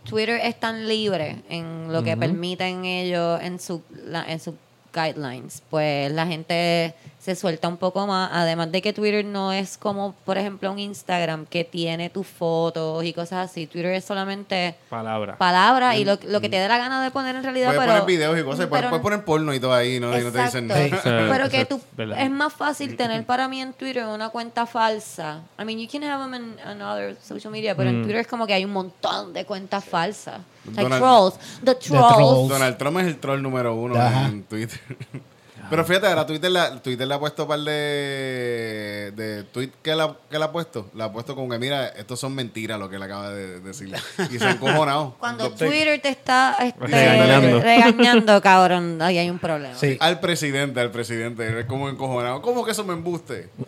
[0.06, 4.53] Twitter es tan libre en lo que permiten ellos en su la- en sus
[4.96, 8.30] guidelines, pues la gente se suelta un poco más.
[8.32, 13.04] Además de que Twitter no es como, por ejemplo, un Instagram que tiene tus fotos
[13.04, 13.66] y cosas así.
[13.68, 15.36] Twitter es solamente Palabra.
[15.38, 17.68] palabras y lo, lo que te dé la gana de poner en realidad.
[17.74, 18.68] Puedes pero, poner videos y cosas.
[18.72, 20.18] pero- puedes poner porno y todo ahí, ¿no?
[20.18, 20.88] Y no te dicen nada.
[20.88, 20.96] Sí.
[21.04, 25.41] Pero que es tú, es más fácil tener para mí en Twitter una cuenta falsa.
[25.60, 28.28] I mean, you can have them in, in other social media, pero en Twitter es
[28.28, 30.41] como que hay un montón de cuentas falsas.
[30.68, 31.34] Like Donald- trolls.
[31.63, 32.16] The trolls.
[32.16, 32.49] trolls.
[32.49, 34.28] Donald Trump es el troll número uno Ajá.
[34.28, 34.80] en Twitter.
[35.70, 39.95] Pero fíjate, ahora Twitter, la, Twitter le ha puesto un par de, de tweets que
[39.95, 40.89] la, que le ha puesto.
[40.93, 43.93] Le ha puesto como que, mira, estos son mentiras lo que él acaba de decir.
[44.32, 45.16] Y se han encojonado.
[45.20, 47.59] Cuando Do- Twitter te está este, Regañando.
[47.61, 49.76] regañando, cabrón, ahí hay un problema.
[49.76, 49.97] Sí.
[49.99, 51.59] Al presidente, al presidente.
[51.59, 52.41] Es como encojonado.
[52.41, 53.49] ¿Cómo que eso me embuste?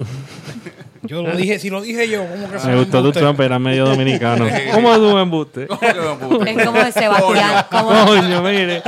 [1.03, 3.57] Yo lo dije, si lo dije yo, ¿cómo que se Me gustó tu Trump, era
[3.59, 4.45] medio dominicano.
[4.73, 5.67] ¿Cómo tú me embuste?
[5.67, 6.49] ¿Cómo que me embuste?
[6.51, 8.83] Es como el Sebastián, como, Coño, mire.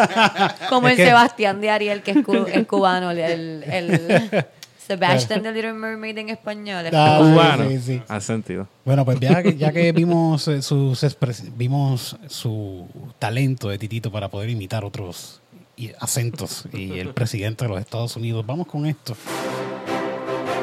[0.67, 4.45] como Es el que- Sebastián de Ariel, que es, cu- es cubano, el, el
[4.87, 6.85] Sebastian de Little Mermaid en español.
[6.87, 7.69] es Ah, cubano.
[7.69, 8.01] Sí, sí.
[8.07, 8.67] Hace sentido.
[8.85, 12.87] Bueno, pues ya que, ya que vimos eh, sus expres- vimos su
[13.19, 15.41] talento de Titito para poder imitar otros
[15.77, 19.15] y- acentos y el presidente de los Estados Unidos, vamos con esto.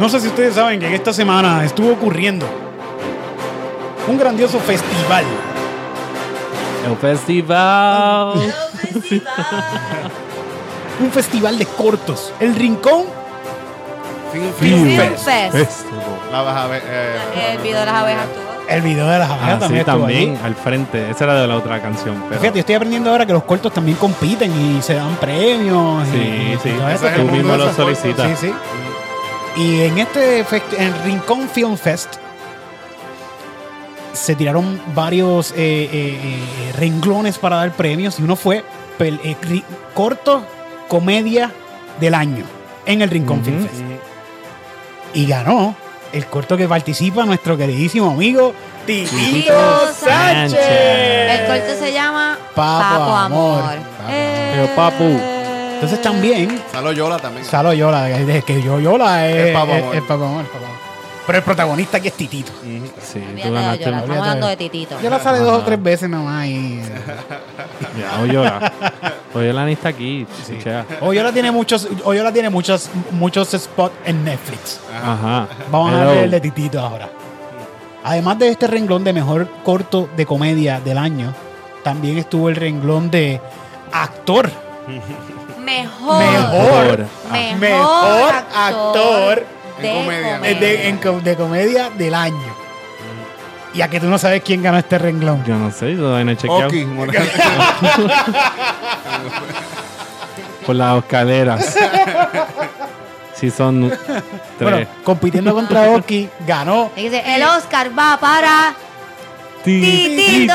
[0.00, 2.46] No sé si ustedes saben que en esta semana estuvo ocurriendo
[4.08, 5.24] un grandioso festival.
[6.86, 8.34] El festival.
[11.00, 12.32] Un festival de cortos.
[12.40, 13.04] El Rincón
[14.58, 15.24] Film Fest.
[15.52, 15.86] Fest.
[16.32, 16.82] La vas a ver.
[16.86, 18.26] eh, El video de las abejas.
[18.68, 21.10] El video de las abejas Ah, sí, también también, al frente.
[21.10, 22.24] Esa era de la otra canción.
[22.28, 26.06] Pero Fíjate, yo estoy aprendiendo ahora que los cortos también compiten y se dan premios.
[26.08, 26.70] y- Sí, y sí.
[26.76, 27.08] todo Ese esto.
[27.08, 28.38] es tú mismo lo solicitas.
[28.40, 28.54] Sí, sí.
[29.62, 30.44] Y en este
[30.78, 32.14] en Rincón Film Fest
[34.12, 38.64] se tiraron varios eh, eh, eh, renglones para dar premios y uno fue
[38.98, 39.36] eh,
[39.94, 40.42] corto
[40.88, 41.50] comedia
[42.00, 42.44] del año
[42.84, 43.74] en el Rincón Film Fest.
[45.14, 45.74] Y ganó
[46.12, 48.54] el corto que participa nuestro queridísimo amigo
[48.86, 49.52] Titito
[49.92, 50.58] Sánchez.
[50.60, 53.60] El corte se llama Papo Papo, Amor.
[53.62, 53.74] Amor.
[53.74, 55.20] Papo Eh, Pero, papu.
[55.74, 57.44] Entonces también Salo Yola también.
[57.44, 59.96] Salo Yola, de que yo Yola es, Es Papo es- Amor.
[59.96, 60.85] es Papo Amor, Papo Amor.
[61.26, 62.52] Pero el protagonista aquí es Titito.
[63.02, 63.84] Sí, tú ganaste.
[63.84, 65.00] Estamos hablando de Titito.
[65.00, 66.80] Yola sale dos o tres veces nomás y...
[67.98, 68.72] Ya, Oyola.
[69.34, 70.26] Oyola ni está aquí.
[70.46, 70.86] chichea.
[71.00, 74.80] O Yola tiene muchos, o Yola tiene muchos, muchos spots en Netflix.
[74.94, 75.48] Ajá.
[75.70, 76.10] Vamos a Hello.
[76.10, 77.08] ver el de Titito ahora.
[78.04, 81.34] Además de este renglón de mejor corto de comedia del año,
[81.82, 83.40] también estuvo el renglón de
[83.90, 84.48] actor.
[85.58, 86.18] Mejor.
[86.18, 87.06] Mejor.
[87.32, 89.46] Mejor, Mejor actor, actor
[89.80, 90.38] de comedia.
[90.40, 92.54] De, en co- de comedia del año.
[93.74, 95.44] Y a que tú no sabes quién ganó este renglón.
[95.44, 96.66] Yo no sé, yo todavía no he chequeado.
[96.66, 96.86] Oki.
[100.66, 101.74] Por las escaleras.
[103.34, 103.80] Sí, son
[104.58, 104.88] Bueno, tres.
[105.04, 108.74] compitiendo contra Oki, ganó Y dice, el Oscar va para
[109.62, 110.54] Titito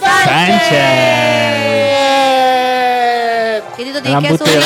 [0.00, 0.70] Sánchez.
[3.76, 4.60] Titito, La tienes que subir.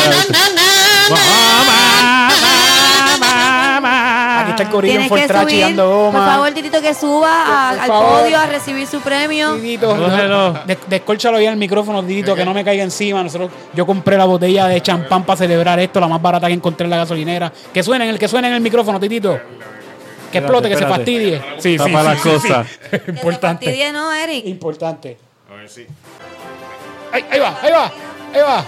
[4.55, 6.19] Está el corillo en Tienes que Fortrachi subir, dando goma.
[6.19, 8.21] por favor, Titito, que suba a- al favor.
[8.23, 9.55] podio a recibir su premio.
[9.55, 10.53] Titito, Cógelo.
[10.67, 13.23] des- descólchalo bien el micrófono, Titito, que no me caiga encima.
[13.23, 16.85] Nosotros, yo compré la botella de champán para celebrar esto, la más barata que encontré
[16.85, 17.53] en la gasolinera.
[17.73, 19.39] Que suene en el que suene en el micrófono, Titito.
[20.33, 21.41] Que explote, que se fastidie.
[21.59, 22.67] Sí, Tapa las cosas.
[22.91, 23.67] Que se Importante.
[23.67, 24.47] fastidie, ¿no, Eric?
[24.47, 25.17] Importante.
[25.51, 25.87] A ver si.
[27.13, 27.85] Ahí, ahí va, ahí va,
[28.35, 28.65] ahí va.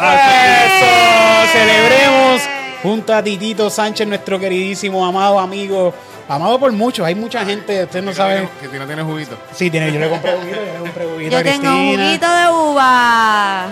[0.00, 1.52] ¡Eso!
[1.52, 2.42] Celebremos
[2.82, 5.92] junto a Titito Sánchez, nuestro queridísimo, amado amigo.
[6.28, 8.48] Amado por muchos, hay mucha gente, ustedes no saben.
[8.60, 9.38] Que no tiene juguito.
[9.54, 12.04] Sí, tiene, yo le compré juguito, yo le compré juguito Yo a tengo Cristina.
[12.04, 13.66] juguito de uva.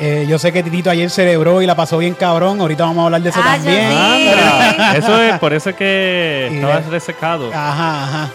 [0.00, 2.60] Eh, yo sé que Titito ayer celebró y la pasó bien cabrón.
[2.60, 3.90] Ahorita vamos a hablar de eso Ah, también.
[4.96, 7.50] Eso es, por eso es que estabas resecado.
[7.52, 8.30] Ajá, ajá.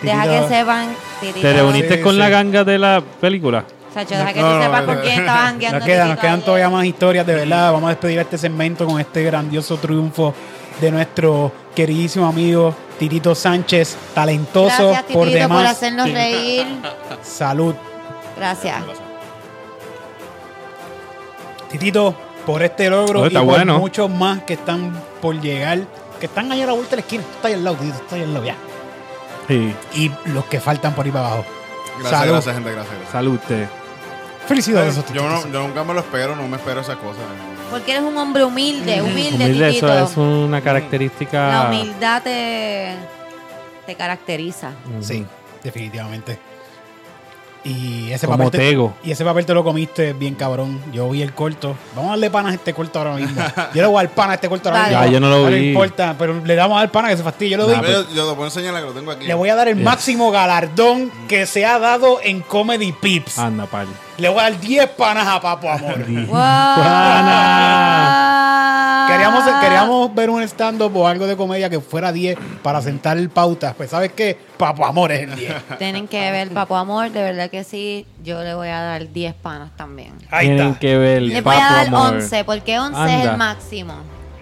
[0.00, 0.88] Deja Titito- que sepan,
[1.20, 1.40] Titito.
[1.40, 2.18] ¿Te reuniste Sí, con sí.
[2.18, 3.64] la ganga de la película?
[4.06, 5.00] Deja que No, tú no, sepas no, con no.
[5.02, 5.78] quién estabas jangueando.
[5.78, 7.72] Nos quedan, nos quedan todavía más historias, de verdad.
[7.72, 10.34] Vamos a despedir este segmento con este grandioso triunfo
[10.80, 15.70] de nuestro queridísimo amigo Titito Sánchez, talentoso Gracias, por Titito, por demás.
[15.72, 16.66] hacernos reír.
[17.22, 17.74] Salud.
[18.36, 18.76] Gracias.
[21.70, 22.14] Titito,
[22.46, 23.78] por este logro Oh, y por bueno.
[23.78, 25.80] muchos más que están por llegar,
[26.18, 27.22] que están allá a la vuelta de la esquina.
[27.24, 28.56] Tú estás ahí al lado, Titito, tú estás ahí al lado ya.
[29.48, 29.74] Sí.
[29.94, 31.44] Y los que faltan por ahí para abajo.
[31.98, 32.32] Gracias, Salud.
[32.32, 32.94] gracias, gente, gracias.
[32.94, 33.12] gracias.
[33.12, 33.68] Salud, te.
[34.48, 34.96] Felicidades.
[34.98, 37.22] a Yo, no, nunca me lo espero, no me espero esas cosas.
[37.70, 39.92] Porque eres un hombre humilde, humilde, Humilde, Titito.
[39.92, 41.48] eso es una característica.
[41.48, 42.94] La humildad te,
[43.86, 44.70] te caracteriza.
[45.02, 45.24] Sí,
[45.62, 46.38] definitivamente.
[47.64, 48.94] Y ese, Como papel te, Tego.
[49.02, 50.80] y ese papel te lo comiste bien cabrón.
[50.92, 51.76] Yo vi el corto.
[51.94, 53.42] Vamos a darle pana a este corto ahora mismo.
[53.74, 55.04] Yo le voy a dar pana a este corto ahora mismo.
[55.04, 55.68] Ya, yo no lo vi.
[55.70, 57.50] importa, pero le damos a dar pana que se fastidie.
[57.50, 57.76] Yo lo doy.
[57.76, 59.26] Nah, Yo, yo te puedo enseñar que lo tengo aquí.
[59.26, 63.38] Le voy a dar el máximo galardón que se ha dado en Comedy Pips.
[63.38, 63.88] Anda, pal.
[64.18, 66.04] Le voy a dar 10 panas a Papo Amor.
[66.28, 67.34] Pana.
[69.08, 73.30] Queríamos, queríamos ver un stand-up o algo de comedia que fuera 10 para sentar el
[73.30, 73.72] pauta.
[73.74, 74.36] Pues, ¿sabes qué?
[74.56, 75.54] Papo Amor es el 10.
[75.78, 78.06] Tienen que ver Papo Amor, de verdad que sí.
[78.24, 80.14] Yo le voy a dar 10 panas también.
[80.30, 80.80] Ahí Tienen está.
[80.80, 82.14] que ver Le voy a dar Amor.
[82.16, 83.30] 11, porque 11 es Anda.
[83.32, 83.94] el máximo.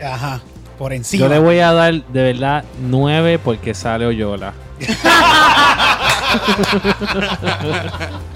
[0.03, 0.41] Ajá.
[0.79, 1.21] Por encima.
[1.21, 4.53] Yo le voy a dar de verdad 9 porque sale Oyola.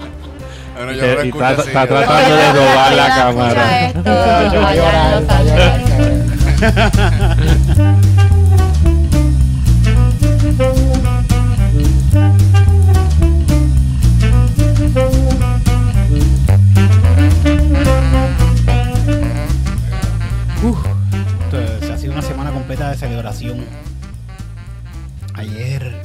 [0.83, 3.85] Bueno, Y yo está- así, está yo- tratando de robar la cámara.
[3.85, 7.21] esto, Yo voy a allá llorar, en Los voy a llorar, Ángeles.
[20.61, 23.65] Esto se ha sido una semana completa de celebración.
[25.33, 26.01] Ayer,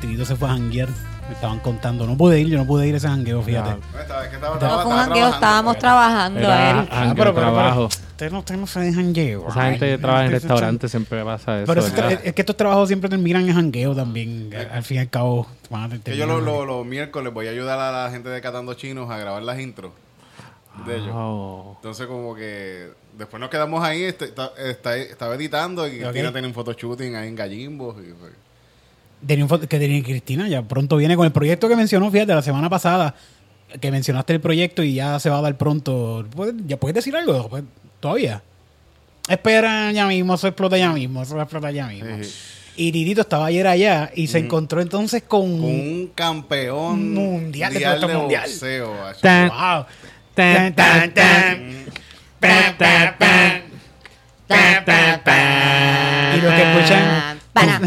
[0.00, 0.88] Tito se fue a janguear.
[1.28, 2.06] Me estaban contando.
[2.06, 3.70] No pude ir, yo no pude ir a ese jangueo, fíjate.
[3.70, 5.34] No, estaba- es que estaba- No estaba- fue un estaba jangueo, trabajando.
[5.36, 6.40] estábamos trabajando.
[6.40, 6.76] Era- él.
[6.90, 7.84] Ah, jangueo, trabajo.
[7.86, 9.48] Ustedes no, ustedes no se dejan jangueo.
[9.48, 11.66] Esa gente que trabaja en restaurantes siempre pasa eso.
[11.72, 14.50] Pero es que estos trabajos siempre terminan en jangueo también.
[14.72, 15.46] Al fin y al cabo,
[16.04, 18.72] Que yo los en los- los miércoles voy a ayudar a la gente de Catando
[18.74, 19.92] Chinos a grabar las intros
[20.86, 21.10] de ellos.
[21.12, 21.74] Oh.
[21.76, 26.10] Entonces como que después nos quedamos ahí, este, está- está- estaba editando y Ok.
[26.10, 27.96] Cristina tenía un photoshooting ahí en Gallimbos.
[27.98, 28.36] Y, pues, Tenía un foto-
[29.26, 33.14] que tenía Cristina ya pronto viene con el proyecto que mencionó, fíjate, la semana pasada,
[33.80, 36.26] que mencionaste el proyecto y ya se va a dar pronto.
[36.34, 37.48] ¿Puedes- ¿Ya puedes decir algo?
[37.48, 37.64] Pues,
[38.00, 38.42] ¿Todavía?
[39.28, 42.08] Espera ya mismo, eso explota ya mismo, eso va a explotar ya mismo.
[42.22, 42.30] Sí.
[42.76, 45.58] Y Titito estaba ayer allá y se encontró entonces con...
[45.58, 48.42] con un campeón Mundial de pelota mundial.
[48.48, 48.94] boxeo.
[56.36, 57.17] Y lo que escuchan...
[57.58, 57.80] Pana.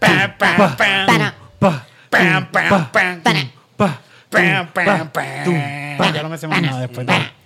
[0.00, 1.06] Pam, pam, pam.
[1.06, 1.34] Pana.
[1.58, 3.20] Pa, Pam, pam, pam.
[3.22, 3.42] Pana.
[3.76, 4.00] pa.
[4.30, 6.14] Pam, pam, pam.
[6.14, 7.37] Ya no me más nada después de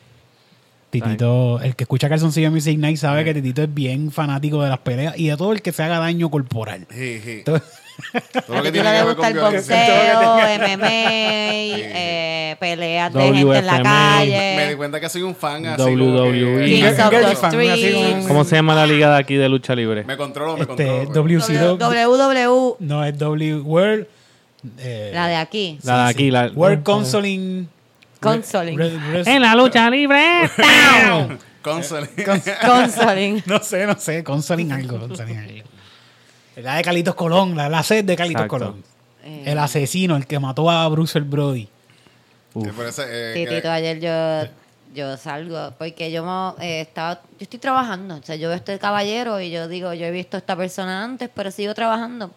[0.92, 4.80] Titito, el que escucha Calzoncillo Music Night sabe que Titito es bien fanático de las
[4.80, 6.86] peleas y de todo el que se haga daño corporal.
[6.90, 7.30] Sí, sí.
[7.38, 7.66] Entonces,
[8.46, 13.40] Todo lo que ti tiene que ver con el boxeo, MMA, eh, peleas de gente
[13.40, 14.18] en la WFMA.
[14.18, 14.76] Me di calle.
[14.76, 18.24] cuenta que soy un fan así WWE.
[18.28, 20.04] ¿Cómo se llama la liga de aquí de lucha libre?
[20.04, 21.78] Me controlo, me este, controlo.
[21.78, 24.06] WW, no es W World,
[24.78, 25.78] eh, la de aquí.
[25.84, 26.50] La de aquí, la.
[26.54, 27.66] World Consoling,
[28.22, 28.78] Consoling.
[28.78, 30.50] Re- Re- En la lucha libre.
[31.62, 32.08] Console.
[32.66, 33.42] Consoling.
[33.46, 35.68] no sé, no sé, Consoling algo, Consoling algo.
[36.56, 38.58] La de Calitos Colón, la, la sed de Calitos Exacto.
[38.66, 38.84] Colón.
[39.24, 41.68] Eh, El asesino, el que mató a Bruce Brody.
[42.54, 44.50] Sí, por eso, eh, que- Titito, ayer yo,
[44.94, 48.78] yo salgo porque yo mo- eh, estaba, yo estoy trabajando, o sea, yo veo este
[48.78, 52.30] caballero y yo digo, yo he visto a esta persona antes, pero sigo trabajando.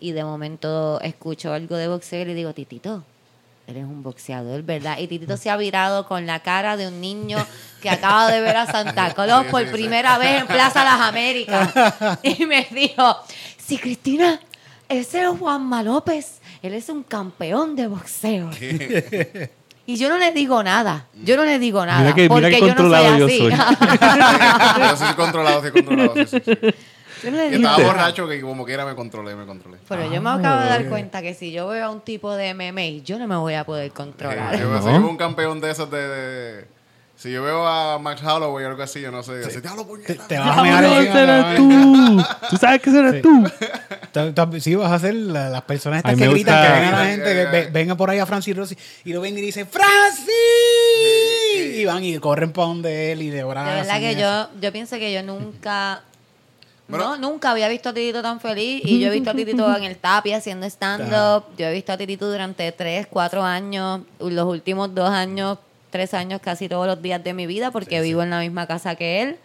[0.00, 3.04] Y de momento escucho algo de boxeo y digo, Titito,
[3.66, 4.98] eres un boxeador, ¿verdad?
[4.98, 7.38] Y Titito se ha virado con la cara de un niño
[7.80, 9.72] que acaba de ver a Santa Claus Sí, por sí, sí.
[9.72, 11.70] primera vez en Plaza Las Américas.
[12.22, 13.16] Y me dijo,
[13.58, 14.38] sí, Cristina,
[14.88, 18.50] ese es Juanma López, él es un campeón de boxeo.
[19.86, 21.04] Y yo no le digo nada.
[21.24, 22.00] Yo no le digo nada.
[22.00, 23.38] Mira que- mira porque qué yo no soy controlado yo así.
[23.38, 23.50] soy.
[24.80, 26.14] yo soy controlado, soy controlado.
[26.14, 26.74] Sí, sí, sí.
[27.30, 29.78] Digo estaba borracho que como quiera me controlé, me controlé.
[29.88, 32.54] Pero yo me acabo de dar cuenta que si yo veo a un tipo de
[32.54, 34.54] MMA, yo no me voy a poder controlar.
[34.56, 34.78] Sí, yo, ¿No?
[34.82, 36.74] si yo veo un campeón de esos de, de-
[37.16, 39.40] Si yo veo a Max Holloway o algo así, yo no sé.
[39.46, 39.68] Así, Te,
[40.38, 42.24] vas a mear ¡No, encima, ese te vas a eres mear- tú!
[42.50, 43.44] ¿Tú sabes que ese eres tú?
[44.60, 47.04] Sí, vas a ser la- las personas estas que gritan, gusta- que ven a la
[47.06, 49.66] gente, que Eh, ve- vengan por ahí a Francis Rossi y lo ven y dicen
[49.68, 50.28] ¡Francis!
[51.76, 53.74] Y van y corren para donde él y de De verdad.
[53.76, 56.02] verdad que yo, yo pienso que yo nunca.
[56.96, 57.16] Bueno.
[57.16, 58.82] no, nunca había visto a Titito tan feliz.
[58.84, 61.44] Y yo he visto a Titito en el tapi haciendo stand-up.
[61.58, 64.00] Yo he visto a Titito durante tres, cuatro años.
[64.20, 65.58] Los últimos dos años,
[65.90, 68.94] tres años, casi todos los días de mi vida, porque vivo en la misma casa
[68.94, 69.36] que él.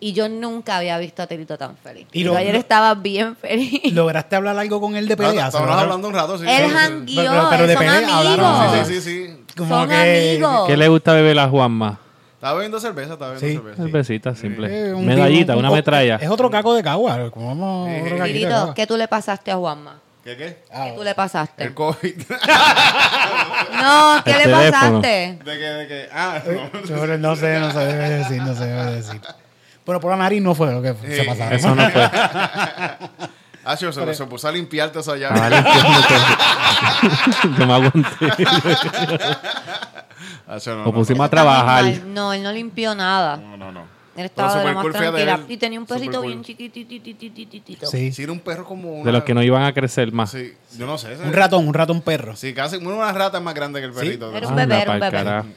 [0.00, 2.06] Y yo nunca había visto a Titito tan feliz.
[2.12, 3.80] Y Y lo- ayer estaba bien feliz.
[3.92, 5.46] ¿Lograste hablar algo con él de pelea?
[5.46, 6.44] Estábamos ¿Se lo- hablando un rato, sí.
[6.46, 6.74] Él sí, sí.
[6.76, 8.86] jangueó, Pero- pero de son pelea amigos.
[8.88, 9.36] Sí, sí, sí, sí.
[9.56, 10.66] Como son que- amigos.
[10.66, 12.00] ¿Qué le gusta beber a Juanma?
[12.44, 13.64] Estaba bebiendo cerveza, estaba bebiendo Sí.
[13.64, 13.82] cerveza.
[13.84, 14.66] Cervecita simple.
[14.90, 16.16] Eh, un Medallita, tipo- una un- metralla.
[16.16, 17.30] Es otro caco de cagua.
[17.30, 17.94] Como vamos, Sí.
[18.02, 18.74] otro caquito de Titito, cagua.
[18.74, 19.94] ¿qué tú le pasaste a Juanma?
[20.22, 20.58] ¿Qué qué?
[20.70, 21.64] Ah, ¿Qué tú le pasaste?
[21.64, 22.22] El COVID.
[23.82, 24.70] No, ¿qué El le teléfono.
[24.72, 25.38] pasaste?
[25.42, 25.64] ¿De qué?
[25.64, 26.08] ¿De qué?
[26.12, 26.86] Ah, no.
[26.86, 29.20] Sobre- no sé, no sé debe decir, no sé debe decir.
[29.86, 31.26] Bueno, por la nariz no fue lo que se Sí.
[31.26, 31.50] pasaba.
[31.54, 32.10] Eso no fue.
[33.66, 35.36] Ah, yo se, se puso a limpiarte esa llave.
[35.36, 35.98] Estaba limpiando.
[37.58, 38.26] Yo me aguanté.
[40.46, 41.24] Ah, no, Lo no, pusimos no.
[41.24, 41.84] a trabajar.
[42.06, 43.36] No, él no limpió nada.
[43.36, 43.94] No, no, no.
[44.16, 45.40] Él estaba de lo más cool, tranquila.
[45.48, 46.26] Y tenía un perrito cool.
[46.28, 47.86] bien chiquitititititito.
[47.86, 48.12] Sí.
[48.12, 49.04] Sí, era un perro como una...
[49.06, 50.30] De los que no iban a crecer más.
[50.30, 51.16] Sí, yo no sé.
[51.16, 52.36] Un ratón, un ratón perro.
[52.36, 54.34] Sí, casi una rata más grande que el perrito.
[54.36, 55.12] Era un bebé, era un bebé.
[55.12, 55.48] carajo.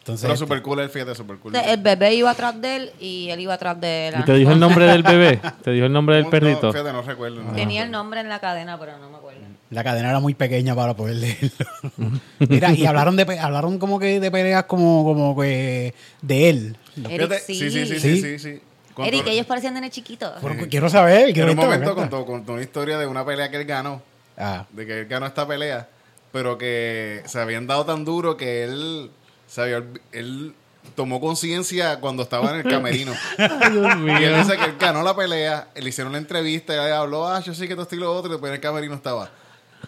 [0.00, 1.56] Entonces, Pero super cool el fíjate, super cool.
[1.56, 4.16] El bebé iba atrás de él y él iba atrás de él.
[4.20, 5.40] ¿Y te dijo el nombre del bebé?
[5.62, 6.72] ¿Te dijo el nombre del No, perrito?
[6.72, 7.42] fíjate, no recuerdo.
[7.42, 7.52] no.
[7.52, 9.40] Tenía el nombre en la cadena, pero no me acuerdo.
[9.74, 11.66] La cadena era muy pequeña para poder leerlo.
[12.48, 16.76] Mira, y hablaron de hablaron como que de peleas como, como que de él.
[17.08, 17.54] Eric, sí.
[17.54, 18.38] sí, sí, sí, Sí.
[18.38, 18.60] sí,
[18.98, 20.32] Eric, ellos parecían nenes chiquitos.
[20.70, 23.56] Quiero saber, En quiero un esto, momento contó, contó una historia de una pelea que
[23.56, 24.00] él ganó.
[24.38, 25.88] Ah, de que él ganó esta pelea,
[26.32, 29.10] pero que se habían dado tan duro que él
[29.46, 30.54] se había él
[30.94, 33.12] tomó conciencia cuando estaba en el camerino.
[33.38, 34.20] Dios mío.
[34.20, 37.26] y él dice que él ganó la pelea, le hicieron la entrevista, y él habló,
[37.26, 39.30] ah, yo sí que esto estoy lo otro, y después en el camerino estaba,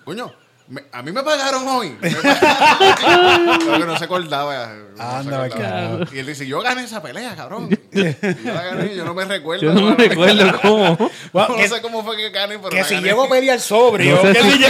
[0.07, 0.33] coño,
[0.69, 1.97] me- a mí me pagaron hoy.
[2.01, 3.59] Me pagaron".
[3.61, 4.69] Creo que no se acordaba.
[4.69, 5.49] no se Anda, acordaba.
[5.49, 6.15] carajo.
[6.15, 7.69] Y él dice, yo gané esa pelea, cabrón.
[7.93, 8.03] Y
[8.45, 9.63] yo la gané, yo no me recuerdo.
[9.63, 10.97] Yo no me recuerdo cómo.
[11.33, 13.09] Bueno, No que, sé cómo fue que gané, pero que la si gané.
[13.09, 14.17] llego a pelear sobrio.
[14.17, 14.65] No sé que si-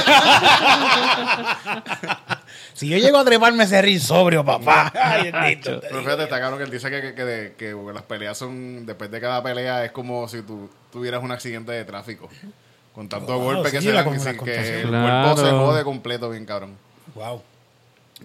[2.74, 4.92] si, yo llego a treparme ese ring sobrio, papá.
[4.94, 5.80] Ay, bendito.
[5.80, 8.84] Pero fíjate, está cabrón que él dice que, que, que, de- que las peleas son,
[8.86, 12.28] después de cada pelea, es como si tú tuvieras un accidente de tráfico.
[12.96, 15.34] Con tanto Wow, golpe que se la dan, que, que el Claro.
[15.34, 16.70] cuerpo se jode completo bien, cabrón.
[17.14, 17.42] Wow.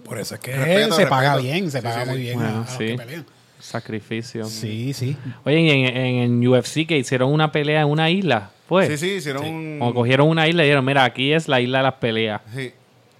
[0.04, 2.22] Por eso es que Respeto, se paga bien, se Sí, paga sí, muy sí.
[2.24, 2.86] bien Bueno, a, a los sí.
[2.86, 3.26] que pelean.
[3.60, 4.44] Sacrificio.
[4.46, 5.16] Sí, sí.
[5.44, 8.88] Oye, y en, en, en UFC que hicieron una pelea en una isla, ¿fue?
[8.88, 9.78] Sí, sí, hicieron un...
[9.78, 12.40] Como cogieron una isla y dijeron, mira, aquí es la isla de las peleas.
[12.54, 12.72] Sí,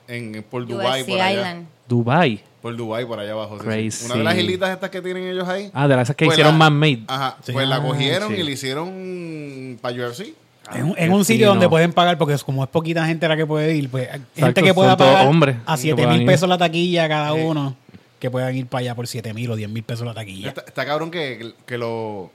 [0.08, 1.32] en, por Dubai por allá.
[1.32, 1.66] Island.
[1.86, 2.42] Dubai.
[2.60, 3.56] Por Dubai por allá abajo.
[3.58, 3.66] sí, sí.
[3.68, 4.06] Crazy.
[4.06, 5.70] Una de las islitas estas que tienen ellos ahí.
[5.74, 7.02] Ah, de las que pues hicieron la- man-made.
[7.06, 7.52] Ajá, Sí.
[7.52, 8.40] pues la Ah, cogieron sí.
[8.40, 10.32] y le hicieron para UFC.
[10.74, 13.26] En, un- qué en un sitio donde pueden pagar, porque es como es poquita gente
[13.28, 15.94] la que puede ir, pues hay gente Exacto, que pueda pagar hombres a que 7
[15.96, 17.76] puedan mil pesos la taquilla cada uno,
[18.18, 20.48] que puedan ir para allá por 7 mil o 10 mil pesos la taquilla.
[20.48, 22.30] Está, está cabrón que, que lo...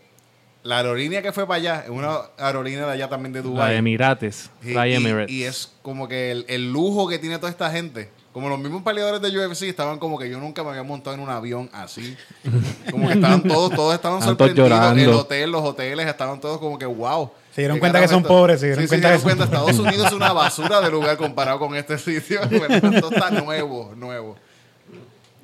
[0.64, 3.72] La aerolínea que fue para allá, es una aerolínea de allá también de La Dubai.
[3.72, 4.50] de Emirates.
[4.62, 5.32] Sí, Fly y, Emirates.
[5.34, 8.10] y es como que el, el lujo que tiene toda esta gente.
[8.34, 11.22] Como los mismos peleadores de UFC estaban como que yo nunca me había montado en
[11.22, 12.18] un avión así.
[12.92, 14.68] Como que estaban todos, todos estaban sorprendidos.
[14.70, 15.20] El llorando.
[15.22, 17.32] hotel, los hoteles, estaban todos como que wow.
[17.58, 18.28] Se dieron ¿Qué cuenta que son esto?
[18.30, 19.44] pobres, se dieron Sí, cuenta se que dieron cuenta.
[19.58, 22.40] Estados Unidos es una basura de lugar comparado con este sitio.
[22.52, 24.38] Bueno, esto está nuevo, nuevo.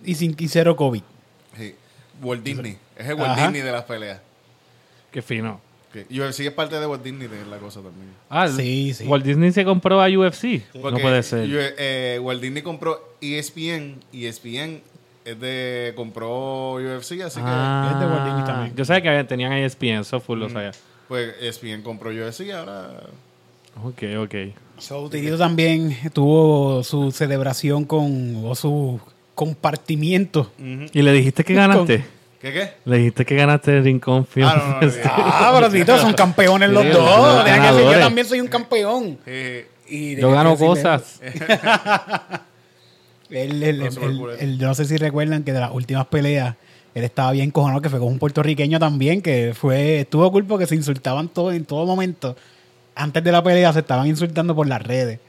[0.05, 1.01] Y sin y cero COVID.
[1.57, 1.73] Sí.
[2.21, 2.77] Walt Disney.
[2.95, 3.41] Es el Walt Ajá.
[3.41, 4.21] Disney de las peleas.
[5.09, 5.59] Qué fino.
[5.91, 8.13] Que UFC es parte de Walt Disney de la cosa también.
[8.29, 9.05] Ah, Sí, sí.
[9.07, 10.61] Walt Disney se compró a UFC.
[10.75, 11.47] No puede ser.
[11.49, 14.83] eh, Walt Disney compró ESPN y ESPN
[15.25, 18.75] es de compró UFC, así ah, es de Walt Disney también.
[18.75, 20.73] Yo sabía que tenían ESPN, eso full lo sabía.
[21.07, 22.89] Pues ESPN compró UFC ahora.
[23.83, 24.35] Ok, ok.
[24.77, 28.99] So, Tirito también tuvo su celebración con, o su
[29.35, 30.51] compartimiento.
[30.59, 32.03] ¿Y le dijiste que ganaste?
[32.41, 32.69] ¿Qué qué?
[32.85, 34.47] Le dijiste que ganaste el Rincón Film.
[34.47, 35.01] Ah, no, no, no, no.
[35.25, 37.35] Ah, pero Tito, son campeones los Sí, dos.
[37.35, 39.17] los Deja que decir, yo también soy un campeón.
[39.25, 41.21] Eh, Y Yo gano cosas.
[43.29, 46.55] Yo no sé si recuerdan que de las últimas peleas
[46.95, 50.67] él estaba bien cojonado que fue con un puertorriqueño también que fue estuvo cool porque
[50.67, 52.35] se insultaban todo en todo momento.
[52.95, 55.19] Antes de la pelea se estaban insultando por las redes.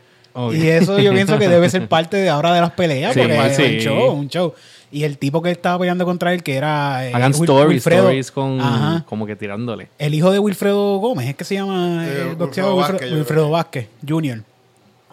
[0.52, 3.46] Y eso yo pienso que debe ser parte de ahora de las peleas Sí, porque
[3.46, 3.62] es sí.
[3.62, 4.52] un show, un show.
[4.90, 7.98] Y el tipo que estaba peleando contra él que era eh, Hagan Wil- stories, Wilfredo-
[8.02, 9.04] stories con Ajá.
[9.08, 9.88] como que tirándole.
[9.98, 13.50] el hijo de Wilfredo Gómez, es que se llama Eh, el boxeador Wilfredo Vázquez, Wilfredo.
[13.50, 14.42] Vázquez Jr.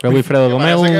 [0.01, 0.93] Pero Wilfredo que Gómez es parece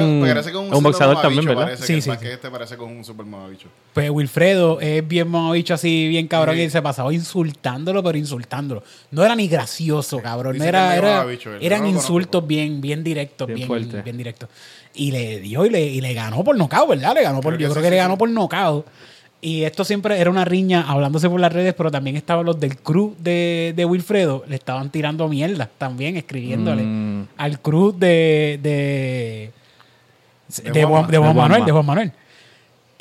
[0.51, 1.63] que- un, que un boxeador también, ¿verdad?
[1.63, 2.21] Parece Sí, que, sí, el sí.
[2.23, 3.67] que este parece con un super mamabicho.
[3.93, 6.61] Pues Wilfredo es bien mamabicho así, bien cabrón, Sí.
[6.61, 8.83] y se pasaba insultándolo, pero insultándolo.
[9.09, 10.57] No era ni gracioso, cabrón.
[10.57, 11.39] No era, que era- él.
[11.61, 13.67] eran no insultos bien, bien directos, Bien
[14.03, 14.49] bien, directos.
[14.93, 17.15] Y le dio y le, y le ganó por nocao, ¿verdad?
[17.15, 18.85] Le ganó por, Creo que yo sí, creo que sí, le ganó por nocao.
[19.43, 22.77] Y esto siempre era una riña hablándose por las redes, pero también estaban los del
[22.77, 27.27] crew de, de Wilfredo, le estaban tirando mierda también, escribiéndole Mm.
[27.37, 29.51] al crew de, de,
[30.63, 31.07] de, De Juan, Juanma.
[31.11, 32.11] de Juan De Manuel, de Juan Manuel.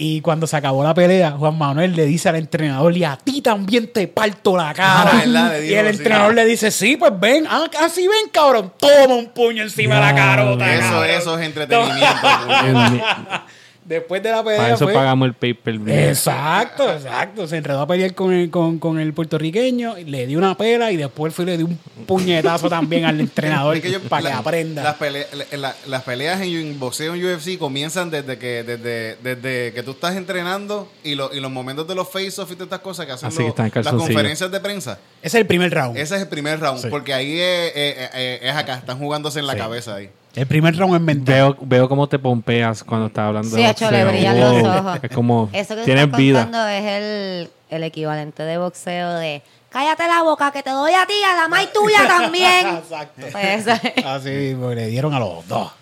[0.03, 3.43] Y cuando se acabó la pelea, Juan Manuel le dice al entrenador, y a ti
[3.43, 5.11] también te parto la cara.
[5.27, 5.97] Ah, y el sí.
[5.99, 10.01] entrenador le dice, sí, pues ven, ah, así ven, cabrón, toma un puño encima de
[10.01, 10.73] la carota.
[10.73, 11.11] Eso, cabrón.
[11.11, 13.05] eso es entretenimiento.
[13.91, 15.93] Después de la pelea Para eso fue- pagamos el pay-per-view.
[15.95, 17.49] Exacto, exacto.
[17.49, 20.97] Se enredó a pelear con el, con, con el puertorriqueño, le dio una pela y
[20.97, 21.77] después fue y le dio un
[22.07, 24.83] puñetazo también al entrenador Es que yo- para que la- aprenda.
[24.85, 29.17] Las, pele- la- la- las peleas en, en boxeo en UFC comienzan desde que desde,
[29.25, 32.67] desde que tú estás entrenando y, lo- y los momentos de los face-off y todas
[32.69, 34.99] estas cosas que hacen que las conferencias de prensa.
[35.21, 35.97] Ese es el primer round.
[35.99, 36.87] Ese es el primer round, Sí.
[36.91, 39.59] porque ahí es, es- es- es acá, están jugándose en la Sí.
[39.59, 40.11] cabeza ahí.
[40.35, 41.35] El primer round es mental.
[41.35, 44.13] Veo, veo cómo te pompeas cuando estás hablando Sí, de hecho, le boxeo.
[44.13, 44.63] brillan Wow.
[44.69, 44.99] los ojos.
[45.03, 46.43] Es como, Eso que tienes estás vida.
[46.45, 51.05] contando es el, el equivalente de boxeo de cállate la boca que te doy a
[51.07, 52.67] ti, a la más tuya también.
[52.77, 53.27] Exacto.
[53.33, 53.67] Pues.
[54.07, 55.73] Así mismo, le dieron a los dos.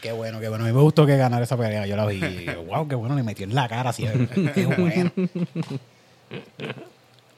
[0.00, 0.64] Qué bueno, qué bueno.
[0.64, 1.86] A mí me gustó que ganara esa pelea.
[1.86, 2.20] Yo la vi.
[2.68, 3.14] wow, qué bueno.
[3.16, 4.06] Le metió en la cara así.
[4.54, 5.10] Qué bueno.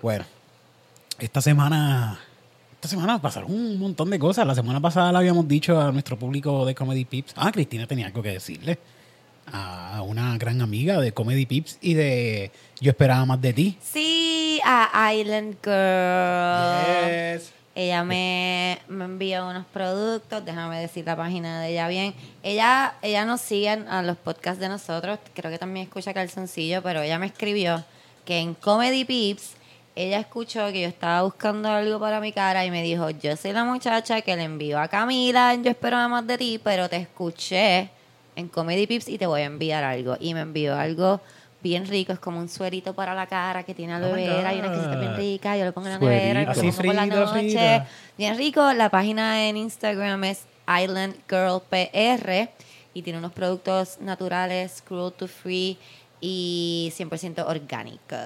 [0.02, 0.24] Bueno,
[1.18, 2.20] esta semana.
[2.86, 4.46] Esta semana pasaron un montón de cosas.
[4.46, 7.34] La semana pasada le habíamos dicho a nuestro público de Comedy Pips.
[7.34, 8.78] Ah, Cristina tenía algo que decirle.
[9.52, 13.76] A una gran amiga de Comedy Pips y de Yo esperaba más de ti.
[13.82, 17.40] Sí, a Island Girl.
[17.40, 17.50] Yes.
[17.74, 22.14] Ella me, me envió unos productos, déjame decir la página de ella bien.
[22.44, 27.02] Ella, ella nos sigue a los podcasts de nosotros, creo que también escucha Calzoncillo, pero
[27.02, 27.84] ella me escribió
[28.24, 29.56] que en Comedy Pips
[29.97, 33.52] ella escuchó que yo estaba buscando algo para mi cara y me dijo, yo soy
[33.52, 37.89] la muchacha que le envió a Camila, yo esperaba más de ti, pero te escuché
[38.36, 40.18] en Comedy Pips y te voy a enviar algo.
[40.20, 41.23] Y me envió algo
[41.62, 44.59] bien rico, es como un suerito para la cara que tiene aloe Oh vera y
[44.59, 45.01] una God.
[45.01, 47.82] bien rica, yo lo pongo en la nevera, y lo pongo por la noche.
[48.18, 48.73] Bien rico.
[48.74, 52.51] La página en Instagram es Island Girl PR
[52.93, 55.78] y tiene unos productos naturales, cruelty free
[56.20, 58.18] y 100% orgánicos.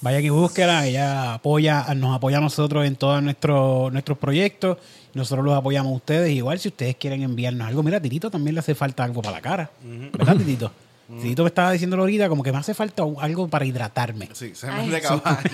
[0.00, 4.78] Vaya que búsquela, ella apoya, nos apoya a nosotros en todos nuestros nuestros proyectos.
[5.14, 6.30] Nosotros los apoyamos a ustedes.
[6.30, 9.36] Igual si ustedes quieren enviarnos algo, mira, a Titito también le hace falta algo para
[9.36, 9.70] la cara.
[9.82, 10.70] ¿Verdad, Titito?
[11.08, 14.28] Titito me estaba diciéndolo ahorita, como que me hace falta algo para hidratarme.
[14.34, 15.38] Sí, se me de caballo.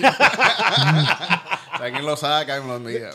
[1.79, 3.09] ¿Quién lo saca y me lo envía?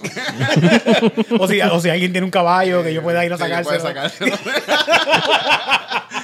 [1.38, 3.80] o, si, o si alguien tiene un caballo que yo pueda ir a Sí, puede
[3.80, 4.36] sacárselo.
[4.36, 4.36] sacárselo.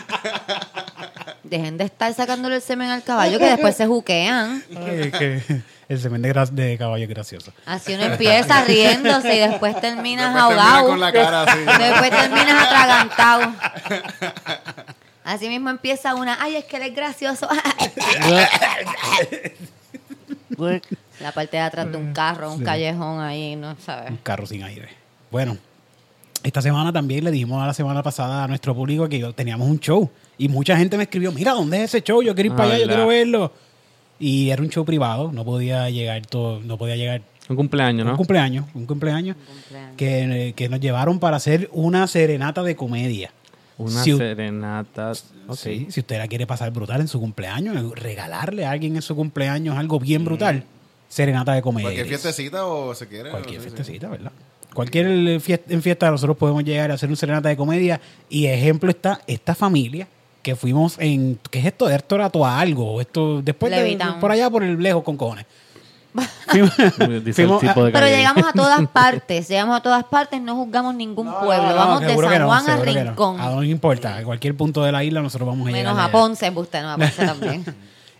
[1.48, 4.62] Dejen de estar sacándole el semen al caballo que después se juquean.
[4.70, 5.42] Ay, que
[5.88, 7.52] el semen de, caballo es gracioso.
[7.64, 10.88] Así uno empieza riéndose y después terminas Después termina ahogado.
[10.88, 11.58] con la cara así.
[11.58, 13.52] Después terminas atragantado.
[15.24, 17.48] Así mismo empieza una, ay, es que él es gracioso.
[21.20, 24.10] La parte de atrás de un carro, un callejón ahí, no sabes.
[24.10, 24.88] Un carro sin aire.
[25.30, 25.58] Bueno,
[26.42, 29.68] esta semana también le dijimos a la semana pasada a nuestro público que yo- teníamos
[29.68, 30.10] un show.
[30.38, 32.22] Y mucha gente me escribió, mira, ¿dónde es ese show?
[32.22, 33.52] Yo quiero ir Ah, para allá, yo quiero verlo.
[34.18, 38.10] Y era un show privado, no podía llegar todo, no podía llegar Un cumpleaños, un
[38.12, 38.16] ¿no?
[38.16, 39.96] cumpleaños, un cumpleaños Cumpleaños.
[39.96, 43.30] que, que nos llevaron para hacer una serenata de comedia.
[43.78, 45.12] Una Si serenata.
[45.48, 45.56] Ok.
[45.58, 49.14] Sí, si usted la quiere pasar brutal en su cumpleaños, regalarle a alguien en su
[49.14, 50.64] cumpleaños algo bien brutal,
[51.08, 51.84] serenata de comedia.
[51.88, 53.30] Cualquier fiestecita o se quiere.
[53.30, 54.32] Cualquier fiestecita, ¿verdad?
[54.76, 57.98] Cualquier fiesta, en fiesta nosotros podemos llegar a hacer un serenata de comedia
[58.28, 60.06] y ejemplo está esta familia
[60.42, 61.88] que fuimos en ¿qué es esto?
[61.88, 65.46] Esto era todo algo, esto después de, por allá por el lejos con cojones.
[66.48, 66.72] Fuimos-
[67.34, 71.26] fuimos a- de Pero llegamos a todas partes, llegamos a todas partes, no juzgamos ningún
[71.26, 72.76] pueblo, No, no, vamos de San no, Juan a.
[72.76, 75.94] Rincón, A no importa, a cualquier punto de la isla nosotros vamos a llegar.
[75.94, 76.10] menos a.
[76.12, 77.64] Ponce, usted no, a Ponce también.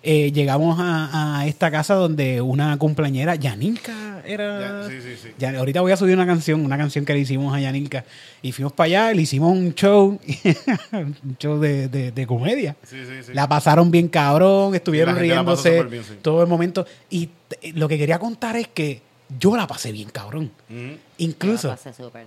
[0.09, 4.61] Eh, llegamos a, a esta casa donde una cumpleañera, Yanilka, era.
[4.61, 5.29] Ya, sí, sí, sí.
[5.37, 8.05] Ya- ahorita voy a subir una canción, una canción que le hicimos a Yanilka.
[8.41, 10.21] Y fuimos para allá, le hicimos un show,
[10.93, 12.77] un show de, de- de comedia.
[12.85, 13.33] Sí, sí, sí.
[13.35, 16.87] La pasaron bien cabrón, estuvieron riéndose bien, todo el momento.
[17.11, 17.29] Y
[17.75, 19.03] lo que quería contar es que
[19.41, 20.51] yo la pasé bien cabrón.
[20.71, 20.99] Ujú.
[21.19, 21.77] Incluso,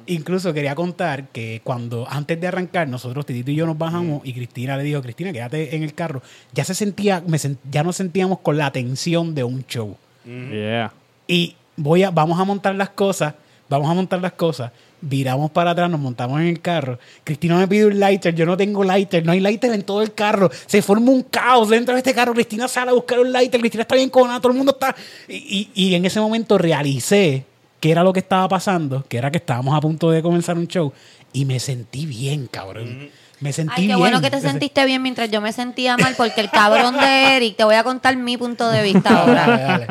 [0.08, 3.80] incluso quería contar que cuando antes de arrancar, nosotros, Titito y yo nos Mm.
[3.80, 6.22] bajamos y Cristina le dijo, Cristina, quédate en el carro.
[6.54, 7.38] Ya se sentía, me
[7.72, 9.96] ya nos sentíamos con la tensión de un show.
[10.26, 10.92] Yeah.
[11.28, 13.34] Y voy a, vamos a montar las cosas,
[13.70, 14.72] vamos a montar las cosas,
[15.02, 17.00] viramos para atrás, nos montamos en el carro.
[17.24, 20.14] Cristina me pide un lighter, yo no tengo lighter, no hay lighter en todo el
[20.14, 20.50] carro.
[20.66, 22.34] Se forma un caos dentro de este carro.
[22.34, 24.96] Cristina sale a buscar un lighter, Cristina está bien conada, todo el mundo está.
[25.28, 27.46] Y, y- y en ese momento realicé
[27.80, 30.68] qué era lo que estaba pasando, que era que estábamos a punto de comenzar un
[30.68, 30.92] show.
[31.32, 33.10] Y me sentí bien, cabrón.
[33.40, 34.00] Me sentí Ay, qué bien.
[34.00, 37.56] bueno que te sentiste bien mientras yo me sentía mal, porque el cabrón de Eric,
[37.56, 39.58] te voy a contar mi punto de vista Dale, ahora.
[39.58, 39.88] dale.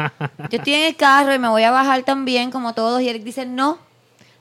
[0.51, 3.23] Yo estoy en el carro y me voy a bajar también, como todos, y Eric
[3.23, 3.79] dice, no,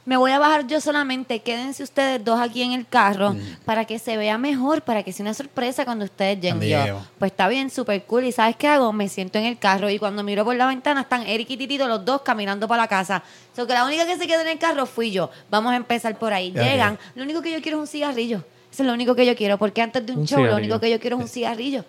[0.08, 3.40] me voy a bajar yo solamente, quédense ustedes dos aquí en el carro Mm.
[3.66, 6.62] para que se vea mejor, para que sea una sorpresa cuando ustedes lleguen.
[6.88, 8.94] Yo, pues está bien, súper cool, y ¿sabes qué hago?
[8.94, 11.88] Me siento en el carro y cuando miro por la ventana están Eric y Titito
[11.90, 13.22] los dos caminando para la casa.
[13.54, 15.30] So que la única que se quedó en el carro fui yo.
[15.50, 16.52] Vamos a empezar por ahí.
[16.54, 18.46] Llegan, lo único que yo quiero es un cigarrillo.
[18.72, 20.80] Eso es lo único que yo quiero, porque antes de un, Un show lo único
[20.80, 21.84] que yo quiero es un cigarrillo.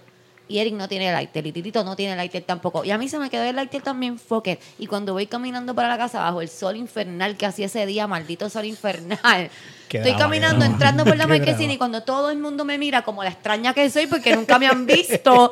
[0.48, 2.84] Y Eric no tiene lighter, y Titito no tiene lighter tampoco.
[2.84, 4.60] Y a mí se me quedó el lighter también, fuck it.
[4.78, 8.06] Y cuando voy caminando para la casa bajo el sol infernal que hacía ese día,
[8.06, 9.50] maldito sol infernal.
[9.88, 13.02] Qué Estoy drama, caminando, entrando por la marquesina y cuando todo el mundo me mira
[13.02, 15.50] como la extraña que soy porque nunca me han visto,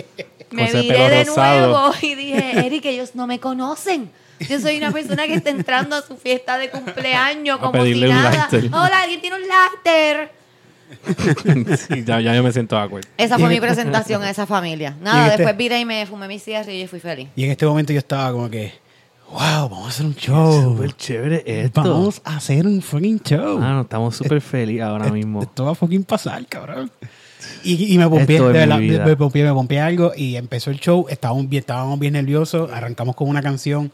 [0.50, 1.68] me pelo de rosado.
[1.68, 4.10] nuevo y dije, Eric, ellos no me conocen.
[4.40, 8.48] Yo soy una persona que está entrando a su fiesta de cumpleaños como si nada.
[8.52, 10.37] Hola, ¿alguien tiene un lighter?
[11.88, 13.04] Sí, ya, ya yo me siento awkward.
[13.16, 14.96] Esa fue mi presentación a esa familia.
[15.00, 17.28] Nada, este- después viré y me fumé mi cigarrillo y fui feliz.
[17.36, 18.72] Y en este momento yo estaba como que,
[19.30, 20.72] wow, vamos a hacer un show.
[20.72, 21.82] Súper chévere esto.
[21.82, 23.58] Vamos a hacer un fucking show.
[23.62, 25.42] Ah, no, estamos súper felices ahora mismo.
[25.42, 26.90] Esto va a fucking pasar, cabrón.
[27.62, 28.66] Y, y me pompié, de
[29.04, 31.06] me pompié, me pompié algo y empezó el show.
[31.08, 33.90] Estábamos bien, estábamos bien nerviosos, arrancamos con una canción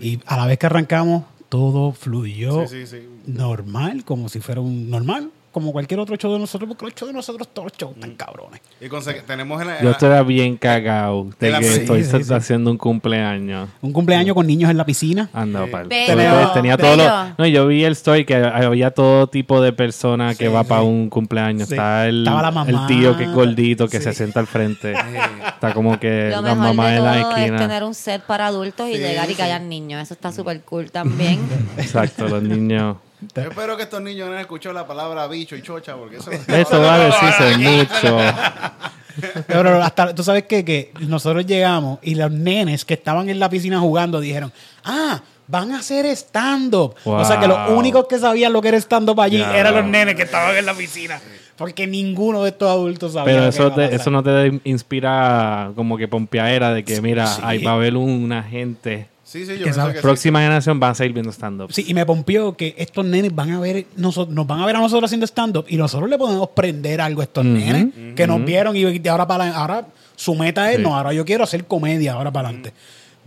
[0.00, 3.08] y a la vez que arrancamos, todo fluyó Sí, sí, sí.
[3.26, 7.08] normal, como si fuera un normal, como cualquier otro show de nosotros, porque los shows
[7.08, 8.60] de nosotros, todos los shows están cabrones.
[8.78, 12.24] Y conse- tenemos en la, en Yo estoy bien cagado de que Sí, estoy sí,
[12.24, 12.34] sí.
[12.34, 13.70] haciendo un cumpleaños.
[13.80, 15.30] Un cumpleaños con niños en la piscina.
[15.32, 15.70] Anda, Sí.
[15.70, 15.86] pal.
[15.88, 20.36] Bello, Tenía, todo lo- No, yo vi el story que había todo tipo de personas
[20.36, 20.68] que Sí, va sí.
[20.68, 21.68] para un cumpleaños.
[21.68, 21.74] Sí.
[21.74, 22.70] Está el, Estaba la mamá.
[22.70, 24.04] el tío que es gordito que Sí.
[24.04, 24.92] se sienta al frente.
[24.92, 27.56] Está como que Lo la mejor mamá de en la todo es esquina.
[27.56, 30.02] tener un set para adultos y Sí, llegar y que hayan niños.
[30.02, 31.40] Eso está súper cool también.
[31.78, 32.98] Exacto, los niños.
[33.34, 36.30] Yo espero que estos niños no hayan escuchado la palabra bicho y chocha, porque eso...
[36.30, 38.18] Eso va a decirse mucho.
[39.46, 40.64] Pero hasta, tú sabes qué?
[40.64, 44.52] que nosotros llegamos y los nenes que estaban en la piscina jugando dijeron,
[44.84, 46.94] ah, van a hacer stand-up.
[47.04, 50.14] O sea que los únicos que sabían lo que era stand-up allí eran los nenes
[50.16, 51.20] que estaban en la piscina.
[51.56, 53.32] Porque ninguno de estos adultos sabía.
[53.34, 57.40] Pero eso, te- eso no te inspira como que pompeadera de que, mira, sí.
[57.42, 59.08] ahí va a haber una gente.
[59.36, 60.02] Sí, sí, yo Que pienso sabe- que sí.
[60.02, 61.72] Próxima generación van a seguir viendo stand-up.
[61.72, 64.76] Sí, y me pompió que estos nenes van a ver, noso- nos van a ver
[64.76, 68.44] a nosotros haciendo stand-up y nosotros le podemos prender algo a estos nenes que nos
[68.44, 69.86] vieron y de ahora para ahora
[70.16, 70.82] su meta es, Sí.
[70.82, 72.72] no, ahora yo quiero hacer comedia ahora para adelante.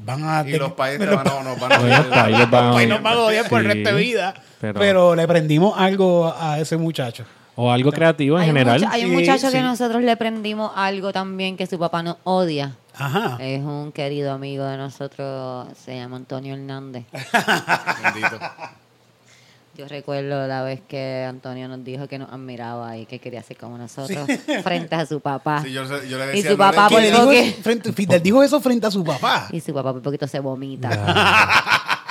[0.03, 1.77] Van a Y los países los van a, nos van a...
[2.71, 4.33] Pues nos van a odiar por el resto de vida.
[4.61, 7.25] Pero, pero- le prendimos algo a ese muchacho.
[7.55, 8.79] O algo creativo en Hay un, general.
[8.79, 9.61] mucha- hay un Sí, muchacho que sí.
[9.63, 12.75] nosotros le prendimos algo también que su papá nos odia.
[12.99, 13.37] Ajá.
[13.39, 17.05] Es un querido amigo de nosotros, se llama Antonio Hernández.
[18.03, 18.39] Bendito.
[19.77, 23.55] Yo recuerdo la vez que Antonio nos dijo que nos admiraba y que quería ser
[23.57, 24.27] como nosotros
[24.63, 25.61] frente a su papá.
[25.63, 28.59] Sí, yo, yo le Y su papá, por poco eso que- frente, Fidel dijo eso
[28.59, 29.47] frente a su papá.
[29.51, 30.89] Y su papá por poquito se vomita.
[30.89, 31.05] No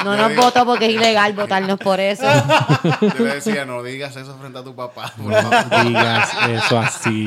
[0.05, 2.25] nos votó porque es ilegal votarnos por eso.
[3.01, 5.13] Yo le decía, no digas eso frente a tu papá.
[5.17, 5.67] por favor.
[5.71, 7.27] No digas eso así.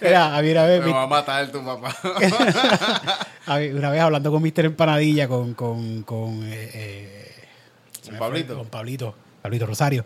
[0.00, 1.94] Mira, a ver, a ver, Me va a matar tu papá.
[3.46, 4.66] a ver, una vez hablando con Mr.
[4.66, 7.34] Empanadilla, con, con, con, eh, eh,
[8.08, 8.56] fue, Pablito.
[8.56, 10.04] con Pablito, Pablito Rosario.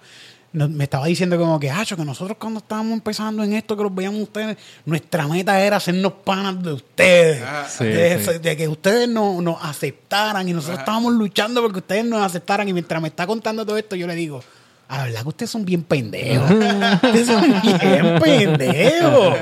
[0.53, 3.95] Me estaba diciendo como que, Hacho, que nosotros cuando estábamos empezando en esto, que los
[3.95, 7.43] veíamos ustedes, nuestra meta era hacernos panas de ustedes.
[7.69, 8.39] Sí, de, sí.
[8.39, 12.69] de que ustedes no- nos aceptaran y nosotros estábamos luchando porque ustedes nos aceptaran.
[12.69, 14.43] Y mientras me está contando todo esto, yo le digo,
[14.89, 16.51] a la verdad que ustedes son bien pendejos.
[17.03, 19.39] ustedes son bien pendejos.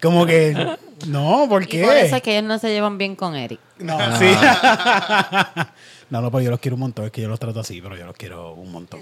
[0.00, 0.76] Como que,
[1.08, 1.84] no, ¿por Y qué?
[1.84, 3.60] por eso es que ellos no se llevan bien con Eric.
[3.78, 4.26] No, sí.
[6.10, 7.06] no, no, pero yo los quiero un montón.
[7.06, 9.00] Es que yo los trato así, pero yo los quiero un montón.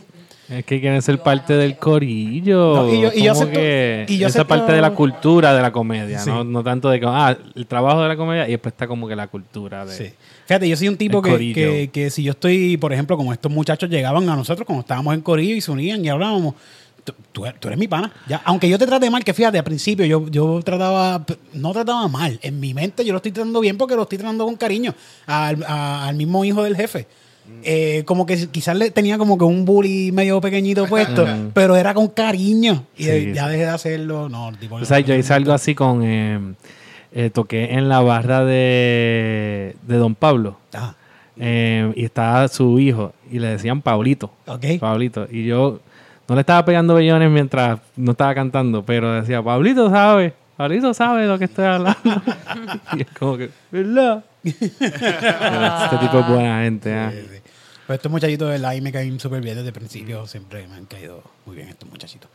[0.49, 2.77] Es que quieren ser parte del corillo.
[2.77, 5.63] No, y yo- y acepto- que y yo esa acepto- parte de la cultura de
[5.63, 6.31] la comedia, Sí.
[6.31, 9.09] no, no tanto de que, ah, el trabajo de la comedia y después está como
[9.09, 9.95] que la cultura de...
[9.97, 10.13] Sí.
[10.47, 13.53] Fíjate, yo soy un tipo que, que, que si yo estoy, por ejemplo, como estos
[13.53, 16.55] muchachos llegaban a nosotros cuando estábamos en Corillo y se unían y hablábamos,
[17.33, 18.11] tú, tú eres- mi pana.
[18.29, 21.25] Ya, aunque yo te trate mal, que fíjate, al principio yo, yo trataba,
[21.55, 22.39] no trataba mal.
[22.43, 24.95] En mi mente yo lo estoy tratando bien porque lo estoy tratando con cariño
[25.27, 27.07] al, a- al mismo hijo del jefe.
[27.63, 31.95] Eh, como que quizás le tenía como que un bully medio pequeñito puesto, pero era
[31.95, 32.85] con cariño.
[32.97, 34.29] Y Sí, ya dejé de hacerlo.
[34.29, 36.03] No, tipo, O sea, yo hice algo así con...
[36.05, 36.39] eh,
[37.11, 40.59] eh, toqué en la barra de, de Don Pablo.
[40.75, 40.95] Ah,
[41.41, 44.31] y estaba su hijo y le decían Pablito.
[44.47, 44.65] ok.
[44.81, 45.27] Pablito.
[45.31, 45.81] Y yo
[46.29, 51.27] no le estaba pegando bellones mientras no estaba cantando, pero decía, Pablito sabe, Pablito sabe
[51.27, 51.99] lo que estoy hablando.
[52.97, 54.25] y es como que, ¿verdad?
[54.45, 56.95] este tipo es buena gente.
[56.95, 57.11] ah.
[57.11, 57.41] Sí, sí.
[57.87, 60.27] Pero estos muchachitos de verdad ahí me caen súper bien desde el principio.
[60.27, 62.29] Siempre me han caído muy bien estos muchachitos.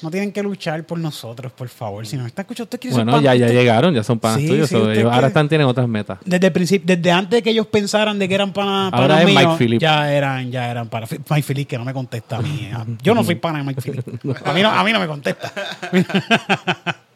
[0.00, 2.06] No tienen que luchar por nosotros, por favor.
[2.06, 4.68] Si nos está escuchando, usted quiere Bueno, ya, ya llegaron, ya son panas Sí, tuyos.
[4.68, 6.18] sí, ahora están, tienen otras metas.
[6.24, 9.26] Desde el desde antes de que ellos pensaran de que eran pana, Ahora panas es
[9.26, 9.80] Mike míos, Phillip.
[9.80, 12.70] ya eran, ya eran para Mike Phillip, que no me contesta a mí.
[13.02, 14.06] Yo no soy pana de Mike Phillip.
[14.46, 15.52] A mí no, a mí no me contesta.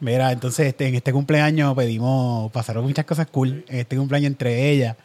[0.00, 4.70] Mira, entonces este, en este cumpleaños pedimos, pasaron muchas cosas cool en este cumpleaños entre
[4.70, 4.96] ellas.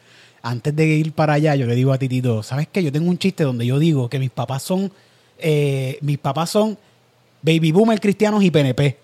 [0.42, 2.82] Antes de ir para allá, yo le digo a Titito, ¿sabes qué?
[2.82, 4.90] Yo tengo un chiste donde yo digo que mis papás son,
[5.38, 6.78] eh, mis papás son
[7.42, 8.96] baby boomer cristianos y PNP.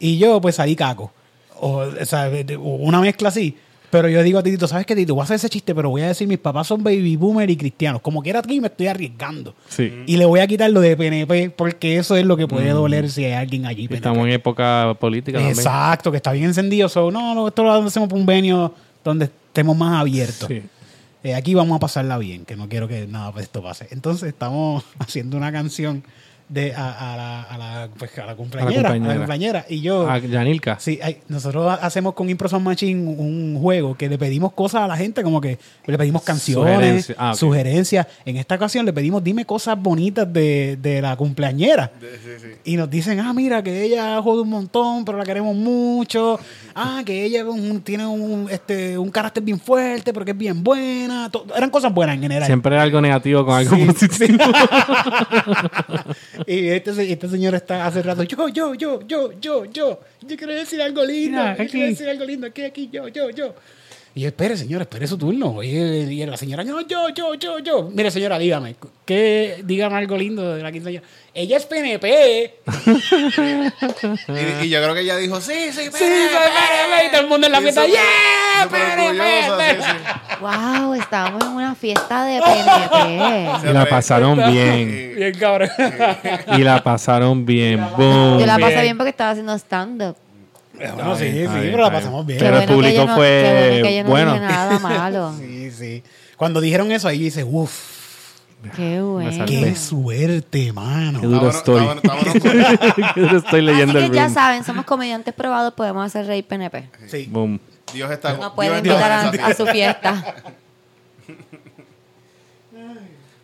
[0.00, 1.12] Y yo, pues salí caco.
[1.60, 3.56] O, o sea, una mezcla así.
[3.94, 5.14] Pero yo digo a Titito, ¿sabes qué, Tito?
[5.14, 7.56] Voy a hacer ese chiste, pero voy a decir, mis papás son baby boomer y
[7.56, 8.02] cristianos.
[8.02, 9.54] Como quiera aquí me estoy arriesgando.
[9.68, 10.02] Sí.
[10.06, 13.08] Y le voy a quitar lo de PNP, porque eso es lo que puede doler
[13.08, 13.86] si hay alguien allí.
[13.86, 13.94] PNP.
[13.94, 15.56] Estamos en época política también.
[15.56, 16.88] Exacto, que está bien encendido.
[16.88, 18.74] So, no, no, esto lo hacemos por un venio
[19.04, 20.48] donde estemos más abiertos.
[20.48, 20.60] Sí.
[21.22, 23.86] Eh, aquí vamos a pasarla bien, que no quiero que nada de esto pase.
[23.92, 26.02] Entonces estamos haciendo una canción
[26.48, 29.16] de a, a la, a la, pues, a la cumpleañera, a la cumpleañera.
[29.18, 29.66] cumpleañera.
[29.68, 30.78] Y yo, Yanilka.
[30.78, 34.82] sí, hay- nosotros ha- hacemos con Impro Sound Machine un juego que le pedimos cosas
[34.82, 37.18] a la gente, como que le pedimos canciones, Sugerencias.
[37.20, 38.06] Ah, sugerencias.
[38.26, 41.90] En esta ocasión le pedimos, dime cosas bonitas de, de la cumpleañera.
[42.00, 42.48] De- sí, sí.
[42.72, 46.38] Y nos dicen, ah, mira, que ella jode un montón, pero la queremos mucho.
[46.74, 50.62] Ah, que ella un- tiene un, este, un carácter bien fuerte, pero que es bien
[50.62, 51.30] buena.
[51.56, 52.46] Eran cosas buenas en general.
[52.46, 54.38] Siempre hay algo negativo con algo Sí, positivo.
[56.46, 60.36] y este, se- este señor está hace rato, yo, yo, yo, yo, yo, yo, yo
[60.36, 61.72] quiero decir algo lindo, Mira, yo aquí.
[61.72, 63.54] quiero decir algo lindo, aquí, aquí, yo, yo, yo.
[64.16, 65.60] Y yo, espere, señor, espere su turno.
[65.60, 67.90] Y, y la señora, no, yo, yo, yo, yo.
[67.92, 71.04] Mire, señora, dígame, que dígame algo lindo de la quinceañera.
[71.34, 72.54] Ella es PNP.
[74.62, 77.06] Y, y yo creo que ella dijo, sí, sí, Sí, soy PNP.
[77.06, 78.68] Y todo el mundo en la fiesta, ¡yeah!
[78.70, 79.82] PNP.
[80.40, 83.68] Wow, estábamos en una fiesta de PNP.
[83.70, 85.12] y la pasaron bien.
[85.16, 85.68] Bien, cabrón.
[86.56, 87.80] Y la pasaron bien.
[87.96, 88.40] Boom.
[88.40, 88.96] Yo la pasé Bien.
[88.96, 90.16] porque estaba haciendo stand-up.
[90.76, 92.40] Bueno, sí, sí, bien, pero la pasamos bien.
[92.40, 93.42] Pero el bueno que público yo no- fue
[93.80, 94.32] bueno que yo no bueno.
[94.34, 95.34] dije nada malo.
[95.38, 96.02] Sí, sí.
[96.36, 97.72] Cuando dijeron eso, ahí dice, uff,
[98.74, 99.44] Qué bueno.
[99.46, 101.20] qué suerte, mano.
[101.20, 101.86] Qué duro estoy.
[103.14, 104.34] Qué duro estoy Así leyendo que el ya room.
[104.34, 106.88] saben, somos comediantes probados, podemos hacer reír PNP.
[107.06, 107.28] Sí.
[107.30, 107.60] Boom.
[107.94, 110.12] Dios está No Dios pueden está invitar a, esa a su fiesta.
[110.14, 110.42] fiesta.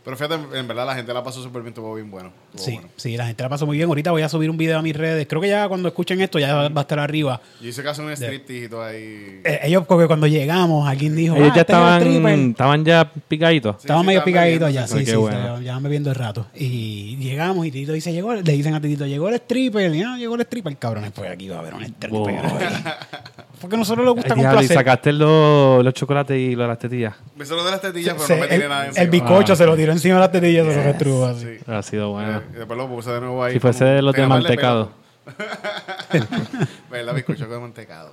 [0.04, 2.32] Pero fíjate, en verdad la gente la pasó súper bien, estuvo bien bueno.
[2.56, 2.88] Sí, bueno.
[2.96, 3.88] sí, la gente la pasó muy bien.
[3.88, 5.26] Ahorita voy a subir un video a mis redes.
[5.28, 7.40] Creo que ya cuando escuchen esto ya va a estar arriba.
[7.60, 9.40] Yo hice casi un striptease y todo ahí.
[9.44, 12.84] Eh, ellos, porque cuando llegamos, alguien dijo, Ellos ah, ya este es el estaban, estaban
[12.84, 13.76] ya picaditos.
[13.76, 15.16] Sí, Estaban sí, medio picaditos bebiendo, ya, sí, sí, sí.
[15.16, 15.60] bueno.
[15.60, 16.46] ya me viendo el rato.
[16.54, 20.16] Y llegamos y Tito dice, llegó, le dicen a Tito, llegó el stripper, y, ah,
[20.18, 22.10] llegó el stripper, cabrones, pues aquí va a haber un stripper.
[22.10, 22.28] Wow.
[23.60, 24.76] Porque a nosotros nos gusta diablo, y complacer.
[24.76, 27.14] sacaste los, los chocolates y los- las tetillas.
[27.36, 29.10] Me hizo lo de las tetillas, pero Se- no me tiré el, nada el encima.
[29.10, 31.40] bizcocho Ah, se lo tiró encima de las tetillas, se lo restrujo así.
[31.58, 31.64] Sí.
[31.70, 32.39] Ha sido bueno.
[32.52, 33.52] Y después lo puse de nuevo ahí.
[33.54, 34.92] Si fuese de los de mantecado.
[36.90, 37.14] ¿Verdad?
[37.14, 38.12] Bizcocho de mantecado.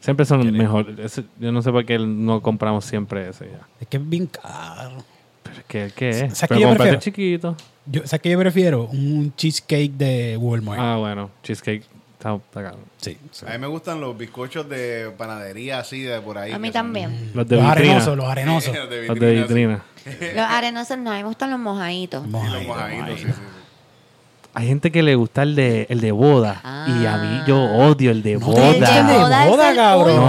[0.00, 1.22] Siempre son mejores.
[1.38, 3.66] Yo no sé por qué no compramos siempre ese ya.
[3.80, 5.04] Es que es bien caro.
[5.42, 6.40] Pero es que, ¿qué ¿Sabes es?
[6.40, 6.98] qué Pero yo prefiero?
[6.98, 7.56] chiquito.
[7.86, 8.84] Yo, ¿Sabes qué yo prefiero?
[8.84, 10.80] Un cheesecake de Walmart.
[10.80, 11.30] Ah, bueno.
[11.42, 11.84] Cheesecake
[12.14, 12.80] está, está cabrón.
[12.98, 13.18] Sí.
[13.30, 13.44] sí.
[13.48, 16.52] A mí me gustan los bizcochos de panadería así, de por ahí.
[16.52, 17.32] A mí también.
[17.34, 17.70] Los de Los vitrina.
[17.72, 18.74] arenosos, los arenosos.
[18.76, 19.82] Los de Los de vitrina.
[20.06, 22.26] Los arenosos no, a mí me gustan los mojaditos.
[22.26, 23.26] los mojaditos, sí.
[23.26, 23.32] sí.
[24.52, 26.60] Hay gente que le gusta el de, el de boda.
[26.88, 27.86] Y a mí yo Ah.
[27.88, 28.68] odio el de No boda.
[28.70, 30.16] el de boda boda, es el cabrón.
[30.16, 30.26] No,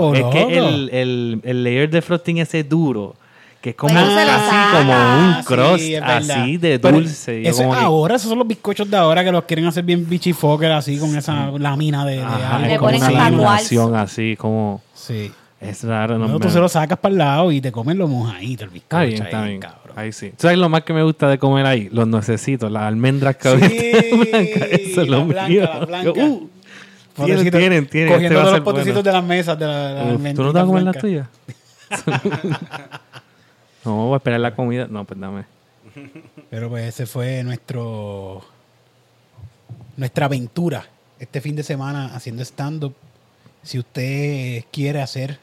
[0.00, 0.14] wow.
[0.14, 3.14] Es que el, el, el layer de frosting ese duro,
[3.60, 5.44] que es como Pues eso casi como un
[5.78, 6.16] sí, verdad.
[6.16, 7.48] así de dulce.
[7.48, 10.08] Ese como que- ahora, esos son los bizcochos de ahora que los quieren hacer bien
[10.08, 12.68] bichifoker así con esa lámina de, de Ajá, algo.
[12.68, 14.82] Le ponen una así, como...
[14.94, 15.32] Sí.
[15.64, 16.18] Es raro.
[16.18, 18.70] No, No, tú se lo sacas para el lado y te comen los mojaditos, el
[18.70, 19.02] bizcocho.
[19.02, 19.60] Está bien, ahí, está bien.
[19.60, 19.80] cabrón.
[19.96, 20.32] Ahí sí.
[20.36, 21.88] ¿Sabes lo más que me gusta de comer ahí?
[21.92, 24.68] Los nuecesitos, las almendras que Sí, blancas.
[24.70, 25.62] Eso es lo la blanca, mío.
[25.62, 26.20] la blanca.
[26.20, 26.50] Uh,
[27.24, 28.12] tienen, tienen, tienen.
[28.12, 29.02] Cogiendo Este todos ser los potecitos bueno.
[29.02, 31.28] de las mesas de la, las Uf, ¿Tú no te vas a comer las tuyas?
[33.84, 34.86] no, voy a esperar la comida.
[34.90, 35.44] No, pues dame.
[36.50, 38.42] Pero pues ese fue nuestro
[39.96, 40.84] nuestra aventura
[41.20, 42.94] este fin de semana haciendo stand-up.
[43.62, 45.38] Si usted quiere hacer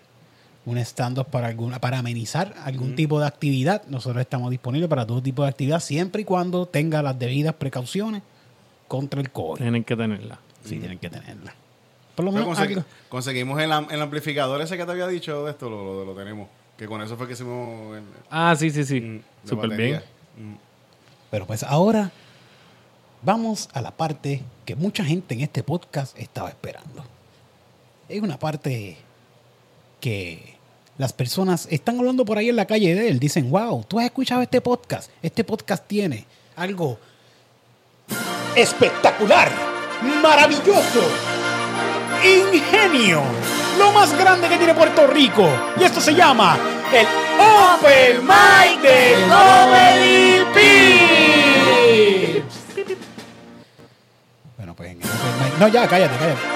[0.65, 5.21] un stand-up para, alguna, para amenizar algún tipo de actividad, nosotros estamos disponibles para todo
[5.21, 8.21] tipo de actividad, siempre y cuando tenga las debidas precauciones
[8.87, 9.59] contra el COVID.
[9.61, 10.39] Tienen que tenerla.
[10.63, 11.55] Sí, tienen que tenerla.
[12.15, 12.83] Por lo menos consegui- algo.
[13.09, 16.13] conseguimos el, am- el amplificador ese que te había dicho de esto, lo, lo- lo
[16.13, 16.47] tenemos.
[16.77, 19.01] Que con eso fue que hicimos el, Ah, sí, sí, sí.
[19.01, 20.01] mm, Súper bien.
[20.37, 20.55] Mm.
[21.31, 22.11] Pero pues ahora
[23.23, 27.03] vamos a la parte que mucha gente en este podcast estaba esperando.
[28.09, 28.97] Es una parte
[29.99, 30.50] que
[31.01, 33.19] las personas están hablando por ahí en la calle de él.
[33.19, 35.09] Dicen, wow, tú has escuchado este podcast.
[35.23, 36.99] Este podcast tiene algo
[38.55, 39.51] espectacular,
[40.21, 41.01] maravilloso,
[42.23, 43.23] ingenio,
[43.79, 45.49] lo más grande que tiene Puerto Rico.
[45.79, 46.59] Y esto se llama
[46.93, 47.07] el
[47.39, 50.21] Open Mic de Comedy.
[54.55, 56.50] Bueno, pues en el Open No, ya, cállate, cállate.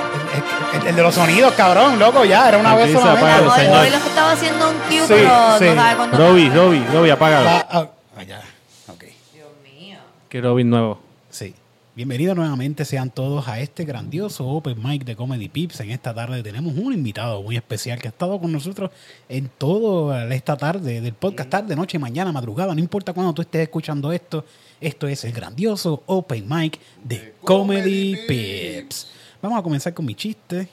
[0.81, 3.30] El, el- de los sonidos, cabrón, loco, ya, era una Aquí vez se solamente.
[3.31, 5.65] apaga el Hoy, hoy lo que estaba haciendo un cue, Sí, pero sí.
[5.65, 6.18] no sabe cuándo.
[6.18, 7.45] Robbie, Robbie, Robbie, apágalo.
[7.45, 8.41] Va, ah, ah, ya,
[8.88, 9.03] ok.
[9.34, 9.97] Dios mío.
[10.30, 10.99] Que Robbie nuevo.
[11.30, 11.53] Sí.
[11.95, 15.80] Bienvenidos nuevamente sean todos a este grandioso Open Mic de Comedy Pips.
[15.80, 18.91] En esta tarde tenemos un invitado muy especial que ha estado con nosotros
[19.30, 23.61] en toda esta tarde del podcast, tarde, noche, mañana, madrugada, no importa cuándo tú estés
[23.61, 24.43] escuchando esto.
[24.81, 29.07] Esto es el grandioso Open Mic de De Comedy Comedy Pips.
[29.45, 30.67] Vamos a comenzar con mi chiste.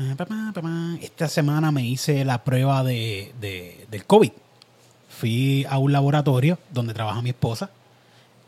[0.00, 0.96] Ah.
[1.00, 4.32] Esta semana me hice la prueba de, de- del COVID.
[5.08, 7.70] Fui a un laboratorio donde trabaja mi esposa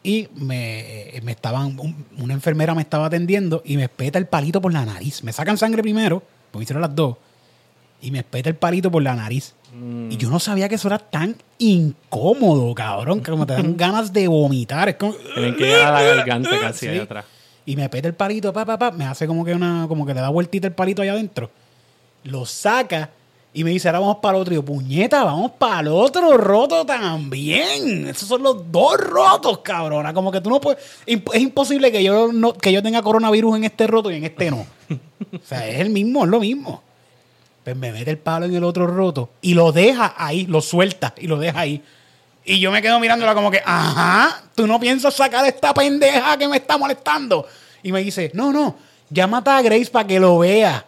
[0.03, 4.61] y me, me estaban, un- una enfermera me estaba atendiendo y me espeta el palito
[4.61, 5.23] por la nariz.
[5.23, 6.21] Me sacan sangre primero,
[6.51, 7.17] porque hicieron las dos,
[8.03, 9.55] y me espeta el palito por la nariz.
[10.11, 14.13] Y yo no sabía que eso era tan incómodo, cabrón, que como te dan ganas
[14.13, 14.89] de vomitar.
[14.89, 16.89] Es como, Tienen que llegar a la garganta casi Sí.
[16.89, 17.25] allá atrás.
[17.69, 20.15] Y me peta el palito, pa, pa, pa, me hace como que una, como que
[20.15, 21.51] le da vueltita el palito allá adentro.
[22.25, 23.11] Lo saca
[23.53, 24.55] y me dice, ahora vamos para el otro.
[24.55, 28.09] Y yo, puñeta, vamos para el otro roto también.
[28.09, 30.15] Esos son los dos rotos, cabrona.
[30.15, 30.83] Como que tú no puedes.
[31.05, 34.65] Es imposible que yo que yo tenga coronavirus en este roto y en este no.
[34.91, 36.83] O sea, es el mismo, es lo mismo.
[37.65, 41.13] Pues me mete el palo en el otro roto y lo deja ahí, lo suelta
[41.19, 41.83] y lo deja ahí.
[42.51, 46.37] Y yo me quedo mirándola como que, ajá, tú no piensas sacar a esta pendeja
[46.39, 47.47] que me está molestando.
[47.83, 48.75] Y me dice, no, no,
[49.11, 50.85] llámate a Grace para que lo vea.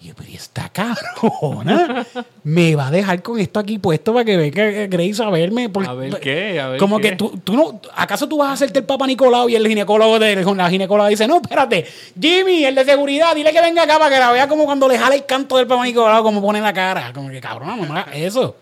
[0.00, 2.06] Y yo, pero ¿y esta cabrona
[2.44, 5.70] me va a dejar con esto aquí puesto para que venga Grace a verme.
[5.70, 7.10] Por- A ver qué, a ver Como qué.
[7.10, 10.18] que tú, tú no, ¿acaso tú vas a hacerte el Papa Nicolau y el ginecólogo
[10.18, 11.86] de la ginecóloga dice, no, espérate,
[12.20, 14.98] Jimmy, el de seguridad, dile que venga acá para que la vea como cuando le
[14.98, 17.10] jala el canto del Papa Nicolau, como pone la cara.
[17.14, 18.54] Como que cabrona, mamá, eso.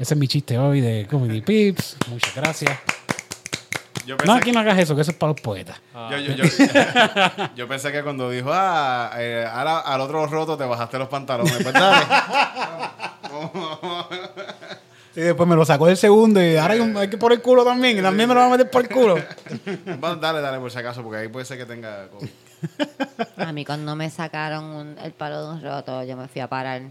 [0.00, 1.96] Ese es mi chiste hoy de Comedy Pips.
[2.08, 2.78] Muchas gracias.
[4.06, 5.78] Yo No, pensé, aquí no hagas eso, que eso es para los poetas.
[6.10, 6.44] yo, yo- yo-
[7.56, 11.52] yo pensé que cuando dijo, ah, eh, ahora al otro roto te bajaste los pantalones,
[11.62, 12.06] pues dale.
[15.16, 17.42] Y después me lo sacó del segundo y ahora hay, un- hay que por el
[17.42, 17.98] culo también.
[17.98, 19.16] Y también me lo van a meter por el culo.
[19.98, 22.06] Bueno, dale, dale, por si acaso, porque ahí puede ser que tenga.
[22.08, 22.28] COVID.
[23.36, 26.46] A mí cuando me sacaron un- el palo de un roto, yo me fui a
[26.48, 26.82] parar.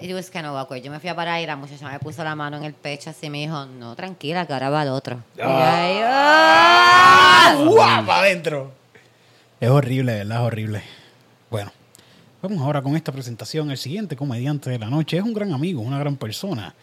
[0.00, 0.82] It was kind of awkward.
[0.82, 3.10] Yo me fui a parar y la muchacha me puso la mano en el pecho
[3.10, 5.22] así y me dijo, no, tranquila, que ahora va el otro.
[5.36, 7.64] Y yo ahí, ¡ah!
[7.66, 8.72] ¡Guapa adentro!
[9.60, 10.36] Es horrible, ¿verdad?
[10.40, 10.82] Es horrible.
[11.50, 11.72] Bueno,
[12.42, 13.70] vamos ahora con esta presentación.
[13.70, 16.74] El siguiente comediante de la noche es un gran amigo, una gran persona.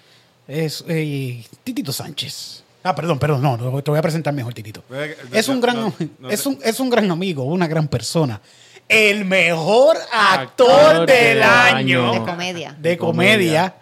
[0.48, 2.64] Es eh, Titito Sánchez.
[2.84, 4.84] Ah, perdón, perdón, no, te voy a presentar mejor, Titito.
[5.32, 8.40] Es un gran, no- no es un, es un gran amigo, una gran persona.
[8.88, 12.26] El mejor actor, Actor del del año De año.
[12.26, 12.76] comedia.
[12.78, 13.74] de comedia,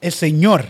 [0.00, 0.64] el señor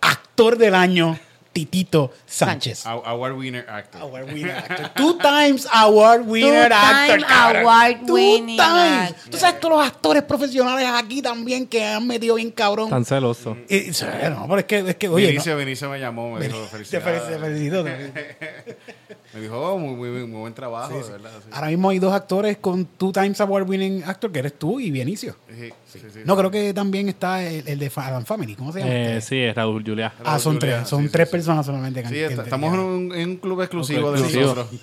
[0.00, 1.18] actor del año,
[1.52, 2.86] Titito Sánchez.
[2.86, 4.00] Aw- Award winner actor.
[4.00, 4.88] Award winner actor.
[4.94, 7.26] Two times award winner Two-time actor.
[7.26, 7.62] cabrón.
[7.62, 9.10] award Two winning times.
[9.10, 9.30] actor.
[9.30, 12.88] Tú sabes todos los actores profesionales aquí también que han metido bien cabrón.
[12.88, 13.54] Tan celoso.
[13.68, 16.56] Y- sí, no, pero es que, es que oye, Vinicio, Vinicio me llamó, me dijo
[16.56, 17.38] no, te felicidades.
[17.38, 17.84] felicito,
[19.34, 21.30] Me dijo, oh, muy, muy, muy buen trabajo, de verdad.
[21.42, 21.48] Sí.
[21.52, 24.90] Ahora mismo hay dos actores con two times award winning actor, que eres tú y
[24.90, 25.36] Vinicio.
[25.48, 26.38] Sí, sí, sí, No, sí.
[26.40, 28.54] creo que también está el, el de Adam Family.
[28.56, 28.92] ¿Cómo se llama?
[28.92, 29.28] Eh, este?
[29.28, 30.12] sí, es Raúl Julia.
[30.22, 30.88] Ah, son Julia, tres.
[30.88, 31.32] Son sí, sí, tres sí.
[31.32, 32.02] personas solamente.
[32.02, 34.54] que Sí, está- estamos en un, en un club exclusivo de exclusivo.
[34.54, 34.80] nosotros.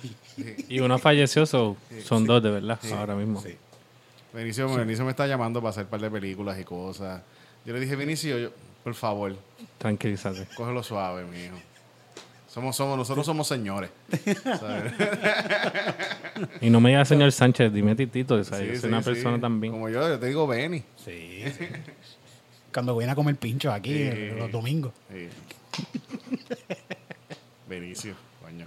[0.68, 3.40] Y uno falleció, so- son dos de verdad, ahora mismo.
[3.40, 3.54] Sí.
[4.34, 7.20] Vinicio, Vinicio me está llamando para hacer un par de películas y cosas.
[7.64, 8.50] Yo le dije, Vinicio, yo-
[8.82, 9.36] por favor,
[9.78, 10.46] Tranquilízate.
[10.56, 11.56] cógelo suave, mijo.
[12.52, 13.90] Somos, somos, nosotros somos señores.
[14.58, 14.92] ¿sabes?
[16.62, 18.42] Y no me digas señor Sánchez, dime Titito.
[18.42, 19.10] Sea, Sí, yo soy sí, una sí.
[19.10, 19.72] persona también.
[19.74, 20.82] Como yo, yo te digo Benny.
[21.04, 21.66] Sí, sí.
[22.72, 24.30] Cuando viene a comer pinchos aquí Sí.
[24.38, 24.92] los domingos.
[25.10, 25.28] Sí.
[27.68, 28.66] Benicio, coño.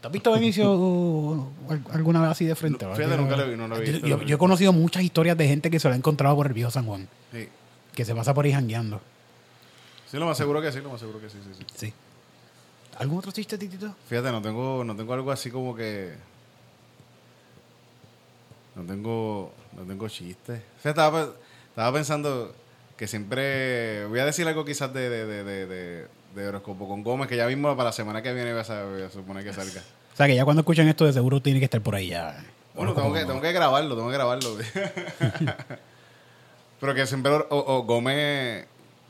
[0.00, 2.84] ¿Te has visto Benicio al- alguna vez así de frente?
[2.84, 4.06] No, fíjate, nunca lo vi, no lo he Yo- visto.
[4.06, 6.52] Yo, yo he conocido muchas historias de gente que se lo ha encontrado por el
[6.52, 7.48] viejo San Juan, Sí.
[7.94, 9.00] que se pasa por ahí jangueando.
[10.10, 11.86] Sí, lo más seguro que sí, lo más seguro que sí, sí, sí.
[11.86, 11.92] Sí.
[12.98, 13.94] ¿Algún otro chiste, Titito?
[14.08, 16.14] Fíjate, no tengo, no tengo algo así como que.
[18.74, 19.52] No tengo.
[19.76, 20.60] No tengo chistes.
[20.78, 21.28] Fíjate, estaba,
[21.68, 22.54] estaba pensando
[22.96, 24.06] que siempre.
[24.06, 27.46] Voy a decir algo quizás de, de, de, de, de- horóscopo con Gómez, que ya
[27.46, 29.82] mismo para la semana que viene voy a, sa- voy a suponer que salga.
[30.14, 32.36] O sea, que ya cuando escuchan esto de seguro tiene que estar por ahí ya.
[32.76, 34.56] Bueno, tengo que, tengo que grabarlo, tengo que grabarlo.
[36.80, 38.64] Pero que siempre o, o Gómez,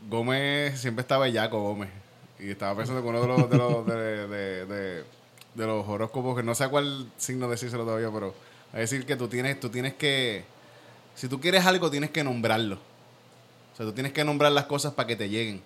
[0.09, 1.91] Gómez siempre está bellaco, Gómez.
[2.39, 5.05] Y estaba pensando que uno de los, de los, de, de- de-
[5.55, 8.35] de los horóscopos, que no sé cuál signo decírselo todavía, pero
[8.73, 10.45] a decir que tú tienes, tú tienes que,
[11.15, 12.77] si tú quieres algo, tienes que nombrarlo.
[13.73, 15.63] O sea, tú tienes que nombrar las cosas para que te lleguen.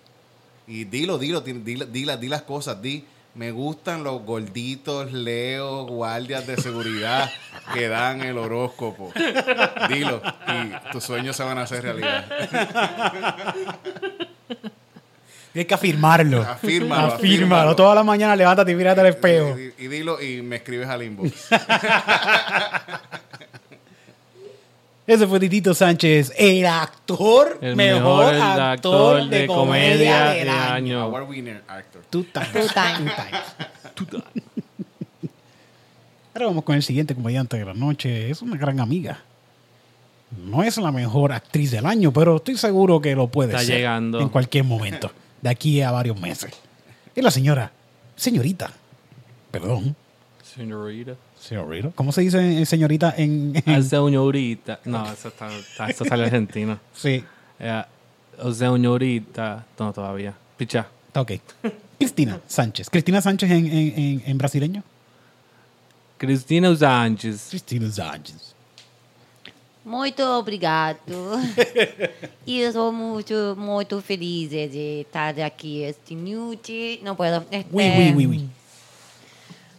[0.67, 3.05] Y dilo, dilo, di, di- di las- cosas, di.
[3.35, 7.29] Me gustan los gorditos, leos, guardias de seguridad
[7.73, 9.11] que dan el horóscopo.
[9.87, 10.21] Dilo.
[10.47, 12.25] Y tus sueños se van a hacer realidad.
[15.53, 16.41] Tienes que afirmarlo.
[16.41, 17.13] Afírmalo, Afírmalo.
[17.15, 17.75] afírmalo.
[17.75, 19.57] Toda la mañana levántate y mírate al espejo.
[19.57, 21.47] Y, y dilo y me escribes al inbox.
[25.07, 31.01] Ese fue Titito Sánchez, el actor, El mejor, mejor actor de, comedia del año.
[31.01, 32.03] Award winner actor.
[32.11, 32.51] Two times.
[32.51, 33.11] Two times.
[33.95, 34.43] Two times.
[36.35, 38.29] Ahora vamos con el siguiente comediante de la noche.
[38.29, 39.19] Es una gran amiga.
[40.45, 43.77] No es la mejor actriz del año, pero estoy seguro que lo puede Está ser
[43.77, 44.19] llegando.
[44.21, 45.11] en cualquier momento,
[45.41, 46.51] de aquí a varios meses.
[47.15, 47.71] Es la señora,
[48.15, 48.71] señorita,
[49.51, 49.95] perdón,
[50.43, 51.13] Señorita.
[51.39, 51.91] señorita.
[51.95, 53.53] ¿Cómo se dice eh, señorita en...?
[53.65, 54.79] en- Al señorita.
[54.85, 56.79] No, eso, está, está- eso sale argentino.
[56.93, 57.23] sí,
[57.59, 57.83] Eh,
[58.41, 59.65] o señorita.
[59.77, 60.33] No, todavía.
[60.57, 60.87] Picha.
[61.07, 61.31] está ok.
[61.97, 62.89] Cristina Sánchez.
[62.89, 64.83] Cristina Sánchez en, en, en, en brasileño.
[66.17, 67.47] Cristina Sánchez.
[67.49, 68.48] Cristina Sánchez.
[69.83, 70.99] Muito obrigado.
[72.45, 76.99] e eu sou muito, muito feliz de estar aqui esta noite.
[77.03, 77.45] Não puedo.
[77.51, 78.49] Este, Oui, oui, oui, oui.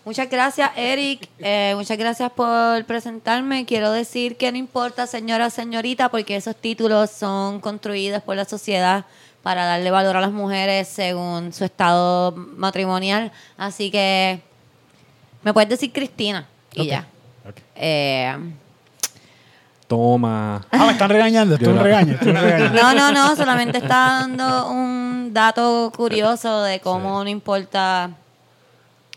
[0.04, 1.28] Muchas gracias, Eric.
[1.38, 3.66] Eh, muchas gracias por presentarme.
[3.66, 9.04] Quiero decir que no importa, señora, señorita, porque esos títulos son construidos por la sociedad
[9.42, 13.30] para darle valor a las mujeres según su estado matrimonial.
[13.58, 14.40] Así que
[15.42, 17.06] me puedes decir Cristina y ya.
[17.76, 18.36] Eh,
[19.90, 20.64] Toma.
[20.70, 21.58] Ah, me están regañando.
[21.58, 22.72] Tú regañas, me regañas.
[22.72, 28.10] no, no, no, solamente está dando un dato curioso de cómo no importa,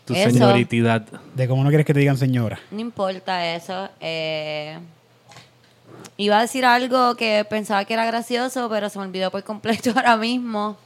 [0.04, 0.30] Tu Eso.
[0.30, 1.02] señoritidad.
[1.36, 2.58] De cómo no quieres que te digan señora.
[2.72, 3.88] no importa eso.
[4.00, 4.76] Eh,
[6.16, 9.92] iba a decir algo que pensaba que era gracioso, pero se me olvidó por completo
[9.94, 10.76] ahora mismo.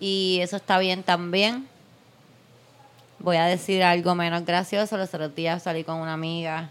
[0.00, 1.68] Y eso está bien también.
[3.20, 4.96] Voy a decir algo menos gracioso.
[4.96, 6.70] Los otros días salí con una amiga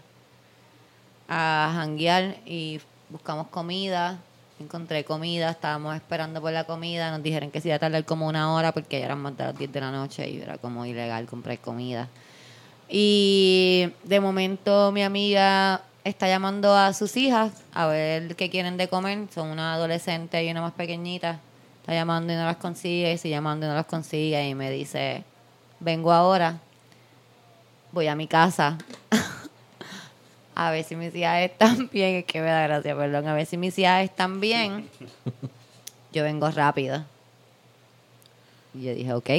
[1.34, 2.78] a janguear y
[3.08, 4.18] buscamos comida.
[4.60, 7.10] Encontré comida, estábamos esperando por la comida.
[7.10, 9.44] Nos dijeron que se iba a tardar como una hora porque ya eran más de
[9.44, 12.08] las 10 de la noche y era como ilegal comprar comida.
[12.88, 18.88] Y de momento mi amiga está llamando a sus hijas a ver qué quieren de
[18.88, 19.26] comer.
[19.34, 21.40] Son una adolescente y una más pequeñita.
[21.80, 24.48] Está llamando y no las consigue, y sigue llamando y no las consigue.
[24.48, 25.24] Y me dice,
[25.80, 26.58] vengo ahora,
[27.90, 28.76] voy a mi casa.
[30.54, 32.16] a ver si mis hijas están bien.
[32.16, 33.26] Es que me da gracia, perdón.
[33.28, 34.88] A ver si mis hijas están bien.
[36.12, 37.04] Yo vengo rápido.
[38.74, 39.30] Y yo dije, ok.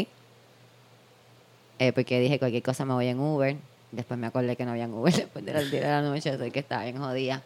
[1.79, 3.55] Eh, porque dije cualquier cosa me voy en Uber.
[3.91, 6.51] Después me acordé que no había Uber después de las 10 de la noche, así
[6.51, 7.41] que estaba bien jodida.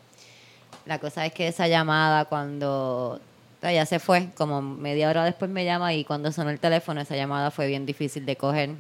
[0.86, 3.20] La cosa es que esa llamada cuando
[3.62, 7.16] ya se fue, como media hora después me llama y cuando sonó el teléfono esa
[7.16, 8.72] llamada fue bien difícil de coger.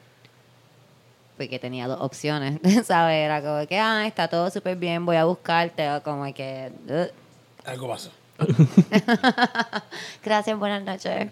[1.38, 3.16] Porque tenía dos opciones, ¿sabes?
[3.16, 5.90] Era como que, ah, está todo súper bien, voy a buscarte.
[5.92, 7.12] O como que, "Ugh".
[7.66, 8.12] Algo pasó.
[10.24, 11.30] gracias, buenas noches.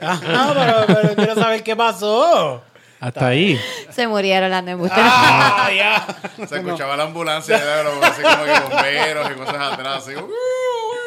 [0.00, 2.62] Ajá, pero, pero quiero saber qué pasó.
[3.00, 3.60] Hasta ahí.
[3.90, 4.98] Se murieron las embustes.
[4.98, 6.06] Ah, ya.
[6.46, 9.96] Se escuchaba la ambulancia, pero así como que bomberos y cosas atrás.
[10.04, 10.30] Así, uh,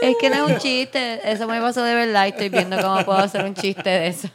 [0.01, 3.03] Es que no es un chiste, eso me pasó de verdad y estoy viendo cómo
[3.03, 4.30] puedo hacer un chiste de eso.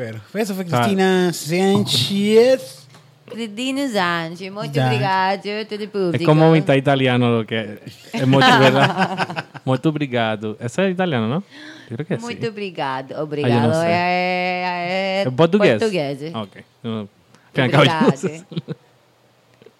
[0.00, 2.86] Bueno, eso fue Cristina Sánchez.
[3.26, 4.86] Cristina Sánchez, muito Sánchez.
[4.86, 6.16] obrigado todo el público.
[6.16, 7.78] Es como mitad italiano lo que
[8.12, 9.44] es mucho, ¿verdad?
[9.64, 10.56] Muito obrigado.
[10.58, 11.42] Eso es italiano, ¿no?
[11.90, 12.48] Yo creo que Muito sí.
[12.48, 13.22] obrigado.
[13.22, 13.86] Obrigado sé.
[13.88, 15.78] é, é, ¿Es portugués?
[15.78, 16.34] portugués.
[16.34, 16.56] Ok.
[16.82, 17.08] No, al
[17.52, 18.26] fin y al cabo, yo no sé.
[18.26, 18.76] Obrigado.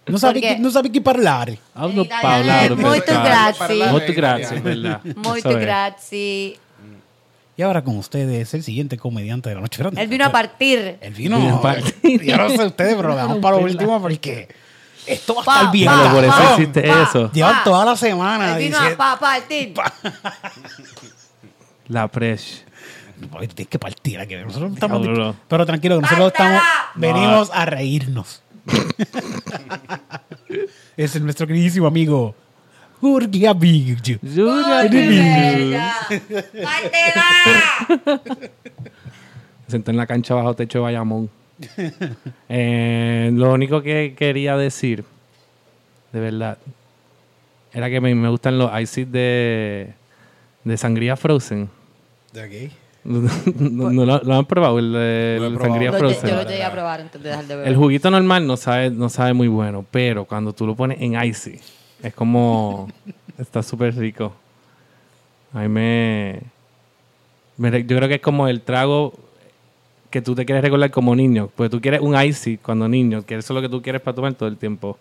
[0.06, 1.58] Non sabe, Perché- chi, non sabe chi parlare.
[1.74, 3.22] Hablo In italiano parlare è per molto caso.
[3.22, 3.90] grazie.
[3.90, 5.00] Molto grazie, ¿verdad?
[5.14, 5.60] Muito Eso es.
[5.64, 6.56] grazie.
[7.60, 9.84] Y ahora con ustedes, el siguiente comediante de la noche.
[9.84, 10.96] Pero- Él vino a partir.
[10.98, 11.36] Él vino.
[11.38, 12.22] Vino a partir.
[12.22, 14.48] Yo no sé ustedes, pero lo dejamos para lo último porque
[15.06, 15.92] esto va a estar bien.
[15.92, 17.02] pa, por eso pa.
[17.02, 17.30] eso.
[17.32, 18.56] Llevan toda la semana.
[18.56, 19.74] Él vino a diciendo- pa partir.
[21.88, 22.64] La Presh.
[23.32, 24.36] Oye, Tienes que partir aquí.
[24.36, 25.36] Nosotros estamos Diablo.
[25.46, 26.56] Pero tranquilo, que nosotros ¡Pártala!
[26.56, 26.94] estamos.
[26.94, 28.42] Venimos a reírnos.
[30.96, 32.34] Es nuestro queridísimo amigo
[33.00, 33.54] Jura Bella.
[36.62, 38.20] ¡Pártela!
[39.66, 41.30] Me senté en la cancha bajo techo de Bayamón.
[42.48, 45.04] Eh, lo único que quería decir,
[46.12, 46.58] de verdad,
[47.72, 49.92] era que me, me gustan los ices de,
[50.64, 51.68] de sangría frozen.
[52.32, 52.70] ¿De aquí?
[53.04, 55.64] no, no lo, lo han probado, el, la probado.
[55.72, 56.30] sangría frozen.
[56.30, 57.68] Yo lo llegué a probar antes de dejar de beber.
[57.68, 61.22] El juguito normal no sabe, no sabe muy bueno, pero cuando tú lo pones en
[61.22, 61.60] icy,
[62.02, 62.88] es como.
[63.38, 64.32] está súper rico.
[65.52, 66.40] A mí me,
[67.56, 69.14] me Yo creo que es como el trago
[70.10, 71.50] que tú te quieres recordar como niño.
[71.54, 74.14] Porque tú quieres un icy cuando niño, que eso es lo que tú quieres para
[74.14, 74.98] tomar todo el tiempo.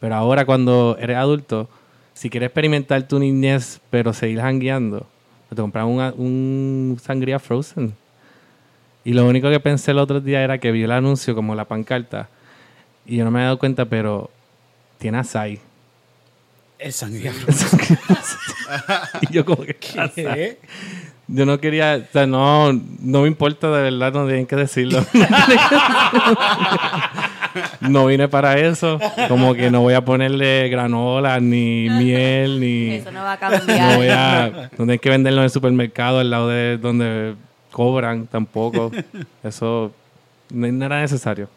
[0.00, 1.68] Pero ahora, cuando eres adulto,
[2.12, 5.06] si quieres experimentar tu niñez, pero seguir jangueando,
[5.48, 7.94] pues te compras un, un sangría frozen.
[9.04, 11.66] Y lo único que pensé el otro día era que vi el anuncio como la
[11.66, 12.28] pancarta.
[13.06, 14.30] Y yo no me había dado cuenta, pero
[14.98, 15.60] tiene açaí.
[16.78, 17.32] El sangría.
[19.22, 20.58] y yo como que.
[21.26, 25.06] Yo no quería, o sea, no, no me importa de verdad, no tienen que decirlo.
[27.80, 29.00] no vine para eso.
[29.28, 32.96] Como que no voy a ponerle granola, ni miel, ni...
[32.96, 33.96] Eso no va a No cambiar.
[33.96, 34.68] voy a...
[34.72, 37.36] No tienen que venderlo en el supermercado al lado de donde
[37.70, 38.92] cobran tampoco.
[39.42, 39.94] Eso
[40.50, 41.48] no, no era necesario.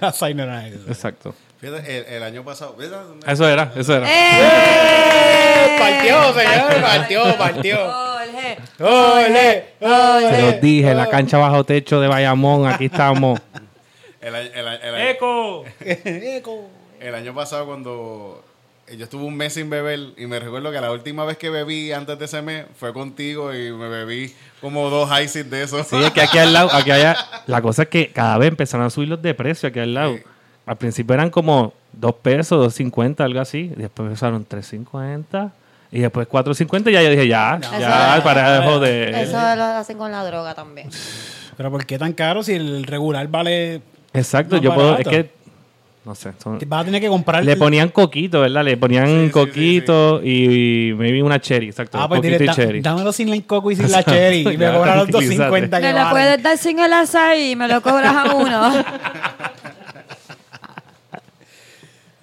[0.00, 0.88] Açaí no era eso.
[0.88, 1.34] Exacto.
[1.60, 2.74] Fíjate, el, el año pasado.
[2.76, 3.04] ¿verdad?
[3.26, 4.06] Eso era, eso era.
[4.08, 5.76] ¡Eh!
[5.78, 8.08] Partió, señor, partió, partió.
[8.78, 9.64] Jorge.
[9.80, 10.30] ¡Ole!
[10.30, 13.40] Se los dije, la cancha bajo techo de Bayamón, aquí estamos.
[14.20, 15.64] El, el ¡Eco!
[15.80, 16.68] Eco.
[17.00, 18.44] el año pasado, cuando
[18.96, 21.92] yo estuve un mes sin beber, y me recuerdo que la última vez que bebí
[21.92, 25.86] antes de ese mes fue contigo y me bebí como dos ices de esos.
[25.86, 27.16] Sí, es que aquí al lado, aquí allá,
[27.46, 30.16] la cosa es que cada vez empezaron a subir los de precio aquí al lado.
[30.16, 30.22] Sí.
[30.68, 33.72] Al principio eran como 2 pesos, 2.50, algo así.
[33.76, 35.50] Después empezaron 3.50.
[35.90, 39.14] Y después 4.50 y ya yo dije, ya, ya, Eso- para de joder.
[39.14, 40.90] Eso lo hacen con la droga también.
[41.56, 43.80] Pero ¿por qué tan caro si el regular vale...
[44.12, 45.30] Exacto, yo puedo, es que,
[46.04, 47.42] no sé, son- Vas a tener que comprar...
[47.42, 48.64] le ponían coquito, ¿verdad?
[48.64, 51.98] Le ponían Sí, sí, coquito y, y maybe una cherry, exacto.
[51.98, 52.80] Ah, pues coquito dile, y cherry.
[52.82, 54.40] dámelo sin el coco y sin la cherry.
[54.46, 55.50] Y me cobran los tranquilízate.
[55.50, 56.92] 2.50 que Me lo puedes dar sin el
[57.50, 58.84] y me lo cobras a uno.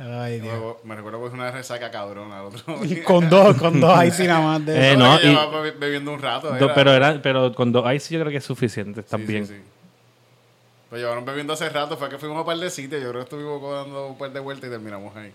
[0.07, 0.76] Ay, Dios.
[0.84, 2.61] Me, me recuerdo que fue una resaca cabrona al otro.
[3.06, 4.91] Con dos, con dos ahí nada más de...
[4.91, 6.49] Eh, no, y- bebiendo un rato.
[6.49, 9.18] Do- era- pero, era, pero con dos ahí sí yo creo que es suficiente, está
[9.18, 9.53] Sí, sí.
[10.90, 13.02] Pues llevaron bebiendo hace rato, fue que fuimos a un par de sitios.
[13.02, 15.32] Yo creo que estuvimos dando un par de vueltas y terminamos ahí.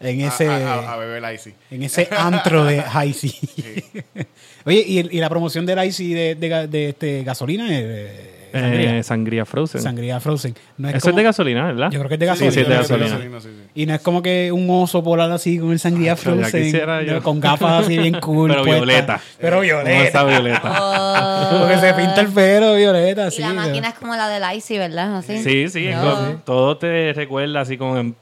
[0.00, 0.48] En A- ese...
[0.48, 1.54] A, a- a beber el icy.
[1.70, 3.32] En ese antro de Icy.
[4.66, 7.66] Oye, ¿y, el- y la promoción del Icy de, de, ga- de este, gasolina?
[7.70, 9.02] eh, Eh, sangría.
[9.02, 9.80] sangría frozen.
[9.82, 10.54] Sangría Frozen.
[10.78, 11.90] No es Eso como- es de gasolina, ¿verdad?
[11.90, 12.52] Yo creo que es de Sí, gasolina.
[12.52, 13.40] sí, es de gasolina.
[13.40, 13.70] sí, sí.
[13.74, 16.72] Y no es como que un oso polar así con el sangría Frozen.
[17.06, 18.50] no, Con gafas así bien cool.
[18.50, 19.20] Pero violeta.
[19.40, 20.04] Pero ¿Cómo violeta.
[20.04, 20.72] está violeta?
[20.80, 21.58] Oh.
[21.60, 23.28] Porque se pinta el pelo violeta.
[23.28, 23.54] Y sí, la ¿no?
[23.56, 25.16] máquina es como la del Icy, ¿verdad?
[25.16, 25.42] Así.
[25.42, 26.14] Sí, sí, es No.
[26.14, 28.14] como- todo te recuerda así como en-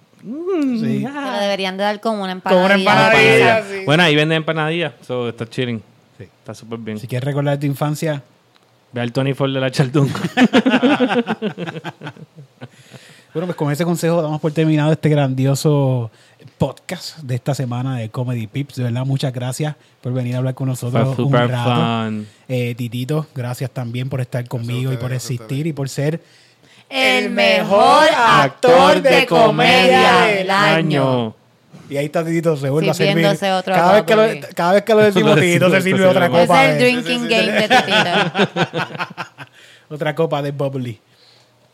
[0.80, 1.04] Sí.
[1.06, 3.58] Pero deberían de dar como una Como una empanadilla.
[3.58, 3.62] empanadilla.
[3.80, 3.84] sí.
[3.84, 5.82] Bueno, ahí venden empanadillas, so está chilling.
[6.16, 6.24] Sí.
[6.24, 6.98] Está súper bien.
[6.98, 8.22] Si quieres recordar tu infancia,
[8.94, 10.10] Ve al Tony Ford de la Chaldún.
[13.32, 16.12] Bueno, pues con ese consejo damos por terminado este grandioso
[16.56, 18.76] podcast de esta semana de Comedy Pips.
[18.76, 21.64] De verdad, muchas gracias por venir a hablar con nosotros Fue un rato.
[21.64, 22.28] fun.
[22.46, 26.20] Eh, Titito, gracias también por estar conmigo y por existir y por ser
[26.88, 31.34] El mejor actor de comedia del año.
[31.90, 33.12] Y ahí está Titito, se vuelve a servir.
[33.14, 36.26] Sirviéndose otro Cada vez, que lo, cada vez que lo decimos, Titito se sirve otra
[36.26, 36.42] sirve.
[36.42, 36.64] Es copa.
[36.66, 38.74] el drinking game de Titito.
[39.90, 40.98] otra copa de bubbly.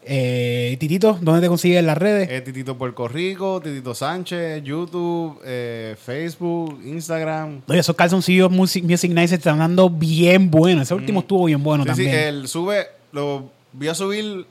[0.02, 2.28] Eh, Titito, ¿dónde te consigues en las redes?
[2.30, 7.60] Eh, Titito Puerto Rico, Titito Sánchez, YouTube, eh, Facebook, Instagram.
[7.68, 10.84] Oye, esos calzoncillos Music, Music Night se están dando bien buenos.
[10.84, 11.88] Ese último estuvo bien bueno Mm.
[11.88, 12.24] sí, sí, también.
[12.24, 14.46] él sube, lo voy a subir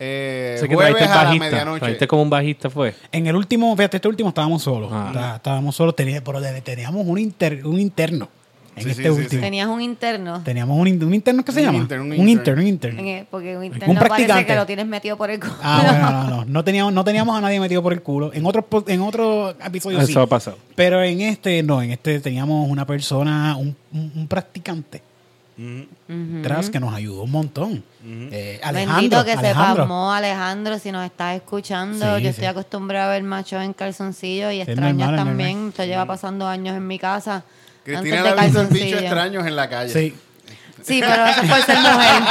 [0.00, 1.44] eh, Sé que jueves a la bajista.
[1.50, 2.06] medianoche.
[2.08, 2.94] Como un bajista, fue.
[3.12, 4.90] En el último, fíjate, este último estábamos solos.
[4.92, 5.06] Ah.
[5.12, 8.28] Está- Estábamos solos, tenía- pero teníamos un, inter- un interno
[8.76, 9.42] en Sí, este sí, sí, último.
[9.42, 10.42] Tenías un interno.
[10.42, 11.78] Teníamos un, un interno que se Un llama.
[11.78, 12.30] intern, un un intern.
[12.30, 12.98] intern, un intern.
[13.00, 14.26] En el- porque un interno practicante.
[14.32, 15.52] parece que lo tienes metido por el culo.
[15.62, 16.44] Ah, bueno, no, no.
[16.46, 18.32] No teníamos, no teníamos a nadie metido por el culo.
[18.32, 20.12] En otros en otro episodio sí.
[20.12, 20.56] Eso ha pasado.
[20.76, 24.28] Pero en este no, en este teníamos una persona, un, un- un
[26.42, 27.84] tras que nos ayudó un montón.
[28.04, 29.76] Eh, Alejandro, Bendito que se Alejandro.
[29.82, 32.16] pasmó Alejandro, si nos estás escuchando.
[32.16, 32.28] Sí, yo sí.
[32.28, 35.68] estoy acostumbrada a ver machos en calzoncillo y Es extrañas también.
[35.68, 37.44] Esto lleva pasando años en mi casa.
[37.84, 39.92] Cristina de ha visto bichos extraños en la calle.
[39.92, 40.14] Sí.
[40.82, 42.22] Sí, pero eso es por ser mujer.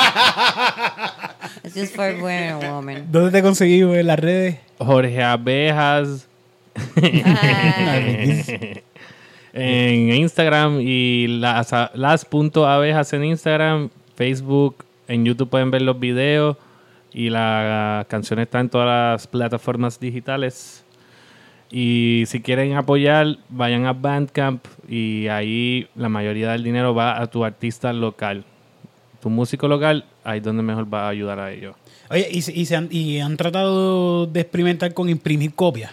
[1.64, 3.06] It's just for being a woman.
[3.12, 4.58] ¿Dónde te conseguí en las redes?
[4.80, 6.26] Jorge Abejas
[7.02, 8.82] Ay,
[9.54, 16.00] en Instagram y las, las punto abejas en Instagram, Facebook, en YouTube pueden ver los
[16.00, 16.58] videos
[17.14, 20.84] y la canción está en todas las plataformas digitales.
[21.72, 27.28] Y si quieren apoyar, vayan a Bandcamp y ahí la mayoría del dinero va a
[27.28, 28.44] tu artista local.
[29.22, 31.76] Tu músico local, ahí es donde mejor va a ayudar a ellos.
[32.10, 35.92] Oye, ¿y, se- y se han, y han tratado de experimentar con imprimir copias?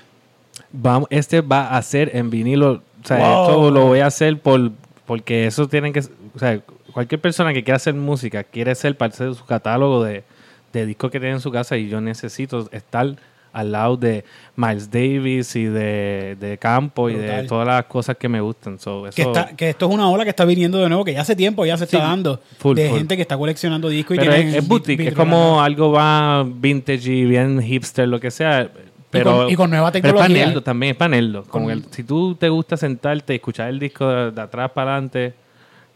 [0.72, 2.82] Vamos, este va a ser en vinilo.
[3.06, 3.42] O sea, Wow.
[3.44, 4.72] esto lo voy a hacer por,
[5.06, 6.00] porque eso tienen que.
[6.34, 6.60] O sea,
[6.92, 10.24] cualquier persona que quiera hacer música quiere ser parte de su catálogo de,
[10.72, 13.14] de discos que tiene en su casa y yo necesito estar
[13.52, 14.22] al lado de
[14.56, 17.46] Miles Davis y de, de Campo y de Brutal.
[17.46, 18.78] todas las cosas que me gustan.
[18.78, 21.14] So, Que, eso- está, que esto es una ola que está viniendo de nuevo, que
[21.14, 22.40] ya hace tiempo ya se está Sí, dando.
[22.58, 22.98] full, de full.
[22.98, 26.44] gente que está coleccionando discos y pero tienen es, es boutique, es como algo va
[26.44, 28.68] vintage y bien hipster, lo que sea.
[29.18, 30.36] Pero, con- y con nueva pero tecnología.
[30.36, 31.44] es paneldo también, es paneldo.
[31.44, 34.70] Como Con- que si tú te gusta sentarte y escuchar el disco de, de atrás
[34.72, 35.34] para adelante,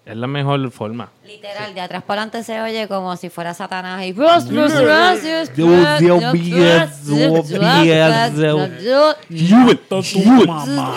[0.07, 1.11] es la mejor forma.
[1.27, 5.55] Literal, de atrás para adelante se oye como si fuera Satanás y "Dios, Dios, gracias,
[5.55, 9.17] Dios, gracias, Dios, gracias, Dios, gracias, Dios, gracias, Dios.
[9.29, 10.95] gracias, Tu mamá.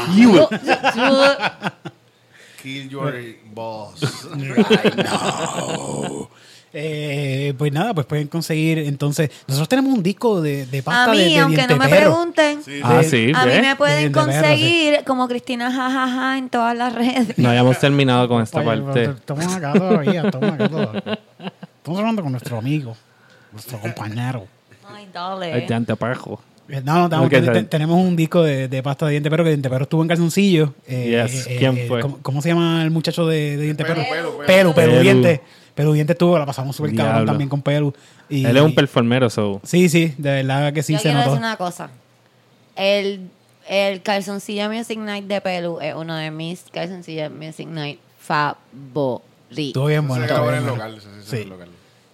[2.62, 3.14] Kill your
[3.54, 4.00] boss.
[6.76, 8.80] Eh, pues nada, pues pueden conseguir.
[8.80, 12.10] Entonces, nosotros tenemos un disco de, de pasta A mí, de aunque no me Perro.
[12.12, 13.62] pregunten, Sí, Ah, De- sí, a mí ¿ves?
[13.62, 17.38] me pueden perro, conseguir como Cristina jajaja en todas las redes.
[17.38, 19.04] No habíamos terminado con esta Oye, pero parte.
[19.04, 21.20] Estamos acá todavía, estamos acá todavía.
[21.78, 22.96] Estamos hablando con nuestro amigo,
[23.52, 24.48] nuestro compañero.
[24.92, 25.62] Ay, dale.
[25.68, 26.42] de antepajo.
[26.70, 29.44] Eh, No, no, tenemos, Ok, te- te- un disco de, de pasta de Diente Perro
[29.44, 30.74] que Diente Perro estuvo en calzoncillo.
[30.88, 31.46] Eh, Yes.
[31.60, 32.00] ¿Quién fue?
[32.02, 34.10] ¿cómo, cómo se llama el muchacho de, de Diente Pelu, Perro?
[34.10, 34.46] pelu, pelu.
[34.48, 35.02] Pelu, Pelu, Pelu.
[35.04, 35.42] Diente.
[35.76, 37.94] Pelu Diente estuvo, la pasamos súper cabrón también con Pelu.
[38.30, 39.60] Y- Él es un performero, so.
[39.64, 41.32] Sí, sí, de verdad que sí Yo se quiero notó.
[41.32, 41.90] decir una cosa.
[42.76, 43.30] El,
[43.68, 49.22] el calzoncillo Music Night de Pelu es uno de mis calzoncillos Music Night favoritos.
[49.50, 50.26] Estuvo bien bueno.
[50.44, 50.62] bueno.
[50.68, 51.00] local.
[51.02, 51.44] Sí, sí, Sí.
[51.46, 51.70] local.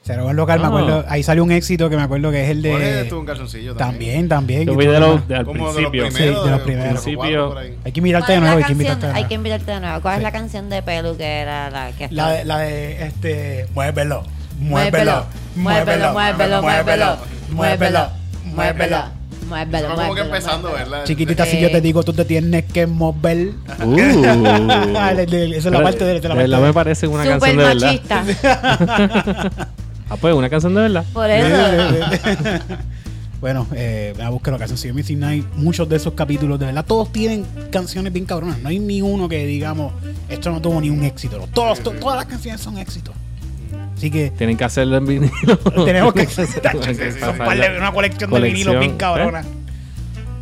[0.10, 0.68] Se grabó en local, me Ah.
[0.70, 1.06] acuerdo.
[1.08, 3.02] Ahí salió un éxito que me acuerdo que es el de.
[3.02, 4.66] estuvo en calzoncillo También, también.
[4.66, 6.08] Yo que de los, de al Como de los principio.
[6.10, 6.40] primeros.
[6.42, 7.58] Sí, de los primeros.
[7.58, 7.78] ahí.
[7.86, 9.28] Hay que mirarte ¿Cuál de nuevo, la hay que invitarte de Hay nuevo.
[9.28, 10.02] que invitarte de nuevo.
[10.02, 10.18] ¿Cuál Sí.
[10.18, 13.68] es la canción de Pelu que era la que La de, la de este.
[13.76, 14.24] Muévelo.
[14.60, 15.26] Muévelo,
[15.56, 17.18] muévelo, muévelo, muévelo,
[17.52, 18.10] muévelo,
[18.56, 19.04] muévelo,
[19.48, 20.90] muévelo, Estamos como que muévelo, empezando, muévelo.
[20.92, 21.06] ¿verdad?
[21.06, 23.52] Chiquitita, si yo te digo, tú te tienes que mover.
[23.86, 24.00] Uh.
[24.00, 27.64] Esa es la parte de, la De verdad parte me de- parece una canción de
[27.64, 27.86] verdad.
[27.86, 28.24] machista.
[30.10, 31.06] Ah, pues, una canción de verdad.
[31.14, 31.56] Por eso.
[33.40, 35.46] Bueno, eh, a buscar la canción Sigue Missing Night.
[35.56, 38.60] Muchos de esos capítulos, de verdad, todos tienen canciones bien cabronas.
[38.60, 39.94] No hay ni uno que digamos,
[40.28, 41.48] esto no tuvo ni un éxito.
[41.54, 43.16] Todos, to- todas las canciones son éxitos.
[43.96, 45.58] Así que Tienen que hacerlo en vinilo.
[45.86, 49.44] tenemos que de- una colección de vinilos bien Colección, cabrona.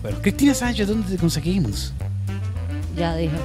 [0.02, 1.94] Bueno, Cristina Sánchez, ¿dónde te conseguimos?
[2.98, 3.36] Ya dije.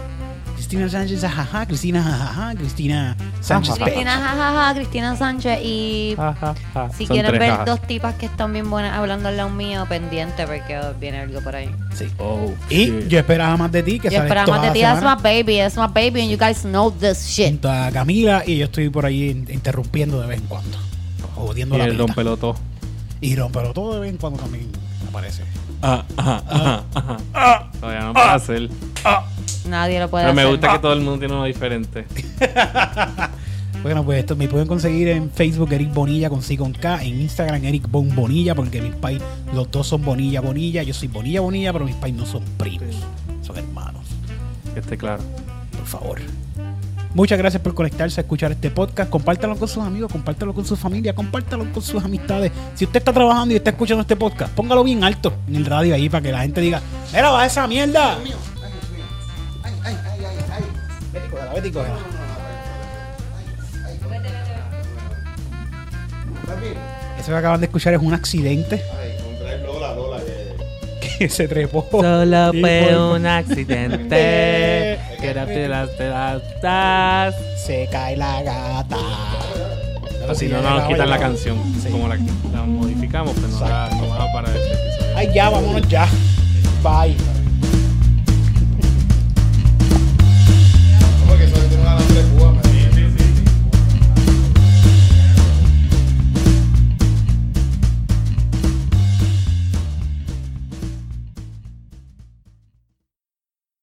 [0.63, 3.75] Cristina Sánchez, ajaja, Cristina, ajaja, Cristina Sánchez.
[3.81, 6.89] Cristina jajaja, Cristina Sánchez y Ja, ja, ja.
[6.97, 7.67] si Son quieren tres ver jajas.
[7.67, 11.57] dos tipas que están bien buenas hablando al lado mío, pendiente porque viene algo por
[11.57, 11.69] ahí.
[11.95, 12.07] Sí.
[12.19, 13.09] Oh, Y shit.
[13.09, 15.17] yo esperaba más de ti, que Yo esperaba toda más de la ti, that's semana.
[15.17, 17.49] my baby, that's my baby and you guys know this shit.
[17.49, 20.79] junto a Camila y yo estoy por ahí in- interrumpiendo de vez en cuando.
[21.35, 22.55] Jodiendo Y la el rompelo todo.
[23.21, 24.71] Y rompelo todo de vez en cuando también
[25.09, 25.43] aparece.
[25.83, 26.83] Ah, ajá, ajá,
[27.35, 27.71] ajá.
[27.81, 28.69] Todavía no puedo hacer.
[29.69, 32.07] Nadie lo puede Pero me gusta que todo el mundo tiene uno diferente.
[33.83, 37.21] Bueno, pues esto me pueden conseguir en Facebook Eric Bonilla con C con K, en
[37.21, 39.21] Instagram Eric Bon Bonilla, porque mis pais,
[39.53, 42.95] los dos son Bonilla Bonilla, yo soy Bonilla Bonilla, pero mis pais no son primos,
[43.43, 44.07] son hermanos,
[44.73, 45.21] Que esté claro.
[45.77, 46.21] por favor.
[47.15, 49.11] Muchas gracias por conectarse a escuchar este podcast.
[49.11, 52.53] Compártalo con sus amigos, compártalo con su familia, compártalo con sus amistades.
[52.75, 55.95] Si usted está trabajando y está escuchando este podcast, póngalo bien alto en el radio
[55.95, 56.81] ahí para que la gente diga,
[57.13, 58.17] ¡Mira, baja esa mierda!
[61.13, 61.95] Vete, cógela, vete y cógela.
[67.19, 68.83] Eso que acaban de escuchar es un accidente
[71.19, 71.87] que se trepó.
[71.91, 74.99] Solo fue por- un accidente.
[75.23, 75.89] Que era de las
[76.61, 77.35] das.
[77.65, 78.97] Se cae la gata.
[80.21, 81.59] Pero Si no, no nos quitan la canción.
[81.81, 81.91] Sí.
[81.91, 82.17] Como la,
[82.53, 85.17] la modificamos, pues no la tomamos para este episodio.
[85.17, 86.09] Ay, ya, vámonos ya.
[86.83, 87.17] Bye.